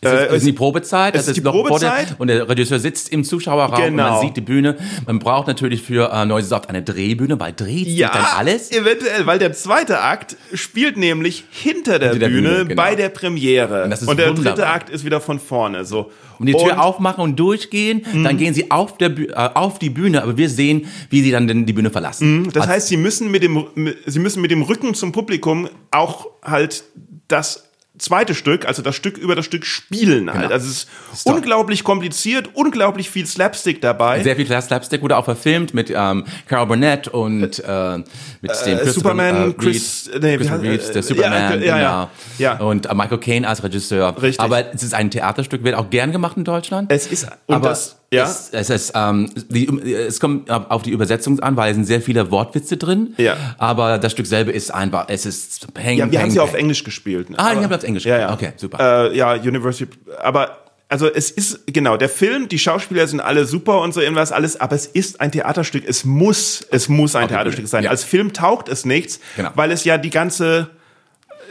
Es 0.04 0.10
ist, 0.12 0.18
Äh, 0.18 0.26
es 0.26 0.32
ist 0.38 0.46
die 0.46 0.52
Probezeit, 0.52 1.14
das 1.14 1.22
ist 1.22 1.28
ist, 1.28 1.36
die 1.36 1.40
noch 1.42 1.52
vor 1.54 1.64
Probezeit. 1.64 2.10
der, 2.10 2.20
und 2.20 2.26
der 2.26 2.48
Regisseur 2.48 2.80
sitzt 2.80 3.10
im 3.12 3.22
Zuschauerraum 3.22 3.74
und 3.84 3.90
Genau. 3.90 4.10
man 4.14 4.20
sieht 4.20 4.36
die 4.36 4.40
Bühne. 4.40 4.76
Man 5.06 5.20
braucht 5.20 5.46
natürlich 5.46 5.80
für 5.80 6.10
äh, 6.12 6.24
Neues 6.26 6.48
Saft 6.48 6.68
eine 6.68 6.82
Drehbühne, 6.82 7.38
weil 7.38 7.52
dreht 7.52 7.86
sich 7.86 8.00
dann 8.00 8.24
alles. 8.36 8.72
eventuell, 8.72 9.26
weil 9.26 9.38
der 9.38 9.52
zweite 9.52 10.00
Akt 10.00 10.36
spielt 10.54 10.96
nämlich 10.96 11.44
hinter 11.50 12.00
der, 12.00 12.10
Hinter 12.10 12.18
der 12.18 12.28
Bühne, 12.34 12.48
Bühne, 12.48 12.66
genau. 12.66 12.82
bei 12.82 12.96
der 12.96 13.10
Premiere. 13.10 13.84
Und 13.84 13.90
das 13.90 14.02
ist 14.02 14.08
der 14.08 14.16
dritte 14.16 14.38
wunderbar. 14.38 14.72
Akt 14.74 14.90
ist 14.90 15.04
wieder 15.04 15.20
von 15.20 15.38
vorne. 15.38 15.84
So. 15.84 16.10
Und 16.40 16.46
die 16.46 16.52
Tür 16.54 16.62
Und- 16.72 16.78
aufmachen 16.80 17.22
und 17.22 17.36
durchgehen, 17.38 18.04
dann 18.24 18.36
gehen 18.38 18.54
sie 18.54 18.72
auf, 18.72 18.98
der 18.98 19.10
äh, 19.16 19.32
auf 19.54 19.78
die 19.78 19.90
Bühne, 19.90 20.24
aber 20.24 20.36
wir 20.36 20.48
sehen, 20.50 20.86
wie 21.10 21.22
sie 21.22 21.30
dann 21.30 21.46
die 21.64 21.72
Bühne 21.72 21.90
verlassen. 21.90 22.48
Das 22.52 22.66
heißt, 22.66 22.88
sie 22.88 22.96
müssen 22.96 23.30
mit 23.30 23.44
dem, 23.44 23.66
sie 24.06 24.18
müssen 24.18 24.42
mit 24.42 24.50
dem 24.50 24.62
Rücken 24.62 24.94
zum 24.94 25.12
Publikum 25.12 25.68
auch 25.92 26.26
halt 26.42 26.82
das 27.28 27.68
zweite 28.02 28.34
Stück, 28.34 28.66
also 28.66 28.82
das 28.82 28.96
Stück 28.96 29.16
über 29.16 29.34
das 29.34 29.44
Stück 29.44 29.64
spielen 29.64 30.30
halt. 30.30 30.42
Genau. 30.42 30.52
Also 30.52 30.68
es 30.68 30.86
ist, 31.12 31.24
toll. 31.24 31.36
unglaublich 31.36 31.84
kompliziert, 31.84 32.50
unglaublich 32.54 33.10
viel 33.10 33.26
Slapstick 33.26 33.80
dabei. 33.80 34.22
Sehr 34.22 34.36
viel 34.36 34.46
Slapstick 34.46 35.02
wurde 35.02 35.16
auch 35.16 35.24
verfilmt 35.24 35.72
mit 35.74 35.90
ähm, 35.94 36.24
Carol 36.48 36.66
Burnett 36.66 37.08
und 37.08 37.42
äh, 37.60 37.98
mit 37.98 38.10
dem 38.42 38.48
Christopher, 38.50 38.92
Superman, 38.92 39.50
äh, 39.50 39.54
Chris- 39.54 40.10
nee, 40.20 40.32
wie 40.32 40.36
Christopher 40.38 40.58
heißt- 40.58 40.62
Reed, 40.62 40.88
äh, 40.88 40.92
der 40.92 41.02
Superman, 41.02 41.60
ja, 41.62 41.66
ja, 41.66 41.78
ja. 41.78 41.78
genau. 41.78 42.10
Ja. 42.38 42.56
Und 42.66 42.86
äh, 42.86 42.94
Michael 42.94 43.18
Caine 43.18 43.48
als 43.48 43.62
Regisseur. 43.62 44.20
Richtig. 44.20 44.40
Aber 44.40 44.74
es 44.74 44.82
ist 44.82 44.94
ein 44.94 45.10
Theaterstück, 45.10 45.64
wird 45.64 45.76
auch 45.76 45.90
gern 45.90 46.12
gemacht 46.12 46.36
in 46.36 46.44
Deutschland. 46.44 46.90
Es 46.92 47.06
ist 47.06 47.28
und 47.46 47.54
aber 47.54 47.68
das 47.70 47.96
ja 48.12 48.24
es, 48.24 48.50
es 48.52 48.70
ist 48.70 48.92
ähm, 48.94 49.30
die, 49.48 49.66
es 49.92 50.20
kommt 50.20 50.50
auf 50.50 50.82
die 50.82 50.90
Übersetzung 50.90 51.40
an, 51.40 51.56
weil 51.56 51.70
es 51.70 51.76
sind 51.76 51.84
sehr 51.86 52.00
viele 52.00 52.30
Wortwitze 52.30 52.76
drin. 52.76 53.14
Ja. 53.16 53.36
Aber 53.58 53.98
das 53.98 54.12
Stück 54.12 54.26
selber 54.26 54.52
ist 54.52 54.72
einfach, 54.72 55.06
es 55.08 55.26
ist 55.26 55.66
hängen. 55.78 55.98
ja, 55.98 56.10
wir 56.10 56.20
haben 56.20 56.30
sie 56.30 56.40
auf. 56.40 56.54
Englisch 56.54 56.84
gespielt. 56.84 57.30
ne? 57.30 57.38
Ah, 57.38 57.54
die 57.54 57.64
haben 57.64 57.72
auf 57.72 57.82
Englisch 57.82 58.04
Ja, 58.04 58.18
ja. 58.18 58.26
gespielt. 58.34 58.52
Okay, 58.52 58.60
super. 58.60 59.10
Äh, 59.10 59.16
ja, 59.16 59.32
University, 59.34 59.88
aber 60.22 60.58
also 60.88 61.08
es 61.08 61.30
ist 61.30 61.60
genau 61.72 61.96
der 61.96 62.10
Film, 62.10 62.48
die 62.48 62.58
Schauspieler 62.58 63.06
sind 63.06 63.20
alle 63.20 63.46
super 63.46 63.80
und 63.80 63.94
so 63.94 64.00
irgendwas 64.02 64.30
alles, 64.30 64.60
aber 64.60 64.76
es 64.76 64.84
ist 64.84 65.22
ein 65.22 65.32
Theaterstück. 65.32 65.84
Es 65.88 66.04
muss, 66.04 66.66
es 66.70 66.90
muss 66.90 67.16
ein 67.16 67.28
die 67.28 67.34
Theaterstück 67.34 67.66
sein. 67.66 67.84
ja. 67.84 67.90
Als 67.90 68.04
Film 68.04 68.34
taugt 68.34 68.68
es 68.68 68.84
nichts, 68.84 69.18
Genau. 69.36 69.48
weil 69.54 69.70
es 69.72 69.84
ja 69.84 69.96
die 69.96 70.10
ganze 70.10 70.68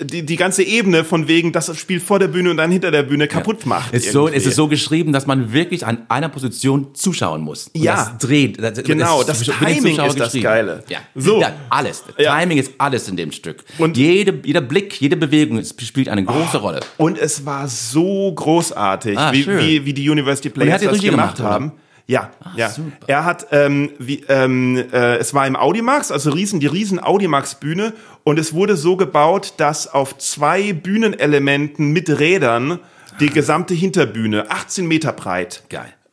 die, 0.04 0.26
die 0.26 0.36
ganze 0.36 0.64
Ebene 0.64 1.04
von 1.04 1.28
wegen, 1.28 1.52
das 1.52 1.76
Spiel 1.78 2.00
vor 2.00 2.20
der 2.20 2.28
Bühne 2.28 2.50
und 2.52 2.58
dann 2.58 2.72
hinter 2.72 2.92
der 2.92 3.04
Bühne 3.04 3.28
kaputt 3.28 3.66
macht. 3.66 3.94
Es 3.94 4.06
ist, 4.06 4.14
so, 4.14 4.28
es 4.28 4.46
ist 4.46 4.56
so 4.56 4.68
geschrieben, 4.68 5.14
dass 5.14 5.28
man 5.28 5.54
wirklich 5.54 5.86
an 5.86 6.00
einer 6.10 6.30
Position 6.30 6.88
zuschauen 6.94 7.42
muss. 7.42 7.68
Und 7.74 7.82
Ja. 7.84 7.96
Das 7.96 8.18
dreht. 8.28 8.62
Das, 8.62 8.84
Genau, 8.84 9.24
das 9.24 9.42
den 9.44 9.54
Timing 9.54 10.00
ist 10.00 10.20
das. 10.20 10.34
Geile. 10.34 10.84
Ja. 10.90 11.00
So. 11.16 11.40
Ja, 11.42 11.54
alles. 11.70 12.04
Ja. 12.18 12.38
Timing 12.40 12.58
ist 12.58 12.72
alles 12.78 13.08
in 13.08 13.16
dem 13.16 13.32
Stück. 13.32 13.64
Und- 13.78 13.98
jede, 13.98 14.40
jeder 14.44 14.62
Blick, 14.62 15.00
jede 15.00 15.16
Bewegung 15.18 15.62
spielt 15.64 16.10
eine 16.10 16.24
große 16.24 16.58
Rolle. 16.58 16.80
Und 16.98 17.18
es 17.18 17.46
war 17.46 17.68
so 17.68 18.32
großartig, 18.34 19.18
Ah, 19.18 19.32
wie, 19.32 19.46
wie, 19.48 19.86
wie 19.86 19.94
die 19.94 20.10
University 20.10 20.50
er 20.50 20.54
Players 20.54 20.82
das 20.82 21.00
gemacht, 21.02 21.38
gemacht, 21.38 21.40
oder? 21.40 21.72
Ja, 22.12 22.30
ja. 22.58 22.70
super. 22.70 22.92
Er 23.08 23.24
hat, 23.24 23.48
ähm, 23.52 23.92
wie, 23.98 24.26
ähm, 24.28 24.76
äh, 24.92 25.16
es 25.16 25.34
war 25.34 25.48
im 25.48 25.56
Audimax, 25.56 26.12
also 26.12 26.32
riesen, 26.32 26.60
die 26.60 26.68
riesen 26.68 27.02
Audimax-Bühne 27.02 27.94
und 28.26 28.38
es 28.38 28.54
wurde 28.54 28.76
so 28.76 28.98
gebaut, 28.98 29.54
dass 29.58 29.88
auf 29.88 30.18
zwei 30.18 30.74
Bühnenelementen 30.74 31.92
mit 31.94 32.10
Rädern 32.10 32.80
die 33.22 33.30
gesamte 33.30 33.74
Hinterbühne, 33.74 34.52
18 34.52 34.88
Meter 34.88 35.14
breit, 35.14 35.64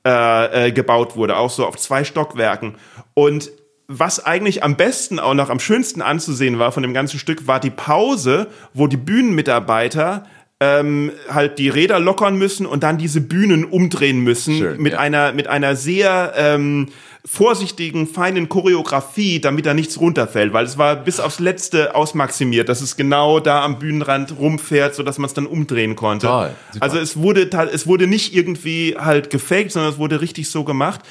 äh, 0.06 0.68
äh, 0.68 0.72
gebaut 0.72 1.16
wurde, 1.16 1.36
auch 1.36 1.50
so 1.50 1.66
auf 1.66 1.76
zwei 1.76 2.04
Stockwerken. 2.04 2.76
Und 3.14 3.50
was 3.88 4.24
eigentlich 4.24 4.62
am 4.62 4.76
besten, 4.76 5.18
auch 5.18 5.34
noch 5.34 5.50
am 5.50 5.58
schönsten 5.58 6.00
anzusehen 6.00 6.60
war 6.60 6.70
von 6.70 6.84
dem 6.84 6.94
ganzen 6.94 7.18
Stück, 7.18 7.48
war 7.48 7.58
die 7.58 7.70
Pause, 7.70 8.46
wo 8.72 8.86
die 8.86 8.96
Bühnenmitarbeiter 8.96 10.26
ähm, 10.60 11.12
halt 11.30 11.58
die 11.58 11.68
Räder 11.68 12.00
lockern 12.00 12.36
müssen 12.36 12.66
und 12.66 12.82
dann 12.82 12.98
diese 12.98 13.20
Bühnen 13.20 13.64
umdrehen 13.64 14.18
müssen 14.18 14.58
Schön, 14.58 14.82
mit 14.82 14.94
ja. 14.94 14.98
einer 14.98 15.32
mit 15.32 15.46
einer 15.46 15.76
sehr 15.76 16.32
ähm, 16.36 16.88
vorsichtigen, 17.24 18.06
feinen 18.06 18.48
Choreografie, 18.48 19.40
damit 19.40 19.66
da 19.66 19.74
nichts 19.74 20.00
runterfällt, 20.00 20.52
weil 20.52 20.64
es 20.64 20.78
war 20.78 20.96
bis 20.96 21.20
aufs 21.20 21.38
Letzte 21.38 21.94
ausmaximiert, 21.94 22.68
dass 22.68 22.80
es 22.80 22.96
genau 22.96 23.38
da 23.38 23.62
am 23.64 23.78
Bühnenrand 23.78 24.36
rumfährt, 24.38 24.94
so 24.94 25.02
dass 25.02 25.18
man 25.18 25.26
es 25.26 25.34
dann 25.34 25.46
umdrehen 25.46 25.94
konnte. 25.94 26.26
Toll, 26.26 26.50
also 26.80 26.98
es 26.98 27.18
wurde 27.18 27.50
es 27.72 27.86
wurde 27.86 28.06
nicht 28.06 28.34
irgendwie 28.34 28.96
halt 28.98 29.30
gefaked, 29.30 29.72
sondern 29.72 29.92
es 29.92 29.98
wurde 29.98 30.20
richtig 30.20 30.50
so 30.50 30.64
gemacht. 30.64 31.02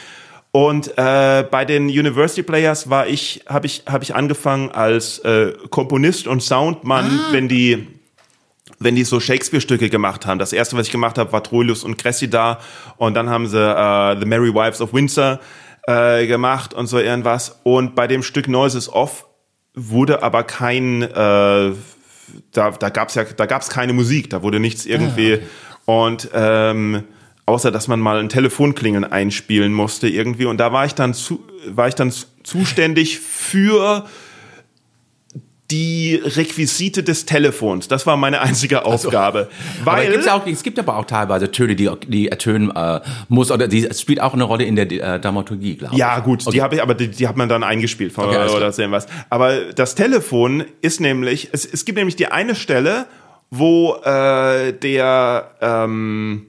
Und 0.51 0.97
äh, 0.97 1.45
bei 1.49 1.65
den 1.65 1.86
University 1.86 2.41
Players 2.41 2.89
war 2.89 3.05
ich, 3.07 3.43
habe 3.47 3.67
ich, 3.67 3.83
habe 3.88 4.03
ich 4.03 4.15
angefangen 4.15 4.71
als 4.71 5.19
äh, 5.19 5.53
Komponist 5.69 6.25
und 6.25 6.41
Soundmann, 6.41 7.19
wenn 7.31 7.47
die 7.47 7.86
wenn 8.79 8.95
die 8.95 9.03
so 9.03 9.19
Shakespeare-Stücke 9.19 9.89
gemacht 9.89 10.25
haben. 10.25 10.39
Das 10.39 10.53
erste, 10.53 10.77
was 10.77 10.85
ich 10.87 10.91
gemacht 10.91 11.17
habe, 11.17 11.31
war 11.31 11.43
Troilus 11.43 11.83
und 11.83 11.97
Cressida 11.97 12.59
und 12.97 13.15
dann 13.15 13.29
haben 13.29 13.47
sie 13.47 13.57
äh, 13.59 14.19
The 14.19 14.25
Merry 14.25 14.53
Wives 14.53 14.81
of 14.81 14.93
Windsor 14.93 15.39
äh, 15.87 16.27
gemacht 16.27 16.73
und 16.73 16.87
so 16.87 16.99
irgendwas. 16.99 17.59
Und 17.63 17.95
bei 17.95 18.07
dem 18.07 18.21
Stück 18.21 18.47
Noises 18.47 18.91
Off 18.91 19.25
wurde 19.73 20.21
aber 20.23 20.43
kein, 20.43 21.01
äh, 21.01 21.09
da, 22.51 22.71
da 22.71 22.89
gab's 22.89 23.15
ja, 23.15 23.23
da 23.23 23.45
gab's 23.45 23.69
keine 23.69 23.93
Musik, 23.93 24.30
da 24.30 24.43
wurde 24.43 24.59
nichts 24.59 24.86
irgendwie 24.86 25.39
und 25.86 26.30
ähm, 26.34 27.03
außer 27.45 27.71
dass 27.71 27.88
man 27.88 27.99
mal 27.99 28.19
ein 28.19 28.28
Telefonklingeln 28.30 29.05
einspielen 29.05 29.73
musste 29.73 30.09
irgendwie 30.09 30.45
und 30.45 30.57
da 30.57 30.73
war 30.73 30.86
ich 30.86 30.93
dann 30.95 31.13
zu, 31.13 31.43
war 31.67 31.88
ich 31.88 31.95
dann 31.95 32.11
zu- 32.11 32.25
zuständig 32.43 33.19
für 33.19 34.05
die 35.70 36.22
Requisite 36.24 37.03
des 37.03 37.26
Telefons. 37.26 37.88
Das 37.89 38.05
war 38.05 38.15
meine 38.15 38.41
einzige 38.41 38.86
Aufgabe. 38.86 39.49
Aber 39.82 39.97
Weil 39.97 40.24
ja 40.24 40.36
auch, 40.36 40.47
es 40.47 40.63
gibt 40.63 40.80
aber 40.80 40.95
auch 40.95 41.05
teilweise 41.05 41.51
Töne, 41.51 41.76
die, 41.76 41.89
die 42.07 42.30
ertönen 42.30 42.72
äh, 42.74 43.01
muss, 43.28 43.51
oder 43.51 43.68
die 43.68 43.88
spielt 43.93 44.22
auch 44.22 44.34
eine 44.34 44.45
Rolle 44.45 44.63
in 44.63 44.78
der 44.78 44.89
äh, 44.89 45.20
Dramaturgie, 45.20 45.76
glaube 45.76 45.93
ich. 45.93 45.99
Ja, 45.99 46.20
gut, 46.20 46.51
die 46.53 46.61
habe 46.61 46.76
ich, 46.76 46.82
aber 46.82 46.93
die, 46.93 47.09
die 47.09 47.28
hat 47.28 47.36
man 47.36 47.49
dann 47.49 47.63
eingespielt 47.63 48.13
von, 48.13 48.26
Okay, 48.26 48.49
oder 48.49 48.72
so 48.72 48.82
irgendwas. 48.82 49.07
Aber 49.30 49.74
das 49.74 49.95
Telefon 49.95 50.63
ist 50.82 51.01
nämlich, 51.01 51.49
es, 51.51 51.65
es 51.65 51.84
gibt 51.84 51.97
nämlich 51.97 52.15
die 52.15 52.28
eine 52.28 52.55
Stelle, 52.55 53.05
wo 53.49 53.95
äh, 54.03 54.72
der 54.72 55.51
ähm, 55.61 56.47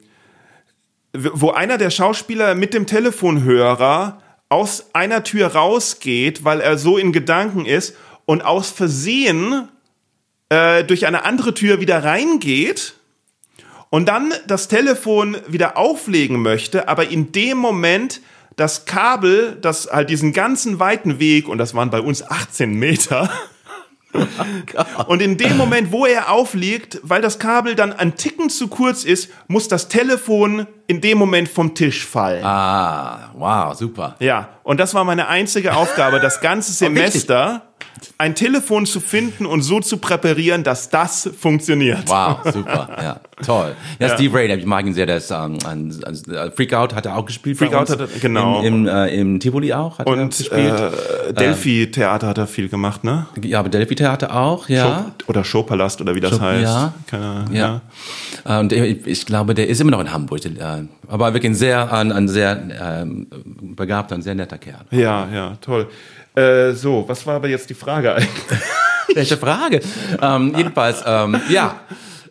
wo 1.12 1.50
einer 1.50 1.78
der 1.78 1.90
Schauspieler 1.90 2.54
mit 2.54 2.74
dem 2.74 2.86
Telefonhörer 2.86 4.18
aus 4.48 4.90
einer 4.92 5.24
Tür 5.24 5.48
rausgeht, 5.48 6.44
weil 6.44 6.60
er 6.60 6.78
so 6.78 6.96
in 6.96 7.12
Gedanken 7.12 7.66
ist 7.66 7.96
und 8.28 8.42
aus 8.42 8.68
Versehen 8.68 9.68
äh, 10.50 10.84
durch 10.84 11.06
eine 11.06 11.24
andere 11.24 11.54
Tür 11.54 11.80
wieder 11.80 12.04
reingeht 12.04 12.92
und 13.88 14.06
dann 14.06 14.34
das 14.46 14.68
Telefon 14.68 15.38
wieder 15.46 15.78
auflegen 15.78 16.42
möchte, 16.42 16.88
aber 16.88 17.08
in 17.08 17.32
dem 17.32 17.56
Moment 17.56 18.20
das 18.56 18.84
Kabel, 18.84 19.56
das 19.62 19.88
halt 19.90 20.10
diesen 20.10 20.34
ganzen 20.34 20.78
weiten 20.78 21.18
Weg, 21.18 21.48
und 21.48 21.56
das 21.56 21.72
waren 21.72 21.88
bei 21.88 22.02
uns 22.02 22.22
18 22.22 22.74
Meter, 22.74 23.30
und 25.06 25.22
in 25.22 25.38
dem 25.38 25.56
Moment, 25.56 25.90
wo 25.90 26.04
er 26.04 26.30
aufliegt, 26.30 27.00
weil 27.02 27.22
das 27.22 27.38
Kabel 27.38 27.76
dann 27.76 27.94
ein 27.94 28.16
Ticken 28.16 28.50
zu 28.50 28.68
kurz 28.68 29.04
ist, 29.04 29.30
muss 29.46 29.68
das 29.68 29.88
Telefon 29.88 30.66
in 30.88 31.00
dem 31.00 31.18
Moment 31.18 31.48
vom 31.48 31.74
Tisch 31.74 32.04
fallen. 32.04 32.44
Ah, 32.44 33.30
wow, 33.36 33.74
super. 33.74 34.16
Ja, 34.18 34.48
und 34.64 34.80
das 34.80 34.92
war 34.94 35.04
meine 35.04 35.28
einzige 35.28 35.76
Aufgabe, 35.76 36.18
das 36.18 36.40
ganze 36.40 36.72
Semester 36.84 37.62
ein 38.16 38.34
Telefon 38.36 38.86
zu 38.86 39.00
finden 39.00 39.44
und 39.44 39.62
so 39.62 39.80
zu 39.80 39.96
präparieren, 39.98 40.62
dass 40.62 40.88
das 40.88 41.28
funktioniert. 41.38 42.04
Wow, 42.06 42.38
super, 42.52 42.88
ja, 43.02 43.20
toll. 43.44 43.74
Ja, 43.98 44.10
Steve 44.10 44.38
Ray, 44.38 44.54
ich 44.56 44.64
mag 44.66 44.86
ihn 44.86 44.94
sehr, 44.94 45.06
der 45.06 45.16
ist 45.16 45.30
ähm, 45.32 45.58
ein, 45.66 45.92
ein, 46.06 46.36
ein 46.36 46.52
Freakout 46.52 46.94
hat 46.94 47.06
er 47.06 47.16
auch 47.16 47.26
gespielt. 47.26 47.58
Freakout 47.58 47.90
hat 47.90 48.00
er- 48.00 48.06
genau. 48.20 48.60
Im, 48.62 48.86
im, 48.86 48.88
äh, 48.88 49.08
im 49.20 49.40
Tivoli 49.40 49.72
auch 49.72 49.98
hat 49.98 50.06
er 50.06 50.12
Und 50.12 50.36
gespielt. 50.36 50.80
äh, 51.28 51.32
Delphi-Theater 51.32 52.28
hat 52.28 52.38
er 52.38 52.46
viel 52.46 52.68
gemacht, 52.68 53.02
ne? 53.02 53.26
ja, 53.42 53.58
aber 53.58 53.68
Delphi 53.68 53.96
Theater 53.96 54.34
auch, 54.34 54.68
ja. 54.68 54.84
Show, 55.18 55.24
oder 55.30 55.42
Showpalast 55.44 56.00
oder 56.00 56.14
wie 56.14 56.20
das 56.20 56.30
Show- 56.32 56.40
heißt. 56.40 56.62
ja. 56.62 56.92
Keine 57.08 57.26
Ahnung. 57.26 57.52
Ja. 57.54 57.80
Äh, 58.44 58.58
Und 58.60 58.72
ich, 58.72 59.06
ich 59.06 59.26
glaube, 59.26 59.54
der 59.54 59.66
ist 59.68 59.80
immer 59.80 59.90
noch 59.90 60.00
in 60.00 60.12
Hamburg. 60.12 60.40
Äh, 60.84 61.12
Aber 61.12 61.32
wirklich 61.34 61.52
ein 61.52 61.54
sehr, 61.54 61.92
ein, 61.92 62.12
ein 62.12 62.28
sehr 62.28 62.60
ähm, 62.80 63.26
begabter 63.76 64.14
und 64.14 64.22
sehr 64.22 64.34
netter 64.34 64.58
Kerl. 64.58 64.84
Ja, 64.90 65.28
ja, 65.32 65.56
toll. 65.60 65.88
Äh, 66.34 66.72
so, 66.72 67.04
was 67.08 67.26
war 67.26 67.36
aber 67.36 67.48
jetzt 67.48 67.68
die 67.70 67.74
Frage 67.74 68.14
eigentlich? 68.14 68.60
Welche 69.14 69.36
Frage? 69.36 69.80
ähm, 70.20 70.54
jedenfalls, 70.56 71.02
ähm, 71.06 71.40
ja. 71.48 71.80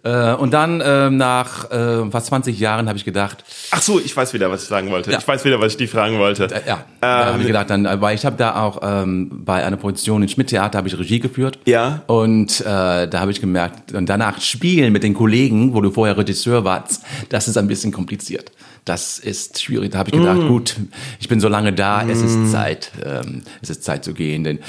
Äh, 0.07 0.35
und 0.35 0.53
dann 0.53 0.81
ähm, 0.85 1.17
nach 1.17 1.69
äh, 1.69 2.09
fast 2.09 2.27
20 2.27 2.57
Jahren 2.57 2.87
habe 2.87 2.97
ich 2.97 3.03
gedacht, 3.03 3.43
Ach 3.71 3.81
so, 3.81 3.99
ich 3.99 4.15
weiß 4.15 4.33
wieder, 4.33 4.49
was 4.49 4.63
ich 4.63 4.69
sagen 4.69 4.89
wollte. 4.89 5.11
Ja. 5.11 5.17
Ich 5.17 5.27
weiß 5.27 5.43
wieder, 5.43 5.59
was 5.59 5.73
ich 5.73 5.77
die 5.77 5.87
fragen 5.87 6.17
wollte. 6.17 6.45
äh, 6.45 6.61
ja, 6.65 6.85
da 7.01 7.25
habe 7.25 7.41
ich 7.41 7.47
gedacht, 7.47 7.69
dann, 7.69 7.85
äh, 7.85 7.99
weil 7.99 8.15
ich 8.15 8.25
habe 8.25 8.37
da 8.37 8.61
auch 8.61 8.79
ähm, 8.81 9.29
bei 9.43 9.65
einer 9.65 9.75
Produktion 9.75 10.21
in 10.21 10.29
Schmidt 10.29 10.47
Theater 10.47 10.77
habe 10.77 10.87
ich 10.87 10.97
Regie 10.97 11.19
geführt. 11.19 11.59
Ja. 11.65 12.03
Und 12.07 12.61
äh, 12.61 12.63
da 12.63 13.19
habe 13.19 13.31
ich 13.31 13.41
gemerkt, 13.41 13.93
und 13.93 14.07
danach 14.07 14.39
spielen 14.39 14.93
mit 14.93 15.03
den 15.03 15.13
Kollegen, 15.13 15.73
wo 15.73 15.81
du 15.81 15.91
vorher 15.91 16.17
Regisseur 16.17 16.63
warst, 16.63 17.03
das 17.27 17.49
ist 17.49 17.57
ein 17.57 17.67
bisschen 17.67 17.91
kompliziert. 17.91 18.51
Das 18.87 19.19
ist 19.19 19.61
schwierig. 19.61 19.91
Da 19.91 19.99
habe 19.99 20.09
ich 20.11 20.15
gedacht, 20.17 20.39
Mm. 20.39 20.47
gut, 20.47 20.75
ich 21.19 21.27
bin 21.27 21.41
so 21.41 21.49
lange 21.49 21.73
da, 21.73 22.07
es 22.07 22.21
ist 22.21 22.51
Zeit, 22.51 22.91
ähm, 23.03 23.43
es 23.61 23.69
ist 23.69 23.83
Zeit 23.83 24.05
zu 24.05 24.13
gehen. 24.13 24.45
Den, 24.45 24.59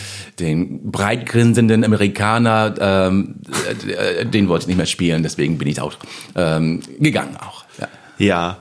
den 0.41 0.91
breitgrinsenden 0.91 1.85
Amerikaner, 1.85 2.75
ähm, 2.81 3.37
äh, 3.87 4.27
den 4.27 4.49
wollte 4.49 4.64
ich 4.64 4.66
nicht 4.69 4.77
mehr 4.77 4.87
spielen, 4.87 5.23
deswegen 5.23 5.57
bin 5.57 5.69
ich 5.69 5.81
auch 5.81 5.95
ähm, 6.35 6.81
gegangen 6.99 7.37
auch. 7.37 7.64
Ja. 7.79 7.89
Ja. 8.19 8.59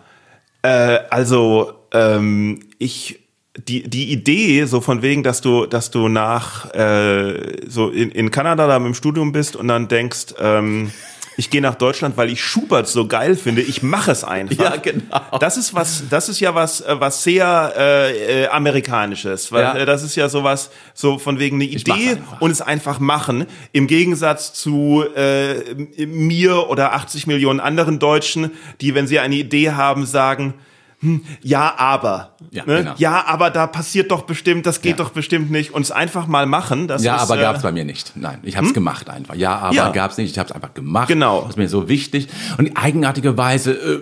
Äh, 0.62 1.00
also, 1.10 1.74
ähm, 1.92 2.60
ich 2.78 3.20
die, 3.68 3.90
die 3.90 4.12
Idee, 4.12 4.66
so 4.66 4.82
von 4.82 5.02
wegen, 5.02 5.24
dass 5.24 5.42
du, 5.42 5.66
dass 5.66 5.90
du 5.90 6.08
nach 6.10 6.72
äh, 6.76 7.68
so 7.68 7.90
in, 7.90 8.12
in 8.12 8.30
Kanada 8.30 8.68
da 8.68 8.78
mit 8.78 8.88
dem 8.88 8.94
Studium 8.94 9.32
bist 9.32 9.56
und 9.56 9.68
dann 9.68 9.88
denkst, 9.88 10.36
ähm, 10.40 10.92
ich 11.38 11.50
gehe 11.52 11.62
nach 11.62 11.76
Deutschland, 11.76 12.18
weil 12.18 12.30
ich 12.32 12.44
Schubert 12.44 12.88
so 12.88 13.08
geil 13.08 13.36
finde. 13.36 13.62
Ich 13.62 13.84
mache 13.84 14.12
es 14.12 14.24
einfach. 14.24 14.64
Ja, 14.64 14.76
genau. 14.76 15.22
Das 15.40 15.56
ist 15.56 15.74
was, 15.76 16.04
das 16.10 16.30
ist 16.30 16.40
ja 16.40 16.56
was, 16.56 16.82
äh, 16.82 17.00
was 17.00 17.24
sehr 17.24 17.74
äh, 17.78 18.44
äh, 18.44 18.48
amerikanisches. 18.48 19.52
Weil, 19.52 19.62
Ja. 19.64 19.76
äh, 19.78 19.86
Das 19.86 20.04
ist 20.04 20.16
ja 20.16 20.30
sowas, 20.30 20.72
so 20.94 21.20
von 21.20 21.40
wegen 21.40 21.58
eine 21.58 21.66
Idee 21.66 22.18
und 22.40 22.52
es 22.52 22.62
einfach 22.62 23.00
machen. 23.00 23.46
Im 23.72 23.88
Gegensatz 23.88 24.54
zu 24.54 25.06
äh, 25.16 26.06
mir 26.06 26.70
oder 26.70 26.94
80 26.94 27.28
Millionen 27.28 27.60
anderen 27.60 28.00
Deutschen, 28.00 28.52
die, 28.82 28.96
wenn 28.96 29.06
sie 29.08 29.20
eine 29.20 29.36
Idee 29.36 29.72
haben, 29.72 30.06
sagen, 30.06 30.56
hm, 31.00 31.24
ja, 31.44 31.76
aber. 31.78 32.36
Ja, 32.52 32.66
ne? 32.66 32.78
genau. 32.80 32.94
ja, 32.98 33.26
aber 33.28 33.50
da 33.52 33.68
passiert 33.68 34.10
doch 34.12 34.24
bestimmt, 34.24 34.66
das 34.66 34.82
geht 34.82 34.98
Ja. 34.98 35.06
doch 35.06 35.12
bestimmt 35.12 35.52
nicht. 35.52 35.72
Und 35.74 35.84
es 35.84 35.92
einfach 35.92 36.26
mal 36.28 36.46
machen. 36.48 36.88
Das 36.88 37.04
Ja, 37.04 37.18
ist, 37.18 37.22
aber 37.24 37.38
äh, 37.38 37.42
gab's 37.42 37.62
bei 37.62 37.72
mir 37.72 37.86
nicht. 37.86 38.14
Nein, 38.16 38.40
ich 38.44 38.58
habe 38.58 38.66
es 38.68 38.74
gemacht 38.74 39.10
einfach. 39.10 39.36
Ja, 39.36 39.58
aber 39.60 39.76
Ja. 39.76 39.90
gab's 39.92 40.18
nicht. 40.18 40.32
Ich 40.32 40.40
habe 40.40 40.50
es 40.50 40.56
einfach 40.56 40.74
gemacht. 40.74 41.08
Genau. 41.08 41.42
Das 41.42 41.52
ist 41.52 41.58
mir 41.58 41.70
so 41.70 41.88
wichtig. 41.88 42.28
Und 42.58 42.76
eigenartigerweise 42.76 43.74
äh, 43.74 44.00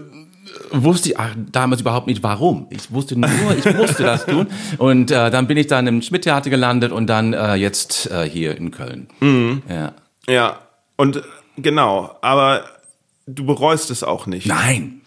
wusste 0.72 1.10
ich 1.10 1.16
damals 1.52 1.82
überhaupt 1.82 2.08
nicht, 2.08 2.24
warum. 2.24 2.68
Ich 2.70 2.92
wusste 2.92 3.20
nur, 3.20 3.30
ich 3.58 3.66
musste 3.76 4.04
das 4.04 4.26
tun. 4.28 4.48
Und 4.78 5.12
äh, 5.12 5.30
dann 5.32 5.48
bin 5.48 5.58
ich 5.58 5.68
dann 5.68 5.88
im 5.88 6.02
Schmidt-Theater 6.02 6.50
gelandet 6.50 6.92
und 6.94 7.08
dann 7.08 7.34
äh, 7.34 7.56
jetzt 7.56 8.10
äh, 8.10 8.24
hier 8.30 8.56
in 8.58 8.72
Köln. 8.72 9.08
Mhm. 9.20 9.64
Ja. 9.70 9.92
Ja, 10.28 10.60
und 10.96 11.18
äh, 11.18 11.22
genau, 11.58 12.16
aber 12.22 12.64
du 13.28 13.46
bereust 13.46 13.90
es 13.92 14.04
auch 14.04 14.28
nicht. 14.28 14.48
Nein. 14.48 15.02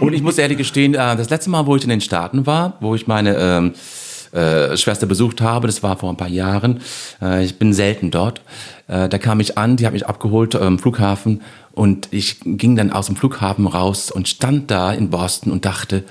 Und 0.00 0.12
ich 0.12 0.22
muss 0.22 0.38
ehrlich 0.38 0.58
gestehen, 0.58 0.94
äh, 0.94 1.16
das 1.16 1.30
letzte 1.30 1.50
Mal, 1.50 1.66
wo 1.66 1.76
ich 1.76 1.82
in 1.84 1.88
den 1.90 2.00
Staaten 2.00 2.46
war, 2.46 2.76
wo 2.80 2.94
ich 2.94 3.06
meine 3.06 3.36
ähm, 3.36 3.74
äh, 4.32 4.76
Schwester 4.76 5.06
besucht 5.06 5.40
habe, 5.40 5.66
das 5.66 5.82
war 5.82 5.96
vor 5.96 6.10
ein 6.10 6.16
paar 6.16 6.28
Jahren. 6.28 6.80
Äh, 7.22 7.44
ich 7.44 7.58
bin 7.58 7.72
selten 7.72 8.10
dort. 8.10 8.40
Äh, 8.88 9.08
da 9.08 9.18
kam 9.18 9.40
ich 9.40 9.56
an, 9.58 9.76
die 9.76 9.86
hat 9.86 9.92
mich 9.92 10.06
abgeholt 10.06 10.54
am 10.56 10.78
Flughafen 10.78 11.42
und 11.72 12.08
ich 12.10 12.38
ging 12.44 12.76
dann 12.76 12.92
aus 12.92 13.06
dem 13.06 13.16
Flughafen 13.16 13.66
raus 13.66 14.10
und 14.10 14.28
stand 14.28 14.70
da 14.70 14.92
in 14.92 15.10
Boston 15.10 15.52
und 15.52 15.64
dachte, 15.64 16.04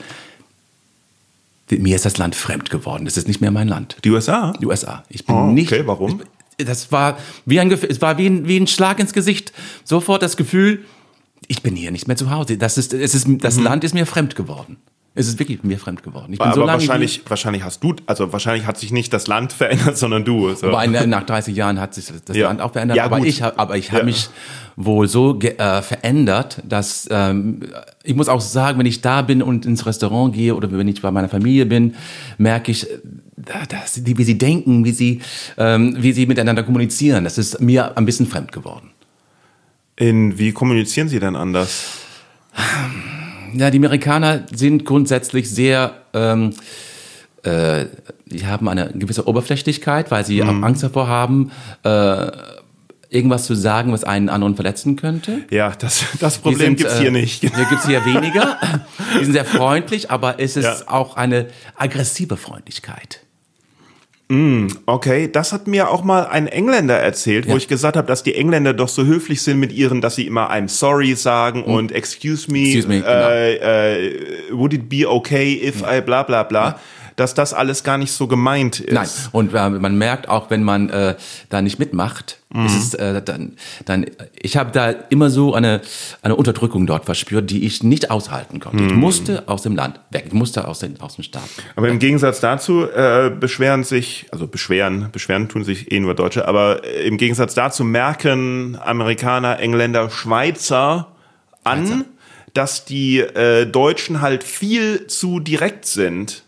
mir 1.69 1.95
ist 1.95 2.05
das 2.05 2.17
Land 2.17 2.35
fremd 2.35 2.69
geworden. 2.71 3.05
Das 3.05 3.15
ist 3.17 3.27
nicht 3.27 3.41
mehr 3.41 3.51
mein 3.51 3.67
Land. 3.67 3.97
Die 4.03 4.09
USA? 4.09 4.53
Die 4.59 4.65
USA. 4.65 5.03
Ich 5.09 5.25
bin 5.25 5.35
Oh, 5.35 5.39
okay, 5.51 5.53
nicht. 5.53 5.87
warum? 5.87 6.21
Ich, 6.57 6.65
das 6.65 6.91
war 6.91 7.17
wie 7.45 7.59
ein, 7.59 7.71
es 7.71 8.01
war 8.01 8.17
wie 8.17 8.25
ein, 8.27 8.47
wie 8.47 8.57
ein 8.59 8.65
Schlag 8.67 8.99
ins 8.99 9.13
Gesicht. 9.13 9.53
Sofort 9.83 10.23
das 10.23 10.35
Gefühl, 10.35 10.83
ich 11.47 11.61
bin 11.63 11.75
hier 11.75 11.91
nicht 11.91 12.07
mehr 12.07 12.17
zu 12.17 12.29
Hause. 12.29 12.57
Das 12.57 12.77
ist, 12.77 12.93
es 12.93 13.15
ist, 13.15 13.27
das 13.39 13.59
Land 13.59 13.83
ist 13.83 13.93
mir 13.93 14.05
fremd 14.05 14.35
geworden. 14.35 14.77
Es 15.15 15.27
ist 15.27 15.39
wirklich 15.39 15.63
mir 15.63 15.79
fremd 15.79 16.03
geworden. 16.03 16.31
Ich 16.31 16.39
bin 16.39 16.47
Mhm. 16.47 16.51
Aber 16.53 16.61
so 16.61 16.65
lange 16.65 16.79
wahrscheinlich, 16.79 17.21
wahrscheinlich 17.27 17.63
hast 17.63 17.83
du, 17.83 17.95
also 18.05 18.31
wahrscheinlich 18.31 18.65
hat 18.67 18.77
sich 18.77 18.91
nicht 18.91 19.11
das 19.11 19.25
Land 19.27 19.51
verändert, 19.61 19.97
sondern 19.97 20.23
du. 20.23 20.53
So. 20.53 20.67
Aber 20.67 20.85
nach 20.87 21.23
30 21.23 21.55
Jahren 21.55 21.79
hat 21.79 21.93
sich 21.95 22.05
das 22.25 22.37
Ja. 22.37 22.47
Land 22.47 22.61
auch 22.61 22.71
verändert. 22.71 22.97
Ja, 22.97 23.05
aber, 23.05 23.17
gut. 23.17 23.27
ich, 23.27 23.43
aber 23.43 23.75
ich 23.75 23.89
habe 23.91 23.99
Ja. 24.01 24.05
mich 24.05 24.29
wohl 24.75 25.07
so 25.07 25.37
äh, 25.41 25.81
verändert, 25.81 26.61
dass 26.63 27.07
ähm, 27.11 27.61
ich 28.03 28.15
muss 28.15 28.29
auch 28.29 28.39
sagen, 28.39 28.79
wenn 28.79 28.85
ich 28.85 29.01
da 29.01 29.21
bin 29.23 29.41
und 29.41 29.65
ins 29.65 29.85
Restaurant 29.85 30.33
gehe 30.33 30.55
oder 30.55 30.71
wenn 30.71 30.87
ich 30.87 31.01
bei 31.01 31.11
meiner 31.11 31.27
Familie 31.27 31.65
bin, 31.65 31.95
merke 32.37 32.71
ich, 32.71 32.89
äh, 32.89 32.97
dass 33.67 33.95
die, 33.95 34.17
wie 34.17 34.23
sie 34.23 34.37
denken, 34.37 34.85
wie 34.85 34.91
sie, 34.91 35.21
ähm, 35.57 35.97
wie 35.99 36.13
sie 36.13 36.27
miteinander 36.27 36.63
kommunizieren. 36.63 37.23
Das 37.23 37.37
ist 37.37 37.59
mir 37.59 37.97
ein 37.97 38.05
bisschen 38.05 38.27
fremd 38.27 38.51
geworden. 38.51 38.91
In, 39.99 40.37
wie 40.39 40.53
kommunizieren 40.53 41.09
sie 41.09 41.19
denn 41.19 41.35
anders? 41.35 41.83
Ja, 43.53 43.69
die 43.69 43.77
Amerikaner 43.77 44.45
sind 44.53 44.85
grundsätzlich 44.85 45.49
sehr, 45.49 45.93
ähm, 46.13 46.53
äh, 47.43 47.85
die 48.25 48.45
haben 48.47 48.67
eine 48.69 48.91
gewisse 48.93 49.27
Oberflächlichkeit, 49.27 50.09
weil 50.09 50.25
sie 50.25 50.41
auch 50.41 50.47
Angst 50.63 50.83
davor 50.83 51.07
haben, 51.07 51.51
äh, 51.83 52.31
irgendwas 53.09 53.45
zu 53.45 53.55
sagen, 53.55 53.91
was 53.91 54.03
einen 54.03 54.29
anderen 54.29 54.55
verletzen 54.55 54.95
könnte. 54.95 55.41
Ja, 55.49 55.71
das, 55.77 56.05
das 56.19 56.37
Problem 56.37 56.75
gibt 56.75 56.89
es 56.89 56.99
hier 56.99 57.07
äh, 57.09 57.11
nicht. 57.11 57.41
Hier 57.41 57.49
gibt 57.49 57.81
es 57.81 57.85
hier 57.87 58.05
weniger. 58.05 58.57
Die 59.19 59.25
sind 59.25 59.33
sehr 59.33 59.45
freundlich, 59.45 60.11
aber 60.11 60.39
es 60.39 60.55
ist 60.55 60.65
Ja. 60.65 60.77
auch 60.87 61.17
eine 61.17 61.47
aggressive 61.75 62.37
Freundlichkeit. 62.37 63.21
Okay, 64.31 65.27
das 65.31 65.53
hat 65.53 65.65
mir 65.65 65.89
auch 65.89 66.03
mal 66.03 66.27
ein 66.27 66.45
Engländer 66.45 66.95
erzählt, 66.99 67.47
wo 67.47 67.51
Ja. 67.51 67.57
ich 67.57 67.67
gesagt 67.67 67.97
habe, 67.97 68.07
dass 68.07 68.21
die 68.21 68.35
Engländer 68.35 68.73
doch 68.73 68.87
so 68.87 69.03
höflich 69.03 69.41
sind 69.41 69.59
mit 69.59 69.71
ihren, 69.71 70.01
dass 70.01 70.15
sie 70.17 70.27
immer 70.27 70.51
I'm 70.51 70.67
sorry 70.67 71.15
sagen 71.15 71.63
und 71.63 71.91
excuse 71.91 72.51
me. 72.51 72.59
Excuse 72.59 72.87
me, 72.87 72.99
genau. 73.01 73.09
äh, 73.09 73.55
äh, 73.55 74.13
would 74.51 74.71
it 74.73 74.87
be 74.87 75.09
okay 75.09 75.59
if 75.67 75.81
I 75.81 76.01
bla 76.01 76.21
bla 76.21 76.43
bla, 76.43 76.79
dass 77.19 77.33
das 77.33 77.53
alles 77.53 77.83
gar 77.83 77.97
nicht 77.97 78.11
so 78.11 78.27
gemeint 78.27 78.79
ist. 78.79 78.93
Nein, 78.93 79.09
und 79.31 79.53
äh, 79.53 79.69
man 79.69 79.97
merkt 79.97 80.29
auch, 80.29 80.49
wenn 80.49 80.63
man 80.63 80.89
äh, 80.89 81.15
da 81.49 81.61
nicht 81.61 81.79
mitmacht, 81.79 82.39
Mhm. 82.51 82.65
ist 82.65 82.75
es, 82.77 82.93
äh, 82.95 83.21
dann, 83.21 83.53
dann, 83.85 84.07
ich 84.41 84.57
habe 84.57 84.71
da 84.71 84.89
immer 84.89 85.29
so 85.29 85.53
eine, 85.53 85.81
eine 86.23 86.35
Unterdrückung 86.35 86.87
dort 86.87 87.05
verspürt, 87.05 87.51
die 87.51 87.63
ich 87.63 87.83
nicht 87.83 88.09
aushalten 88.09 88.59
konnte. 88.59 88.81
Mhm. 88.81 88.89
Ich 88.89 88.95
musste 88.95 89.47
aus 89.47 89.61
dem 89.61 89.75
Land 89.75 89.99
weg, 90.09 90.23
ich 90.27 90.33
musste 90.33 90.67
aus, 90.67 90.79
den, 90.79 90.99
aus 90.99 91.15
dem 91.15 91.23
Staat. 91.23 91.43
Aber 91.75 91.89
im 91.89 91.99
Gegensatz 91.99 92.39
dazu 92.39 92.89
äh, 92.89 93.29
beschweren 93.29 93.83
sich, 93.83 94.25
also 94.31 94.47
beschweren, 94.47 95.09
beschweren 95.11 95.47
tun 95.47 95.63
sich 95.63 95.91
eh 95.91 95.99
nur 95.99 96.15
Deutsche, 96.15 96.47
aber 96.47 96.83
äh, 96.83 97.07
im 97.07 97.17
Gegensatz 97.17 97.53
dazu 97.53 97.83
merken 97.83 98.79
Amerikaner, 98.83 99.59
Engländer, 99.59 100.09
Schweizer 100.09 101.11
an, 101.63 102.05
dass 102.55 102.83
die 102.83 103.19
äh, 103.19 103.67
Deutschen 103.67 104.21
halt 104.21 104.43
viel 104.43 105.05
zu 105.05 105.39
direkt 105.39 105.85
sind. 105.85 106.43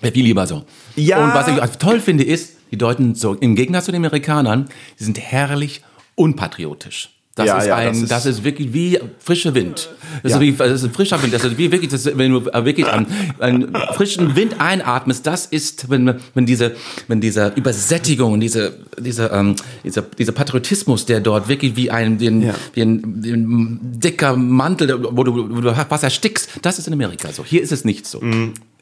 Wäre 0.00 0.12
viel 0.12 0.24
lieber 0.24 0.46
so. 0.46 0.64
Ja. 0.96 1.22
Und 1.24 1.34
was 1.34 1.48
ich 1.48 1.76
toll 1.78 2.00
finde, 2.00 2.24
ist, 2.24 2.56
die 2.70 2.78
Deutschen, 2.78 3.14
so 3.14 3.34
im 3.34 3.54
Gegensatz 3.56 3.86
zu 3.86 3.92
den 3.92 3.98
Amerikanern, 4.00 4.68
die 4.98 5.04
sind 5.04 5.18
herrlich 5.18 5.82
unpatriotisch. 6.14 7.10
Das, 7.36 7.46
Ja, 7.46 7.58
ist 7.58 7.66
ja, 7.68 7.76
ein, 7.76 8.00
das 8.00 8.08
das, 8.08 8.26
ist- 8.26 8.38
ist, 8.38 8.44
wirklich 8.44 8.72
wie 8.74 8.98
frischer 9.20 9.54
Wind. 9.54 9.88
Das, 10.22 10.32
Ja. 10.32 10.38
ist, 10.38 10.40
wie, 10.42 10.52
das 10.52 10.72
ist 10.72 10.84
ein 10.84 10.90
frischer 10.92 11.22
Wind. 11.22 11.32
Das 11.32 11.44
ist 11.44 11.56
wie 11.56 11.70
wirklich, 11.70 11.90
ist, 11.92 12.18
wenn 12.18 12.32
du 12.32 12.44
wirklich 12.44 12.86
einen, 12.86 13.06
einen 13.38 13.72
frischen 13.94 14.34
Wind 14.36 14.60
einatmest, 14.60 15.26
das 15.26 15.46
ist, 15.46 15.88
wenn, 15.88 16.16
wenn 16.34 16.44
diese, 16.44 16.74
wenn 17.06 17.20
diese 17.20 17.52
Übersättigung, 17.54 18.40
diese, 18.40 18.76
diese, 18.98 19.28
ähm, 19.28 19.54
dieser, 19.84 20.02
dieser 20.02 20.32
Patriotismus, 20.32 21.06
der 21.06 21.20
dort 21.20 21.48
wirklich 21.48 21.76
wie 21.76 21.90
ein, 21.90 22.18
wie 22.20 22.26
ein, 22.28 22.42
Ja. 22.42 22.54
wie 22.74 22.82
ein, 22.82 23.22
ein 23.24 23.78
dicker 24.00 24.36
Mantel, 24.36 25.02
wo 25.16 25.22
du, 25.24 25.32
wo 25.56 25.60
du 25.60 25.74
was 25.88 26.02
erstickst, 26.02 26.50
das 26.62 26.78
ist 26.78 26.88
in 26.88 26.92
Amerika 26.92 27.32
so. 27.32 27.44
Hier 27.44 27.62
ist 27.62 27.70
es 27.72 27.84
nicht 27.84 28.06
so. 28.06 28.20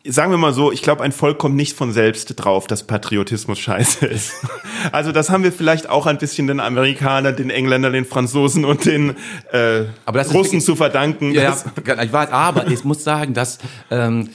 Sagen 0.09 0.31
wir 0.31 0.39
mal 0.39 0.53
so, 0.53 0.73
ich 0.73 0.83
glaube, 0.83 1.03
ein 1.03 1.13
Volk 1.13 1.39
kommt 1.39 1.55
nicht 1.55 1.77
von 1.77 1.93
selbst 1.93 2.35
drauf, 2.37 2.67
dass 2.67 2.87
Patriotismus 2.87 3.59
scheiße 3.59 4.07
ist. 4.07 4.33
Also 4.93 5.11
das 5.11 5.29
haben 5.29 5.43
wir 5.43 5.51
vielleicht 5.51 5.91
auch 5.91 6.07
ein 6.07 6.19
bisschen 6.19 6.47
den 6.47 6.61
Amerikanern, 6.61 7.35
den 7.35 7.51
Engländern, 7.51 7.93
den 7.93 8.05
Franzosen 8.05 8.65
und 8.65 8.85
den 8.85 9.17
äh, 9.51 9.87
Russen 10.09 10.33
wirklich- 10.35 10.65
zu 10.65 10.77
verdanken. 10.77 11.33
Ja, 11.33 11.57
ja, 11.85 12.03
ich 12.03 12.13
weiß, 12.13 12.31
aber 12.31 12.69
ich 12.69 12.85
muss 12.85 13.03
sagen, 13.03 13.35
dass 13.35 13.59
ähm, 13.91 14.31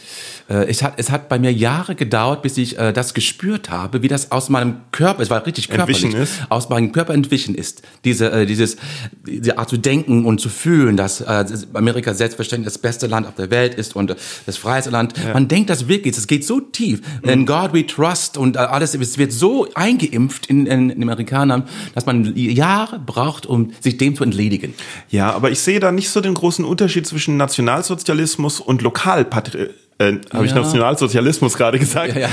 äh, 0.49 0.65
es, 0.65 0.83
hat, 0.83 0.93
es 0.97 1.09
hat 1.09 1.29
bei 1.29 1.39
mir 1.39 1.51
Jahre 1.51 1.95
gedauert, 1.95 2.41
bis 2.41 2.57
ich 2.57 2.77
äh, 2.77 2.91
das 2.93 3.13
gespürt 3.13 3.69
habe, 3.69 4.01
wie 4.01 4.07
das 4.07 4.31
aus 4.31 4.49
meinem 4.49 4.77
Körper, 4.91 5.21
es 5.21 5.29
war 5.29 5.45
richtig 5.45 5.69
körperlich, 5.69 6.03
Entwichen 6.03 6.21
ist? 6.21 6.41
aus 6.49 6.69
meinem 6.69 6.91
Körper 6.91 7.13
entwichen 7.13 7.55
ist. 7.55 7.81
Diese, 8.03 8.31
äh, 8.31 8.45
dieses, 8.45 8.77
diese 9.25 9.57
Art 9.57 9.69
zu 9.69 9.77
denken 9.77 10.25
und 10.25 10.39
zu 10.41 10.49
fühlen, 10.49 10.97
dass 10.97 11.21
äh, 11.21 11.45
Amerika 11.73 12.13
selbstverständlich 12.13 12.73
das 12.73 12.77
beste 12.77 13.07
Land 13.07 13.27
auf 13.27 13.35
der 13.35 13.51
Welt 13.51 13.75
ist 13.75 13.95
und 13.95 14.11
äh, 14.11 14.15
das 14.45 14.57
freieste 14.57 14.89
Land. 14.89 15.13
Man 15.33 15.47
denkt 15.47 15.69
das 15.69 15.87
wirklich, 15.87 16.17
es 16.17 16.27
geht 16.27 16.45
so 16.45 16.59
tief. 16.59 17.01
Mhm. 17.23 17.29
In 17.29 17.45
God 17.45 17.73
we 17.73 17.85
trust 17.85 18.37
und 18.37 18.55
äh, 18.55 18.59
alles, 18.59 18.93
es 18.93 19.17
wird 19.17 19.31
so 19.31 19.67
eingeimpft 19.73 20.47
in, 20.47 20.65
in, 20.65 20.89
in 20.89 20.99
den 20.99 21.03
Amerikanern, 21.03 21.63
dass 21.95 22.05
man 22.05 22.35
Jahre 22.35 22.99
braucht, 22.99 23.45
um 23.45 23.71
sich 23.79 23.97
dem 23.97 24.15
zu 24.15 24.23
entledigen. 24.23 24.73
Ja, 25.09 25.31
aber 25.31 25.51
ich 25.51 25.59
sehe 25.59 25.79
da 25.79 25.91
nicht 25.91 26.09
so 26.09 26.21
den 26.21 26.33
großen 26.33 26.65
Unterschied 26.65 27.07
zwischen 27.07 27.37
Nationalsozialismus 27.37 28.59
und 28.59 28.81
Lokalpatri... 28.81 29.69
Äh, 29.99 30.13
Habe 30.33 30.45
ich 30.45 30.51
Ja. 30.51 30.61
Nationalsozialismus 30.61 31.55
gerade 31.55 31.77
gesagt? 31.79 32.15
Ja, 32.15 32.29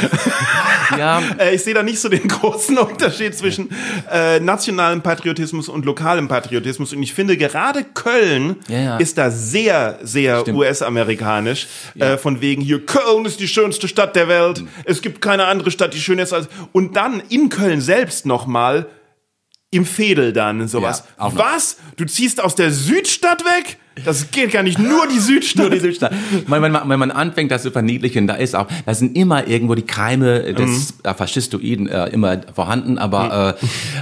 ja. 0.99 1.23
Äh, 1.39 1.55
ich 1.55 1.63
sehe 1.63 1.75
da 1.75 1.83
nicht 1.83 2.01
so 2.01 2.09
den 2.09 2.27
großen 2.29 2.77
Unterschied 2.79 3.35
zwischen 3.37 3.71
äh, 4.11 4.41
nationalem 4.41 5.03
Patriotismus 5.03 5.69
und 5.69 5.85
lokalem 5.85 6.27
Patriotismus. 6.29 6.93
Und 6.93 7.03
ich 7.03 7.13
finde, 7.13 7.37
gerade 7.37 7.85
Köln 7.85 8.57
ist 8.99 9.19
da 9.19 9.31
sehr, 9.31 9.99
sehr. 10.03 10.47
US-amerikanisch. 10.49 11.67
Äh, 11.99 12.17
von 12.17 12.41
wegen 12.41 12.63
hier, 12.63 12.85
Köln 12.85 13.25
ist 13.25 13.41
die 13.41 13.49
schönste 13.49 13.89
Stadt 13.89 14.17
der 14.17 14.29
Welt. 14.29 14.65
Es 14.85 15.03
gibt 15.03 15.21
keine 15.21 15.45
andere 15.47 15.71
Stadt, 15.71 15.95
die 15.95 16.01
schöner 16.01 16.23
ist 16.23 16.33
als... 16.33 16.49
Und 16.73 16.97
dann 16.97 17.23
in 17.29 17.49
Köln 17.51 17.81
selbst 17.81 18.27
nochmal 18.27 18.87
im 19.71 19.87
Fädel 19.87 20.33
dann 20.33 20.67
sowas. 20.67 21.05
Was? 21.17 21.77
Du 21.97 22.05
ziehst 22.05 22.43
aus 22.43 22.55
der 22.55 22.71
Südstadt 22.73 23.45
weg? 23.45 23.79
Das 24.05 24.31
geht 24.31 24.53
gar 24.53 24.63
nicht. 24.63 24.79
Nur 24.79 25.07
die 25.09 25.19
Südstadt. 25.19 25.63
Nur 25.67 25.71
die 25.71 25.81
Südstadt. 25.81 26.13
Wenn 26.47 26.61
man, 26.61 26.89
wenn 26.89 26.99
man 26.99 27.11
anfängt, 27.11 27.51
das 27.51 27.63
zu 27.63 27.71
verniedlichen, 27.71 28.27
da 28.27 28.35
ist 28.35 28.55
auch, 28.57 28.67
da 28.87 28.95
sind 28.95 29.17
immer 29.17 29.47
irgendwo 29.47 29.75
die 29.75 29.83
Keime 29.83 30.53
des 30.55 30.95
äh, 31.05 31.15
Faschistoiden 31.15 31.89
äh, 31.89 32.07
immer 32.09 32.41
vorhanden, 32.55 32.99
aber 32.99 33.57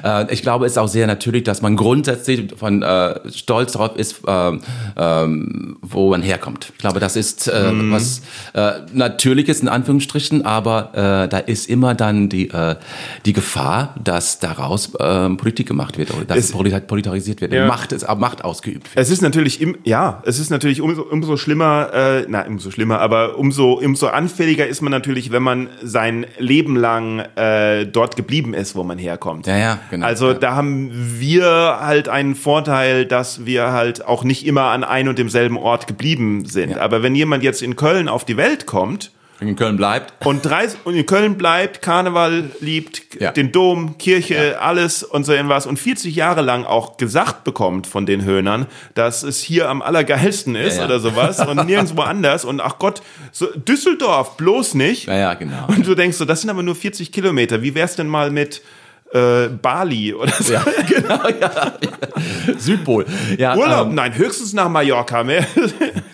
äh, 0.05 0.23
äh, 0.23 0.33
ich 0.33 0.43
glaube, 0.43 0.67
es 0.67 0.73
ist 0.73 0.79
auch 0.79 0.89
sehr 0.89 1.07
natürlich, 1.07 1.45
dass 1.45 1.63
man 1.63 1.77
grundsätzlich 1.77 2.53
von 2.57 2.83
äh, 2.83 3.19
stolz 3.33 3.73
darauf 3.73 3.97
ist, 3.97 4.21
äh, 4.27 4.59
ähm, 4.97 5.77
wo 5.83 6.11
man 6.11 6.23
herkommt. 6.23 6.71
Ich 6.73 6.79
glaube, 6.79 7.01
das 7.01 7.17
ist 7.17 7.49
äh, 7.49 7.71
was 7.91 8.23
äh, 8.55 8.73
Natürliches 8.93 9.61
in 9.61 9.69
Anführungsstrichen, 9.69 10.45
aber 10.45 10.91
äh, 11.25 11.29
da 11.29 11.39
ist 11.39 11.69
immer 11.69 11.95
dann 11.95 12.29
die, 12.29 12.51
äh, 12.51 12.77
die 13.27 13.33
Gefahr, 13.33 13.95
dass 14.03 14.39
daraus 14.39 14.95
äh, 14.95 15.29
Politik 15.31 15.67
gemacht 15.69 15.99
wird 15.99 16.13
oder 16.15 16.25
dass 16.25 16.39
Es- 16.39 16.45
es 16.47 16.53
polit- 16.53 16.87
politarisiert 16.87 17.41
wird, 17.41 17.53
Ja. 17.53 17.67
Macht, 17.67 17.93
ist, 17.93 18.07
Macht 18.19 18.45
ausgeübt 18.45 18.95
wird. 18.95 18.97
Es 18.97 19.11
ist 19.11 19.23
natürlich 19.23 19.61
im, 19.61 19.77
ja, 19.89 20.22
es 20.26 20.39
ist 20.39 20.51
natürlich 20.51 20.80
umso, 20.82 21.03
umso 21.03 21.36
schlimmer, 21.39 21.91
äh, 21.95 22.24
na, 22.28 22.47
umso 22.47 22.70
schlimmer, 22.70 23.01
aber 23.01 23.39
umso, 23.39 23.72
umso 23.72 24.09
anfälliger 24.09 24.66
ist 24.66 24.82
man 24.82 24.91
natürlich, 24.91 25.32
wenn 25.32 25.43
man 25.43 25.70
sein 25.82 26.26
Leben 26.39 26.76
lang 26.76 27.20
äh, 27.36 27.86
dort 27.86 28.14
geblieben 28.16 28.53
ist, 28.53 28.76
wo 28.76 28.84
man 28.84 28.99
herkommt. 28.99 29.47
Ja, 29.47 29.57
ja, 29.57 29.78
genau. 29.91 30.07
Also 30.07 30.28
Ja. 30.28 30.34
da 30.34 30.55
haben 30.55 30.91
wir 31.18 31.78
halt 31.80 32.09
einen 32.09 32.34
Vorteil, 32.34 33.07
dass 33.07 33.47
wir 33.47 33.72
halt 33.72 34.05
auch 34.07 34.24
nicht 34.24 34.47
immer 34.47 34.64
an 34.64 34.84
ein 34.84 35.09
und 35.09 35.18
demselben 35.18 35.57
Ort 35.57 35.86
geblieben 35.86 36.45
sind. 36.45 36.72
Ja. 36.72 36.80
Aber 36.82 37.03
wenn 37.03 37.14
jemand 37.14 37.43
jetzt 37.43 37.62
in 37.62 37.74
Köln 37.74 38.09
auf 38.09 38.24
die 38.26 38.36
Welt 38.36 38.66
kommt, 38.66 39.11
in 39.41 39.55
Köln 39.57 39.76
bleibt. 39.76 40.12
und, 40.26 40.45
30, 40.45 40.80
und 40.84 40.95
in 40.97 41.07
Köln 41.07 41.39
bleibt, 41.39 41.80
Karneval 41.82 42.51
liebt, 42.61 43.20
Ja. 43.20 43.30
den 43.30 43.53
Dom, 43.53 43.97
Kirche, 43.99 44.61
alles 44.61 45.03
und 45.05 45.24
so 45.24 45.32
irgendwas 45.32 45.66
und 45.66 45.78
40 45.78 46.14
Jahre 46.16 46.43
lang 46.43 46.64
auch 46.64 46.97
gesagt 46.97 47.45
bekommt 47.45 47.86
von 47.86 48.05
den 48.07 48.24
Höhnern, 48.24 48.66
dass 48.95 49.22
es 49.22 49.41
hier 49.41 49.68
am 49.68 49.80
allergeilsten 49.82 50.55
ist 50.57 50.74
Ja, 50.74 50.80
ja. 50.80 50.86
oder 50.86 50.99
sowas 51.01 51.39
und 51.47 51.66
nirgendwo 51.66 52.03
anders 52.03 52.45
und 52.45 52.61
ach 52.61 52.78
Gott, 52.78 53.01
so 53.30 53.47
Düsseldorf 53.55 54.36
bloß 54.36 54.74
nicht. 54.74 55.07
Ja, 55.07 55.16
ja, 55.16 55.34
genau. 55.34 55.66
Und 55.68 55.86
du 55.86 55.95
denkst 55.95 56.16
so, 56.16 56.24
das 56.24 56.41
sind 56.41 56.51
aber 56.51 56.62
nur 56.64 56.74
40 56.74 57.12
Kilometer. 57.12 57.62
Wie 57.62 57.74
wär's 57.74 57.95
denn 57.95 58.09
mal 58.09 58.30
mit 58.32 58.61
äh, 59.12 59.47
Bali 59.49 60.12
oder 60.14 60.32
so? 60.32 60.53
Ja, 60.53 60.64
genau, 60.89 61.20
ja. 61.41 61.78
Südpol. 62.59 63.07
Ja, 63.39 63.57
Urlaub? 63.57 63.89
Ähm, 63.89 63.95
Nein, 63.95 64.16
höchstens 64.16 64.53
nach 64.53 64.68
Mallorca. 64.68 65.22
Mehr. 65.24 65.47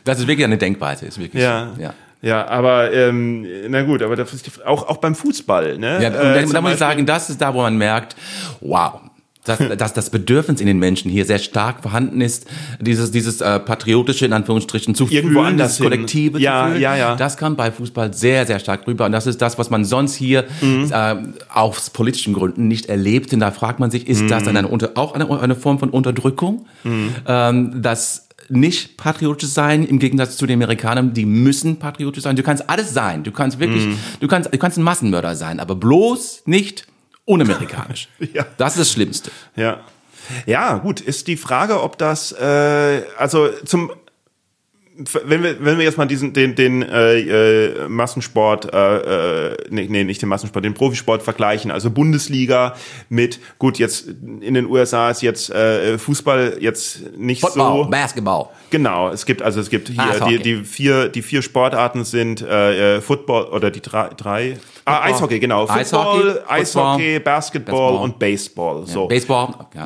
das 0.05 0.21
ist 0.21 0.27
wirklich 0.27 0.45
eine 0.45 0.59
Denkweise, 0.59 1.07
ist 1.07 1.19
wirklich. 1.19 1.43
Ja. 1.43 1.71
ja. 1.79 1.95
Ja, 2.25 2.49
aber 2.49 2.93
ähm, 2.93 3.47
na 3.69 3.83
gut, 3.83 4.03
aber 4.03 4.17
das 4.17 4.33
ist 4.33 4.65
auch 4.67 4.89
auch 4.89 4.97
beim 4.97 5.15
Fußball, 5.15 5.77
ne? 5.79 6.03
Ja, 6.03 6.09
Äh, 6.09 6.27
und 6.27 6.35
da, 6.35 6.41
zum 6.45 6.53
da 6.55 6.61
muss 6.63 6.73
ich 6.73 6.79
sagen, 6.79 7.05
das 7.07 7.29
ist 7.31 7.41
da, 7.41 7.53
wo 7.55 7.61
man 7.63 7.77
merkt, 7.77 8.17
wow. 8.61 9.01
Dass, 9.47 9.59
dass 9.77 9.93
das 9.93 10.09
Bedürfnis 10.09 10.63
in 10.63 10.67
den 10.67 10.79
Menschen 10.79 11.11
hier 11.11 11.27
sehr 11.27 11.39
stark 11.39 11.83
vorhanden 11.83 12.23
ist, 12.23 12.47
dieses, 12.81 13.11
dieses 13.11 13.43
äh, 13.43 13.61
patriotische, 13.61 14.25
in 14.25 14.33
Anführungsstrichen, 14.33 14.95
zu 14.95 15.07
Irgendwo 15.07 15.41
fühlen, 15.41 15.53
anders 15.53 15.77
dieses 15.77 15.85
Kollektive. 15.91 16.39
Ja, 16.41 16.63
zu 16.63 16.69
fühlen, 16.71 16.81
ja, 16.83 16.97
ja. 16.97 17.15
das 17.17 17.37
kam 17.37 17.55
bei 17.55 17.71
Fußball 17.71 18.15
sehr, 18.15 18.47
sehr 18.47 18.59
stark 18.59 18.87
rüber. 18.87 19.05
Und 19.05 19.13
das 19.13 19.27
ist 19.27 19.43
das, 19.43 19.59
was 19.59 19.69
man 19.69 19.85
sonst 19.85 20.15
hier 20.15 20.47
Mhm. 20.63 20.91
äh, 20.91 21.17
aus 21.53 21.91
politischen 21.91 22.33
Gründen 22.33 22.69
nicht 22.69 22.87
erlebt. 22.87 23.35
Und 23.35 23.41
da 23.41 23.51
fragt 23.51 23.81
man 23.81 23.91
sich, 23.91 24.09
ist 24.09 24.31
das 24.31 24.45
Mhm. 24.45 24.57
eine, 24.57 24.71
auch 24.95 25.13
eine, 25.15 25.29
eine 25.43 25.55
Form 25.57 25.79
von 25.79 25.91
Unterdrückung? 25.91 26.65
Ähm, 27.27 27.83
das 27.83 28.24
nicht 28.51 28.97
patriotisch 28.97 29.49
sein, 29.51 29.85
im 29.85 29.99
Gegensatz 29.99 30.37
zu 30.37 30.47
den 30.47 30.59
Amerikanern, 30.59 31.15
die 31.15 31.25
müssen 31.27 31.79
patriotisch 31.79 32.23
sein. 32.25 32.37
Du 32.37 32.43
kannst 32.43 32.69
alles 32.69 32.93
sein. 32.93 33.23
Du 33.25 33.31
kannst 33.33 33.59
wirklich, 33.59 33.87
Mhm. 33.87 33.99
du 34.21 34.29
kannst, 34.29 34.53
du 34.53 34.59
kannst 34.59 34.79
ein 34.79 34.83
Massenmörder 34.85 35.35
sein, 35.37 35.61
aber 35.61 35.75
bloß 35.75 36.43
nicht 36.47 36.87
unamerikanisch. 37.25 38.09
Ja. 38.33 38.45
Das 38.57 38.75
ist 38.75 38.81
das 38.81 38.93
Schlimmste. 38.93 39.31
Ja. 39.57 39.81
Ja, 40.47 40.79
gut, 40.79 41.01
ist 41.01 41.27
die 41.29 41.37
Frage, 41.37 41.83
ob 41.83 41.99
das, 41.99 42.33
äh, 42.33 43.03
also 43.19 43.49
zum, 43.67 43.93
wenn 44.97 45.43
wir, 45.43 45.65
wenn 45.65 45.79
wir 45.79 45.85
jetzt 45.85 45.99
mal 45.99 46.07
diesen, 46.07 46.33
den, 46.33 46.55
den 46.55 46.83
äh, 46.83 47.19
äh, 47.19 47.89
Massensport, 47.89 48.73
äh, 48.73 49.49
äh, 49.49 49.57
nee, 49.69 49.89
nee, 49.91 50.05
nicht 50.05 50.23
den 50.23 50.29
Massensport, 50.29 50.65
den 50.65 50.75
Profisport 50.75 51.23
vergleichen, 51.23 51.73
also 51.73 51.91
Bundesliga 51.91 52.75
mit, 53.09 53.41
gut, 53.59 53.79
jetzt 53.79 54.09
in 54.09 54.55
den 54.55 54.67
USA 54.67 55.11
ist 55.11 55.23
jetzt 55.23 55.51
äh, 55.51 55.99
Fußball 55.99 56.59
jetzt 56.61 57.17
nicht 57.17 57.41
Football, 57.41 57.85
so. 57.85 57.91
Basketball. 57.91 58.47
Genau, 58.71 59.09
es 59.11 59.27
gibt, 59.27 59.43
also 59.43 59.61
es 59.61 59.69
gibt 59.69 59.89
hier 59.89 60.01
Eishockey. 60.01 60.39
die, 60.39 60.43
die 60.43 60.65
vier, 60.65 61.09
die 61.09 61.23
vier 61.23 61.43
Sportarten 61.43 62.05
sind 62.05 62.43
äh, 62.43 62.97
äh, 62.97 63.01
Football 63.01 63.47
oder 63.47 63.73
die 63.73 63.81
drei, 63.81 64.11
drei 64.17 64.59
ah, 64.85 65.03
Eishockey, 65.03 65.41
genau. 65.41 65.67
Football, 65.67 65.81
Eishockey, 65.81 66.41
Eishockey, 66.49 67.19
Basketball, 67.19 67.75
Basketball. 67.75 68.05
und 68.05 68.19
Baseball. 68.21 68.87
So 68.87 69.09
Baseball. 69.09 69.55
Ja. 69.75 69.85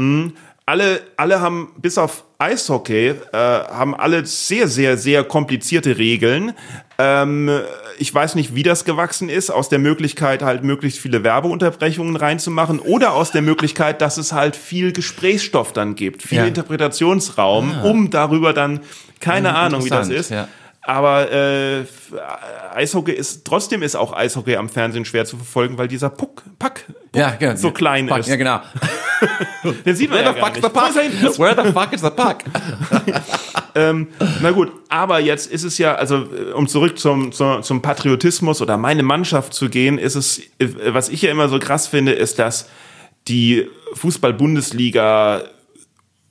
Alle, 0.69 1.01
alle 1.17 1.41
haben, 1.41 1.73
bis 1.79 1.97
auf 1.97 2.25
Eishockey, 2.39 3.09
äh, 3.33 3.37
haben 3.37 3.95
alle 3.95 4.27
sehr, 4.27 4.69
sehr, 4.69 4.99
sehr 4.99 5.25
komplizierte 5.25 5.97
Regeln. 5.97 6.53
Ähm, 6.99 7.51
ich 7.99 8.15
weiß 8.15 8.35
nicht, 8.35 8.55
wie 8.55 8.63
das 8.63 8.85
gewachsen 8.85 9.29
ist, 9.31 9.49
aus 9.51 9.71
der 9.71 9.79
Möglichkeit, 9.79 10.43
halt 10.43 10.63
möglichst 10.65 11.01
viele 11.01 11.25
Werbeunterbrechungen 11.25 12.17
reinzumachen 12.17 12.81
oder 12.81 13.15
aus 13.15 13.31
der 13.33 13.41
Möglichkeit, 13.43 14.03
dass 14.03 14.19
es 14.19 14.33
halt 14.33 14.57
viel 14.57 14.93
Gesprächsstoff 14.93 15.73
dann 15.73 15.95
gibt, 15.95 16.23
viel 16.23 16.39
Ja. 16.39 16.45
Interpretationsraum, 16.45 17.83
um 17.83 18.11
darüber 18.11 18.53
dann, 18.53 18.81
keine 19.21 19.55
Ah, 19.55 19.67
Ahnung, 19.67 19.85
wie 19.85 19.89
das 19.91 20.11
ist. 20.11 20.31
ja. 20.31 20.49
Aber 20.89 21.31
äh, 21.31 21.85
Eishockey 22.75 23.13
ist, 23.13 23.45
trotzdem 23.45 23.83
ist 23.83 23.95
auch 23.95 24.15
Eishockey 24.15 24.57
am 24.57 24.71
Fernsehen 24.71 25.05
schwer 25.05 25.27
zu 25.27 25.37
verfolgen, 25.37 25.77
weil 25.77 25.87
dieser 25.87 26.09
Puck, 26.09 26.43
Pack 26.59 26.87
Ja, 27.15 27.33
genau. 27.39 27.57
so 27.57 27.73
klein 27.73 28.09
Fuck, 28.09 28.21
ist. 28.21 28.29
Ja, 28.29 28.37
genau. 28.37 28.61
Den 29.85 29.95
sieht 29.95 30.09
man 30.09 30.21
Where 30.21 30.29
ja 30.29 30.33
the 30.33 30.41
gar 30.41 30.47
fuck's 30.47 30.63
nicht. 30.63 30.75
the 30.75 30.81
puck? 30.81 30.97
Er? 30.97 31.39
Where 31.39 31.63
the 31.67 31.73
fuck 31.73 31.93
is 31.93 32.01
the 32.01 32.09
puck? 32.09 32.39
Na 34.41 34.51
gut, 34.51 34.73
aber 34.89 35.21
jetzt 35.21 35.53
ist 35.53 35.65
es 35.65 35.77
ja, 35.77 35.95
also 35.95 36.23
äh, 36.23 36.53
um 36.55 36.67
zurück 36.67 36.99
zum, 36.99 37.33
zum, 37.33 37.63
zum 37.63 37.83
Patriotismus 37.83 38.63
oder 38.63 38.79
meine 38.79 39.03
Mannschaft 39.03 39.53
zu 39.53 39.69
gehen, 39.69 39.99
ist 39.99 40.15
es, 40.15 40.39
äh, 40.59 40.69
was 40.87 41.11
ich 41.11 41.21
ja 41.21 41.31
immer 41.31 41.51
so 41.51 41.59
krass 41.59 41.87
finde, 41.87 42.13
ist, 42.13 42.39
dass 42.39 42.71
die 43.29 43.69
Fußball-Bundesliga 43.93 45.43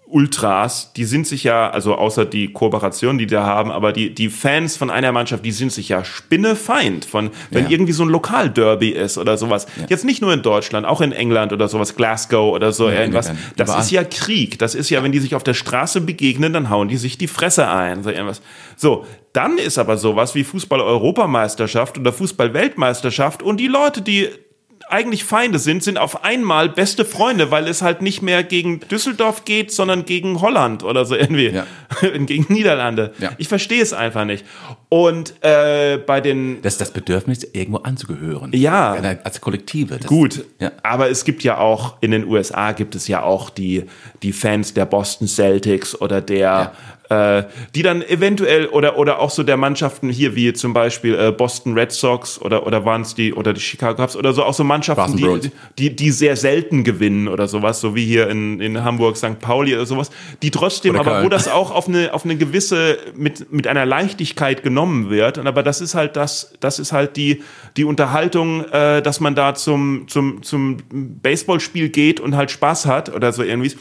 Ultras, 0.09 0.93
die 0.93 1.03
sind 1.05 1.27
sich 1.27 1.43
ja, 1.43 1.69
also 1.69 1.95
außer 1.95 2.25
die 2.25 2.51
Kooperation, 2.53 3.17
die 3.17 3.27
die 3.27 3.33
da 3.35 3.45
haben, 3.45 3.71
aber 3.71 3.91
die, 3.91 4.13
die 4.15 4.29
Fans 4.29 4.77
von 4.77 4.89
einer 4.89 5.11
Mannschaft, 5.11 5.43
die 5.43 5.51
sind 5.51 5.71
sich 5.71 5.89
ja 5.89 6.05
spinnefeind 6.05 7.03
von, 7.03 7.29
wenn 7.51 7.65
Ja. 7.65 7.71
irgendwie 7.71 7.91
so 7.91 8.03
ein 8.03 8.09
Lokalderby 8.09 8.89
ist 8.91 9.17
oder 9.17 9.37
sowas. 9.37 9.67
Jetzt 9.89 10.05
nicht 10.05 10.21
nur 10.21 10.31
in 10.33 10.41
Deutschland, 10.43 10.85
auch 10.85 11.01
in 11.01 11.11
England 11.11 11.51
oder 11.51 11.67
sowas, 11.67 11.95
Glasgow 11.95 12.53
oder 12.53 12.71
so 12.71 12.87
irgendwas. 12.89 13.27
England, 13.27 13.53
Das 13.57 13.67
überall. 13.69 13.83
ist 13.83 13.91
ja 13.91 14.03
Krieg. 14.05 14.59
Das 14.59 14.75
ist 14.75 14.89
ja, 14.89 15.03
wenn 15.03 15.11
die 15.11 15.19
sich 15.19 15.35
auf 15.35 15.43
der 15.43 15.53
Straße 15.55 15.99
begegnen, 16.01 16.53
dann 16.53 16.69
hauen 16.69 16.87
die 16.87 16.95
sich 16.97 17.17
die 17.17 17.27
Fresse 17.27 17.67
ein. 17.69 18.01
So 18.03 18.09
irgendwas. 18.09 18.41
So, 18.77 19.05
dann 19.33 19.57
ist 19.57 19.77
aber 19.77 19.97
sowas 19.97 20.33
wie 20.35 20.45
Fußball-Europameisterschaft 20.45 21.97
oder 21.97 22.13
Fußball-Weltmeisterschaft 22.13 23.43
und 23.43 23.57
die 23.59 23.67
Leute, 23.67 24.01
die 24.01 24.29
eigentlich 24.89 25.23
Feinde 25.23 25.59
sind, 25.59 25.83
sind 25.83 25.97
auf 25.97 26.23
einmal 26.23 26.69
beste 26.69 27.05
Freunde, 27.05 27.51
weil 27.51 27.67
es 27.67 27.81
halt 27.81 28.01
nicht 28.01 28.21
mehr 28.21 28.43
gegen 28.43 28.79
Düsseldorf 28.79 29.45
geht, 29.45 29.71
sondern 29.71 30.05
gegen 30.05 30.41
Holland 30.41 30.83
oder 30.83 31.05
so 31.05 31.15
irgendwie. 31.17 31.49
Ja. 31.49 31.65
gegen 32.17 32.51
Niederlande. 32.53 33.13
Ja. 33.19 33.31
Ich 33.38 33.47
verstehe 33.47 33.81
es 33.81 33.93
einfach 33.93 34.25
nicht. 34.25 34.45
Und 34.89 35.33
äh, 35.43 35.97
bei 35.97 36.21
den 36.21 36.61
Das 36.61 36.73
ist 36.73 36.81
das 36.81 36.91
Bedürfnis, 36.91 37.43
irgendwo 37.53 37.79
anzugehören. 37.79 38.51
Ja. 38.53 38.93
Als 39.23 39.41
Kollektive. 39.41 39.97
Das, 39.97 40.07
Gut, 40.07 40.45
Ja. 40.59 40.71
aber 40.83 41.09
es 41.09 41.25
gibt 41.25 41.43
ja 41.43 41.57
auch, 41.57 41.95
in 42.01 42.11
den 42.11 42.25
USA 42.25 42.71
gibt 42.71 42.95
es 42.95 43.07
ja 43.07 43.23
auch 43.23 43.49
die, 43.49 43.83
die 44.23 44.31
Fans 44.31 44.73
der 44.73 44.85
Boston 44.85 45.27
Celtics 45.27 45.99
oder 45.99 46.21
der, 46.21 46.73
äh, 47.09 47.43
die 47.75 47.83
dann 47.83 48.01
eventuell 48.01 48.67
oder, 48.67 48.97
oder 48.97 49.19
auch 49.19 49.29
so 49.29 49.43
der 49.43 49.57
Mannschaften 49.57 50.09
hier, 50.09 50.35
wie 50.35 50.53
zum 50.53 50.73
Beispiel 50.73 51.15
äh, 51.15 51.31
Boston 51.31 51.73
Red 51.73 51.91
Sox 51.91 52.41
oder, 52.41 52.65
oder 52.67 52.85
waren 52.85 53.01
es 53.01 53.15
die, 53.15 53.33
oder 53.33 53.53
die 53.53 53.61
Chicago 53.61 54.01
Cubs 54.01 54.15
oder 54.15 54.33
so, 54.33 54.43
auch 54.43 54.53
so 54.53 54.63
Mannschaften, 54.63 55.17
die, 55.17 55.51
die, 55.77 55.95
die 55.95 56.11
sehr 56.11 56.35
selten 56.35 56.83
gewinnen 56.83 57.27
oder 57.27 57.47
sowas, 57.47 57.79
so 57.79 57.95
wie 57.95 58.05
hier 58.05 58.29
in, 58.29 58.59
in 58.59 58.83
Hamburg, 58.83 59.17
St. 59.17 59.39
Pauli 59.39 59.73
oder 59.73 59.85
sowas, 59.85 60.09
die 60.41 60.51
trotzdem, 60.51 60.91
Oder 60.91 61.01
aber 61.01 61.11
Köln. 61.11 61.25
wo 61.25 61.29
das 61.29 61.47
auch 61.47 61.71
auf 61.71 61.87
eine, 61.87 62.13
auf 62.13 62.25
eine 62.25 62.35
gewisse, 62.35 62.97
mit, 63.15 63.51
mit 63.51 63.67
einer 63.67 63.85
Leichtigkeit 63.85 64.63
genommen 64.63 65.09
wird. 65.09 65.37
Und 65.37 65.47
aber 65.47 65.63
das 65.63 65.81
ist 65.81 65.95
halt 65.95 66.15
das, 66.15 66.53
das 66.59 66.79
ist 66.79 66.91
halt 66.91 67.15
die, 67.17 67.43
die 67.77 67.83
Unterhaltung, 67.83 68.65
äh, 68.65 69.01
dass 69.01 69.19
man 69.19 69.35
da 69.35 69.55
zum, 69.55 70.07
zum, 70.07 70.43
zum 70.43 70.77
Baseballspiel 70.91 71.89
geht 71.89 72.19
und 72.19 72.35
halt 72.35 72.51
Spaß 72.51 72.85
hat 72.85 73.13
oder 73.13 73.31
so 73.31 73.43
irgendwie. 73.43 73.73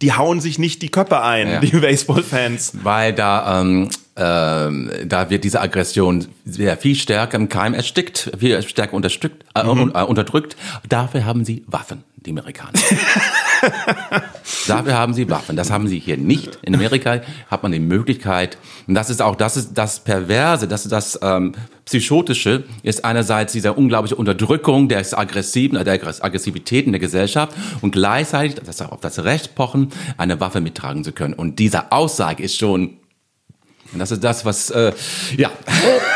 Die 0.00 0.12
hauen 0.12 0.40
sich 0.40 0.58
nicht 0.58 0.82
die 0.82 0.88
Köpfe 0.90 1.22
ein, 1.22 1.48
Ja. 1.48 1.60
die 1.60 1.70
Baseballfans. 1.76 2.72
Weil 2.82 3.12
da, 3.12 3.60
ähm, 3.60 3.88
ähm, 4.16 4.90
da 5.06 5.30
wird 5.30 5.44
diese 5.44 5.60
Aggression 5.60 6.26
sehr 6.44 6.76
viel 6.76 6.94
stärker 6.94 7.36
im 7.36 7.48
Keim 7.48 7.72
erstickt, 7.74 8.30
viel 8.38 8.60
stärker 8.62 8.94
unterstückt, 8.94 9.44
äh, 9.54 9.64
un- 9.64 9.94
äh, 9.94 10.02
unterdrückt. 10.02 10.56
Dafür 10.88 11.24
haben 11.24 11.44
sie 11.44 11.64
Waffen, 11.66 12.04
die 12.22 12.30
Amerikaner. 12.30 12.72
Dafür 14.66 14.94
haben 14.94 15.14
sie 15.14 15.28
Waffen. 15.30 15.56
Das 15.56 15.70
haben 15.70 15.88
sie 15.88 15.98
hier 15.98 16.16
nicht. 16.16 16.58
In 16.62 16.74
Amerika 16.74 17.20
hat 17.50 17.62
man 17.62 17.72
die 17.72 17.80
Möglichkeit, 17.80 18.58
und 18.86 18.94
das 18.94 19.10
ist 19.10 19.22
auch, 19.22 19.36
das 19.36 19.56
ist 19.56 19.74
das 19.74 20.00
Perverse, 20.00 20.68
das 20.68 20.84
ist 20.84 20.92
das 20.92 21.18
ähm, 21.22 21.52
Psychotische, 21.84 22.64
ist 22.82 23.04
einerseits 23.04 23.52
diese 23.52 23.72
unglaubliche 23.72 24.16
Unterdrückung 24.16 24.88
des 24.88 25.14
Aggressiven, 25.14 25.82
der 25.84 25.94
Aggress- 25.94 26.22
Aggressivität 26.22 26.86
in 26.86 26.92
der 26.92 27.00
Gesellschaft 27.00 27.56
und 27.80 27.92
gleichzeitig 27.92 28.54
das, 28.54 28.80
auf 28.82 29.00
das 29.00 29.24
Recht 29.24 29.54
pochen, 29.54 29.90
eine 30.16 30.40
Waffe 30.40 30.60
mittragen 30.60 31.04
zu 31.04 31.12
können. 31.12 31.34
Und 31.34 31.58
diese 31.58 31.92
Aussage 31.92 32.42
ist 32.42 32.56
schon, 32.56 32.98
das 33.94 34.10
ist 34.10 34.24
das, 34.24 34.44
was, 34.44 34.70
äh, 34.70 34.92
ja, 35.36 35.50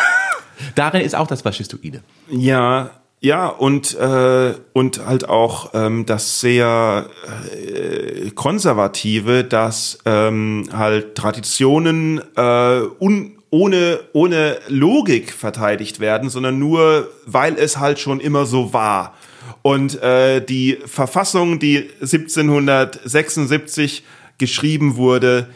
darin 0.74 1.02
ist 1.02 1.14
auch 1.14 1.26
das 1.26 1.42
Faschistoide. 1.42 2.02
Ja, 2.30 2.90
ja, 3.20 3.48
und, 3.48 3.94
äh, 3.94 4.54
und 4.72 5.06
halt 5.06 5.28
auch 5.28 5.70
ähm, 5.74 6.06
das 6.06 6.40
sehr 6.40 7.06
äh, 7.54 8.30
konservative, 8.30 9.42
dass 9.42 9.98
ähm, 10.04 10.68
halt 10.72 11.14
Traditionen 11.14 12.20
äh, 12.36 12.80
un, 13.00 13.38
ohne, 13.50 14.00
ohne 14.12 14.58
Logik 14.68 15.32
verteidigt 15.32 15.98
werden, 15.98 16.28
sondern 16.28 16.58
nur, 16.58 17.08
weil 17.24 17.56
es 17.56 17.78
halt 17.78 17.98
schon 17.98 18.20
immer 18.20 18.44
so 18.44 18.74
war. 18.74 19.14
Und 19.62 20.02
äh, 20.02 20.44
die 20.44 20.78
Verfassung, 20.84 21.58
die 21.58 21.88
1776 22.00 24.04
geschrieben 24.38 24.96
wurde, 24.96 25.48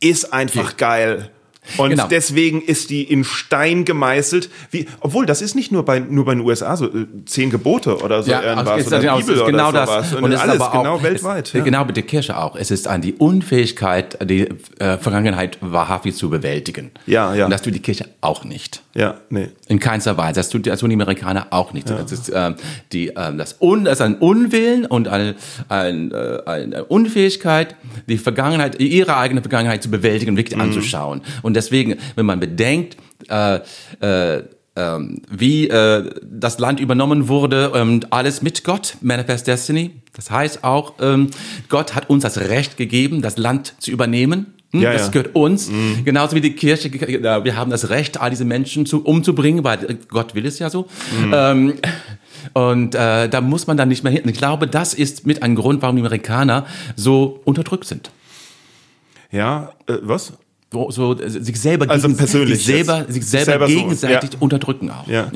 ist 0.00 0.32
einfach 0.32 0.78
geil. 0.78 1.30
Und 1.78 1.90
Genau. 1.90 2.08
deswegen 2.08 2.60
ist 2.60 2.90
die 2.90 3.04
in 3.04 3.22
Stein 3.22 3.84
gemeißelt. 3.84 4.50
Wie, 4.72 4.86
obwohl, 5.00 5.26
das 5.26 5.40
ist 5.42 5.54
nicht 5.54 5.70
nur 5.70 5.84
bei, 5.84 6.00
nur 6.00 6.24
bei 6.24 6.34
den 6.34 6.44
USA 6.44 6.76
so, 6.76 6.86
äh, 6.86 7.06
zehn 7.24 7.50
Gebote 7.50 7.98
oder 8.02 8.22
so 8.24 8.32
irgendwas 8.32 8.80
es 8.80 8.86
ist 8.86 8.92
oder 8.92 9.00
genau, 9.00 9.16
Bibel 9.18 9.44
genau 9.46 9.68
oder 9.68 9.86
das. 9.86 10.10
sowas. 10.10 10.22
Und, 10.22 10.32
es 10.32 10.42
ist 10.42 10.48
alles 10.48 10.60
auch, 10.60 10.72
genau 10.72 11.02
weltweit. 11.02 11.46
Es, 11.46 11.52
ja. 11.52 11.62
Genau 11.62 11.84
mit 11.84 11.96
der 11.96 12.02
Kirche 12.02 12.36
auch. 12.36 12.56
Es 12.56 12.70
ist 12.72 12.88
an 12.88 13.00
die 13.00 13.12
Unfähigkeit, 13.14 14.18
die 14.28 14.48
äh, 14.80 14.98
Vergangenheit 14.98 15.58
wahrhaftig 15.60 16.16
zu 16.16 16.30
bewältigen. 16.30 16.90
Ja, 17.06 17.32
ja. 17.34 17.44
Und 17.44 17.50
das 17.52 17.62
tut 17.62 17.74
die 17.74 17.80
Kirche 17.80 18.06
auch 18.20 18.44
nicht. 18.44 18.82
Ja, 18.94 19.20
nee. 19.30 19.48
In 19.68 19.78
keinster 19.78 20.16
Weise. 20.16 20.40
Das 20.40 20.48
tut, 20.48 20.66
das 20.66 20.80
tun 20.80 20.90
die 20.90 20.96
Amerikaner 20.96 21.46
auch 21.50 21.72
nicht. 21.72 21.88
Das 21.88 22.10
ist 22.10 22.30
ähm, 22.34 22.56
die, 22.92 23.12
ähm, 23.16 23.38
das, 23.38 23.56
Un, 23.60 23.84
das 23.84 23.94
ist 23.94 24.00
ein 24.02 24.16
Unwillen 24.16 24.84
und 24.84 25.06
eine, 25.08 25.34
ein, 25.68 26.10
äh, 26.10 26.38
eine 26.44 26.84
Unfähigkeit, 26.86 27.76
die 28.08 28.18
Vergangenheit, 28.18 28.80
ihre 28.80 29.16
eigene 29.16 29.40
Vergangenheit 29.42 29.82
zu 29.82 29.90
bewältigen, 29.90 30.36
wirklich 30.36 30.56
Mhm. 30.56 30.62
anzuschauen. 30.64 31.22
Und 31.42 31.51
deswegen, 31.54 31.96
wenn 32.16 32.26
man 32.26 32.40
bedenkt, 32.40 32.96
äh, 33.28 33.60
äh, 34.00 34.42
ähm, 34.74 35.20
wie 35.30 35.68
äh, 35.68 36.10
das 36.22 36.58
Land 36.58 36.80
übernommen 36.80 37.28
wurde 37.28 37.70
und 37.70 38.12
alles 38.12 38.40
mit 38.40 38.64
Gott, 38.64 38.96
Manifest 39.02 39.46
Destiny. 39.46 39.90
Das 40.14 40.30
heißt 40.30 40.64
auch, 40.64 40.94
ähm, 41.00 41.30
Gott 41.68 41.94
hat 41.94 42.08
uns 42.08 42.22
das 42.22 42.38
Recht 42.38 42.76
gegeben, 42.78 43.20
das 43.22 43.36
Land 43.36 43.74
zu 43.80 43.90
übernehmen. 43.90 44.54
Hm, 44.72 44.80
Ja, 44.80 44.92
das 44.92 45.02
ja. 45.02 45.08
Mhm. 45.08 45.12
gehört 45.12 45.34
uns. 45.36 45.70
Genauso 46.04 46.34
wie 46.36 46.40
die 46.40 46.54
Kirche, 46.54 46.88
äh, 46.88 47.44
wir 47.44 47.56
haben 47.56 47.70
das 47.70 47.90
Recht, 47.90 48.18
all 48.20 48.30
diese 48.30 48.46
Menschen 48.46 48.86
zu, 48.86 49.04
umzubringen, 49.04 49.62
weil 49.62 49.98
Gott 50.08 50.34
will 50.34 50.46
es 50.46 50.58
ja 50.58 50.70
so. 50.70 50.88
Mhm. 51.22 51.32
Ähm, 51.34 51.74
und 52.54 52.94
äh, 52.94 53.28
da 53.28 53.40
muss 53.42 53.66
man 53.66 53.76
dann 53.76 53.88
nicht 53.88 54.02
mehr 54.04 54.12
hin. 54.12 54.22
Ich 54.26 54.38
glaube, 54.38 54.66
das 54.66 54.94
ist 54.94 55.26
mit 55.26 55.42
ein 55.42 55.54
Grund, 55.54 55.82
warum 55.82 55.96
die 55.96 56.00
Amerikaner 56.02 56.64
so 56.96 57.40
unterdrückt 57.44 57.84
sind. 57.84 58.10
Ja, 59.30 59.72
äh, 59.86 59.94
was? 60.02 60.32
So, 60.72 60.90
so 60.90 61.18
äh, 61.18 61.28
sich 61.28 61.60
selber, 61.60 61.88
Also 61.90 62.08
gegen, 62.08 62.16
sich 62.16 62.64
selber, 62.64 63.04
sich 63.08 63.26
selber, 63.26 63.44
selber 63.44 63.68
so, 63.68 63.74
gegenseitig 63.74 64.32
ja. 64.32 64.38
unterdrücken 64.40 64.90
auch. 64.90 65.06
Ja. 65.06 65.30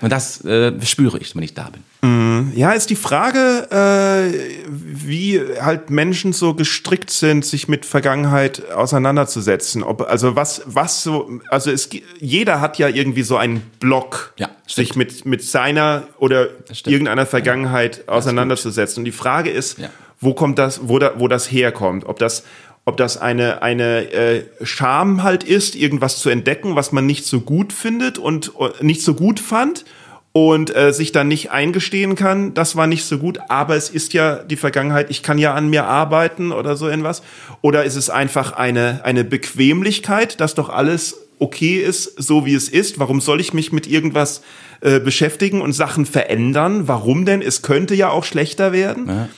Und 0.00 0.10
das 0.12 0.44
äh, 0.44 0.72
spüre 0.84 1.18
ich, 1.18 1.34
wenn 1.34 1.42
ich 1.42 1.54
da 1.54 1.70
bin. 1.70 2.52
Ja, 2.54 2.72
ist 2.72 2.90
die 2.90 2.96
Frage, 2.96 3.68
äh, 3.70 4.38
wie 4.68 5.40
halt 5.60 5.88
Menschen 5.88 6.34
so 6.34 6.52
gestrickt 6.52 7.08
sind, 7.10 7.44
sich 7.46 7.68
mit 7.68 7.86
Vergangenheit 7.86 8.70
auseinanderzusetzen. 8.72 9.82
Ob, 9.82 10.02
also 10.02 10.36
was, 10.36 10.62
was 10.66 11.02
so, 11.02 11.30
also 11.48 11.70
es, 11.70 11.88
jeder 12.20 12.60
hat 12.60 12.76
ja 12.78 12.88
irgendwie 12.88 13.22
so 13.22 13.38
einen 13.38 13.62
Block, 13.80 14.34
Ja, 14.36 14.50
sich 14.66 14.94
mit, 14.96 15.24
mit 15.24 15.42
seiner 15.42 16.02
oder 16.18 16.48
irgendeiner 16.84 17.24
Vergangenheit 17.24 18.06
auseinanderzusetzen. 18.08 19.00
Und 19.00 19.04
die 19.06 19.12
Frage 19.12 19.48
ist, 19.50 19.78
Ja. 19.78 19.88
wo 20.20 20.34
kommt 20.34 20.58
das, 20.58 20.80
wo, 20.88 20.98
da, 20.98 21.12
wo 21.16 21.28
das 21.28 21.50
herkommt? 21.50 22.04
Ob 22.04 22.18
das, 22.18 22.44
ob 22.84 22.96
das 22.96 23.16
eine, 23.16 23.62
eine 23.62 24.12
äh, 24.12 24.44
Scham 24.62 25.22
halt 25.22 25.42
ist, 25.42 25.74
irgendwas 25.74 26.18
zu 26.18 26.28
entdecken, 26.28 26.76
was 26.76 26.92
man 26.92 27.06
nicht 27.06 27.24
so 27.24 27.40
gut 27.40 27.72
findet 27.72 28.18
und 28.18 28.52
äh, 28.58 28.84
nicht 28.84 29.02
so 29.02 29.14
gut 29.14 29.40
fand 29.40 29.84
und 30.32 30.74
äh, 30.74 30.92
sich 30.92 31.12
dann 31.12 31.28
nicht 31.28 31.50
eingestehen 31.50 32.14
kann, 32.16 32.54
das 32.54 32.76
war 32.76 32.86
nicht 32.86 33.04
so 33.04 33.18
gut, 33.18 33.38
aber 33.48 33.76
es 33.76 33.88
ist 33.88 34.12
ja 34.12 34.36
die 34.36 34.56
Vergangenheit, 34.56 35.08
ich 35.08 35.22
kann 35.22 35.38
ja 35.38 35.54
an 35.54 35.70
mir 35.70 35.86
arbeiten 35.86 36.52
oder 36.52 36.76
so 36.76 36.88
irgendwas. 36.88 37.22
Oder 37.62 37.84
ist 37.84 37.94
es 37.94 38.10
einfach 38.10 38.52
eine, 38.52 39.02
eine 39.04 39.24
Bequemlichkeit, 39.24 40.40
dass 40.40 40.54
doch 40.54 40.68
alles 40.68 41.16
okay 41.38 41.76
ist, 41.76 42.20
so 42.20 42.44
wie 42.44 42.54
es 42.54 42.68
ist? 42.68 42.98
Warum 42.98 43.20
soll 43.20 43.40
ich 43.40 43.54
mich 43.54 43.72
mit 43.72 43.86
irgendwas 43.86 44.42
äh, 44.80 44.98
beschäftigen 44.98 45.62
und 45.62 45.72
Sachen 45.72 46.04
verändern? 46.04 46.88
Warum 46.88 47.24
denn? 47.24 47.40
Es 47.40 47.62
könnte 47.62 47.94
ja 47.94 48.10
auch 48.10 48.24
schlechter 48.24 48.72
werden. 48.72 49.06
Ja 49.08 49.28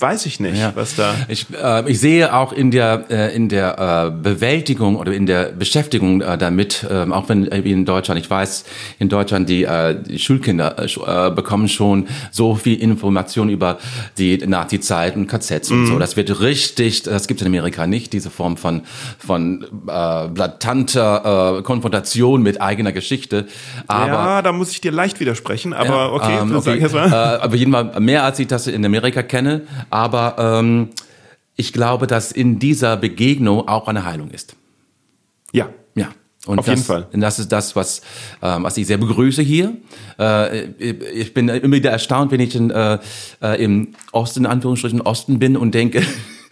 weiß 0.00 0.26
ich 0.26 0.40
nicht, 0.40 0.58
ja. 0.58 0.72
was 0.74 0.96
da. 0.96 1.14
Ich, 1.28 1.46
äh, 1.50 1.88
ich 1.90 2.00
sehe 2.00 2.34
auch 2.34 2.52
in 2.52 2.70
der 2.70 3.04
äh, 3.10 3.34
in 3.34 3.48
der 3.48 3.78
äh, 3.78 4.10
Bewältigung 4.10 4.96
oder 4.96 5.12
in 5.12 5.26
der 5.26 5.52
Beschäftigung 5.52 6.20
äh, 6.20 6.36
damit, 6.36 6.84
äh, 6.88 7.08
auch 7.10 7.28
wenn 7.28 7.46
äh, 7.46 7.60
in 7.60 7.84
Deutschland, 7.84 8.20
ich 8.20 8.28
weiß, 8.28 8.64
in 8.98 9.08
Deutschland 9.08 9.48
die, 9.48 9.64
äh, 9.64 9.96
die 10.00 10.18
Schulkinder 10.18 10.76
äh, 10.78 11.30
bekommen 11.30 11.68
schon 11.68 12.08
so 12.30 12.56
viel 12.56 12.80
Information 12.80 13.48
über 13.48 13.78
die 14.18 14.38
Nazi-Zeiten, 14.38 15.26
KZs 15.26 15.70
mhm. 15.70 15.80
und 15.80 15.86
so. 15.86 15.98
Das 15.98 16.16
wird 16.16 16.40
richtig, 16.40 17.04
das 17.04 17.28
gibt 17.28 17.40
es 17.40 17.46
in 17.46 17.52
Amerika 17.52 17.86
nicht, 17.86 18.12
diese 18.12 18.30
Form 18.30 18.56
von 18.56 18.82
von 19.18 19.64
äh, 19.86 20.28
blatanter 20.28 21.58
äh, 21.58 21.62
Konfrontation 21.62 22.42
mit 22.42 22.60
eigener 22.60 22.92
Geschichte. 22.92 23.46
Aber, 23.86 24.06
ja, 24.06 24.42
da 24.42 24.52
muss 24.52 24.72
ich 24.72 24.80
dir 24.80 24.92
leicht 24.92 25.20
widersprechen, 25.20 25.72
aber 25.72 25.88
ja, 25.88 26.12
okay, 26.12 26.38
ähm, 26.40 26.56
okay. 26.56 26.78
Äh, 26.78 27.14
aber 27.14 27.54
jedenfalls 27.54 28.00
mehr 28.00 28.24
als 28.24 28.38
ich 28.38 28.48
das 28.48 28.66
in 28.66 28.84
Amerika 28.84 29.22
kenne. 29.22 29.62
Aber 29.90 30.36
ähm, 30.38 30.90
ich 31.56 31.72
glaube, 31.72 32.06
dass 32.06 32.32
in 32.32 32.58
dieser 32.58 32.96
Begegnung 32.96 33.68
auch 33.68 33.88
eine 33.88 34.04
Heilung 34.04 34.30
ist. 34.30 34.56
Ja. 35.52 35.68
Ja. 35.94 36.08
Und 36.46 36.58
Auf 36.58 36.66
das, 36.66 36.74
jeden 36.74 36.86
Fall. 36.86 37.06
Und 37.12 37.20
das 37.20 37.38
ist 37.38 37.52
das, 37.52 37.74
was, 37.74 38.02
ähm, 38.42 38.64
was 38.64 38.76
ich 38.76 38.86
sehr 38.86 38.98
begrüße 38.98 39.40
hier. 39.40 39.76
Äh, 40.18 40.66
ich 40.78 41.32
bin 41.32 41.48
immer 41.48 41.76
wieder 41.76 41.90
erstaunt, 41.90 42.32
wenn 42.32 42.40
ich 42.40 42.54
in, 42.54 42.70
äh, 42.70 42.98
äh 43.40 43.62
im 43.62 43.94
Osten, 44.12 44.40
in 44.40 44.46
Anführungsstrichen 44.46 45.00
Osten 45.00 45.38
bin 45.38 45.56
und 45.56 45.74
denke, 45.74 46.02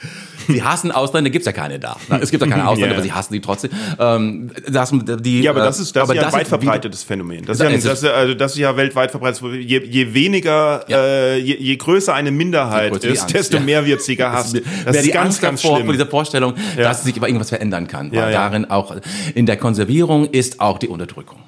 Sie 0.49 0.62
hassen 0.62 0.93
Ausländer, 0.93 1.30
gibt's 1.30 1.47
ja 1.47 1.53
keine 1.53 1.78
da. 1.78 1.97
Es 2.20 2.30
gibt 2.30 2.43
ja 2.43 2.49
keine 2.49 2.68
Ausländer, 2.68 2.88
yeah. 2.88 2.97
aber 2.97 3.03
sie 3.03 3.12
hassen 3.12 3.32
die 3.32 3.40
trotzdem. 3.40 3.70
Ähm, 3.99 4.51
das, 4.68 4.93
die, 5.20 5.43
ja, 5.43 5.51
aber 5.51 5.61
das 5.61 5.80
ist, 5.80 5.95
das 5.95 6.09
ist 6.09 6.14
ja 6.14 6.26
ein 6.26 6.32
weit 6.32 6.49
verbreitetes 6.49 7.03
Phänomen. 7.03 7.45
Das 7.45 7.59
ist, 7.59 7.62
ja, 7.62 7.70
das, 7.70 8.03
ist, 8.03 8.05
also 8.09 8.34
das 8.34 8.53
ist 8.53 8.59
ja 8.59 8.76
weltweit 8.76 9.11
verbreitet. 9.11 9.43
Je, 9.43 9.80
je 9.84 10.14
weniger, 10.14 10.84
ja. 10.88 10.99
äh, 10.99 11.38
je, 11.38 11.57
je 11.57 11.76
größer 11.76 12.14
eine 12.14 12.30
Minderheit 12.30 12.93
ist, 13.05 13.22
Angst, 13.22 13.34
desto 13.34 13.59
ja. 13.59 13.62
mehr 13.62 13.86
wird 13.86 14.03
sie 14.03 14.16
gehasst. 14.22 14.61
Das 14.84 14.97
ist 14.97 15.07
die 15.07 15.11
ganz, 15.11 15.26
Angst 15.26 15.43
ganz 15.43 15.62
davor, 15.62 15.76
schlimm. 15.76 15.86
Vor 15.86 15.95
dieser 15.95 16.07
Vorstellung, 16.07 16.55
dass 16.76 17.05
sich 17.05 17.16
über 17.16 17.28
irgendwas 17.28 17.51
verändern 17.51 17.86
kann. 17.86 18.12
Weil 18.12 18.32
darin 18.32 18.70
auch, 18.70 18.97
in 19.34 19.47
der 19.47 19.57
Konservierung 19.57 20.26
ist 20.26 20.61
auch 20.61 20.78
die 20.78 20.88
Unterdrückung. 20.88 21.38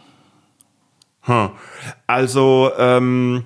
Hm. 1.22 1.50
Also, 2.06 2.70
ähm, 2.78 3.44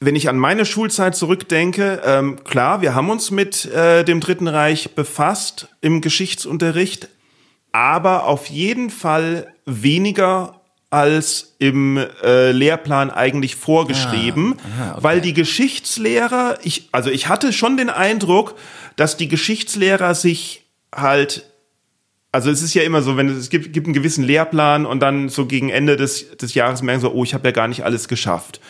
wenn 0.00 0.16
ich 0.16 0.30
an 0.30 0.38
meine 0.38 0.64
Schulzeit 0.64 1.14
zurückdenke, 1.14 2.00
ähm, 2.04 2.42
klar, 2.42 2.80
wir 2.80 2.94
haben 2.94 3.10
uns 3.10 3.30
mit 3.30 3.66
äh, 3.66 4.02
dem 4.02 4.20
Dritten 4.20 4.48
Reich 4.48 4.94
befasst 4.94 5.68
im 5.82 6.00
Geschichtsunterricht, 6.00 7.08
aber 7.72 8.24
auf 8.24 8.46
jeden 8.46 8.88
Fall 8.88 9.52
weniger 9.66 10.62
als 10.88 11.54
im 11.58 11.98
äh, 12.24 12.50
Lehrplan 12.50 13.10
eigentlich 13.10 13.56
vorgeschrieben, 13.56 14.56
ah, 14.58 14.92
okay. 14.92 15.02
weil 15.02 15.20
die 15.20 15.34
Geschichtslehrer, 15.34 16.58
ich, 16.62 16.88
also 16.92 17.10
ich 17.10 17.28
hatte 17.28 17.52
schon 17.52 17.76
den 17.76 17.90
Eindruck, 17.90 18.54
dass 18.96 19.18
die 19.18 19.28
Geschichtslehrer 19.28 20.14
sich 20.14 20.64
halt 20.92 21.44
also 22.32 22.48
es 22.48 22.62
ist 22.62 22.74
ja 22.74 22.82
immer 22.82 23.02
so, 23.02 23.16
wenn 23.16 23.28
es, 23.28 23.36
es 23.36 23.50
gibt, 23.50 23.72
gibt 23.72 23.88
einen 23.88 23.94
gewissen 23.94 24.22
Lehrplan 24.22 24.86
und 24.86 25.00
dann 25.00 25.28
so 25.28 25.46
gegen 25.46 25.68
Ende 25.68 25.96
des, 25.96 26.36
des 26.36 26.54
Jahres 26.54 26.80
merken 26.80 27.00
so, 27.00 27.12
oh, 27.12 27.24
ich 27.24 27.34
habe 27.34 27.48
ja 27.48 27.52
gar 27.52 27.66
nicht 27.66 27.84
alles 27.84 28.06
geschafft. 28.06 28.60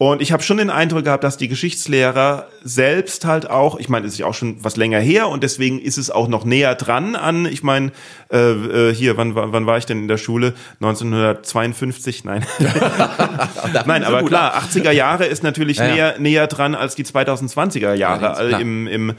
Und 0.00 0.22
ich 0.22 0.30
habe 0.30 0.44
schon 0.44 0.58
den 0.58 0.70
Eindruck 0.70 1.02
gehabt, 1.02 1.24
dass 1.24 1.38
die 1.38 1.48
Geschichtslehrer 1.48 2.46
selbst 2.62 3.24
halt 3.24 3.50
auch, 3.50 3.80
ich 3.80 3.88
meine, 3.88 4.06
es 4.06 4.12
ist 4.12 4.18
ja 4.20 4.26
auch 4.26 4.34
schon 4.34 4.62
was 4.62 4.76
länger 4.76 5.00
her 5.00 5.28
und 5.28 5.42
deswegen 5.42 5.80
ist 5.80 5.98
es 5.98 6.08
auch 6.08 6.28
noch 6.28 6.44
näher 6.44 6.76
dran 6.76 7.16
an, 7.16 7.46
ich 7.46 7.64
meine, 7.64 7.90
äh, 8.32 8.52
äh, 8.90 8.94
hier, 8.94 9.16
wann, 9.16 9.34
wann 9.34 9.66
war 9.66 9.76
ich 9.76 9.86
denn 9.86 9.98
in 9.98 10.06
der 10.06 10.16
Schule? 10.16 10.54
1952? 10.80 12.22
Nein. 12.22 12.46
Nein, 13.86 14.04
aber 14.04 14.22
klar, 14.22 14.54
80er 14.56 14.92
Jahre 14.92 15.26
ist 15.26 15.42
natürlich 15.42 15.78
ja, 15.78 15.86
ja. 15.86 15.94
näher, 15.94 16.14
näher 16.20 16.46
dran 16.46 16.76
als 16.76 16.94
die 16.94 17.04
2020er 17.04 17.94
Jahre 17.94 18.50
ja, 18.50 18.58
im, 18.58 18.86
im 18.86 19.14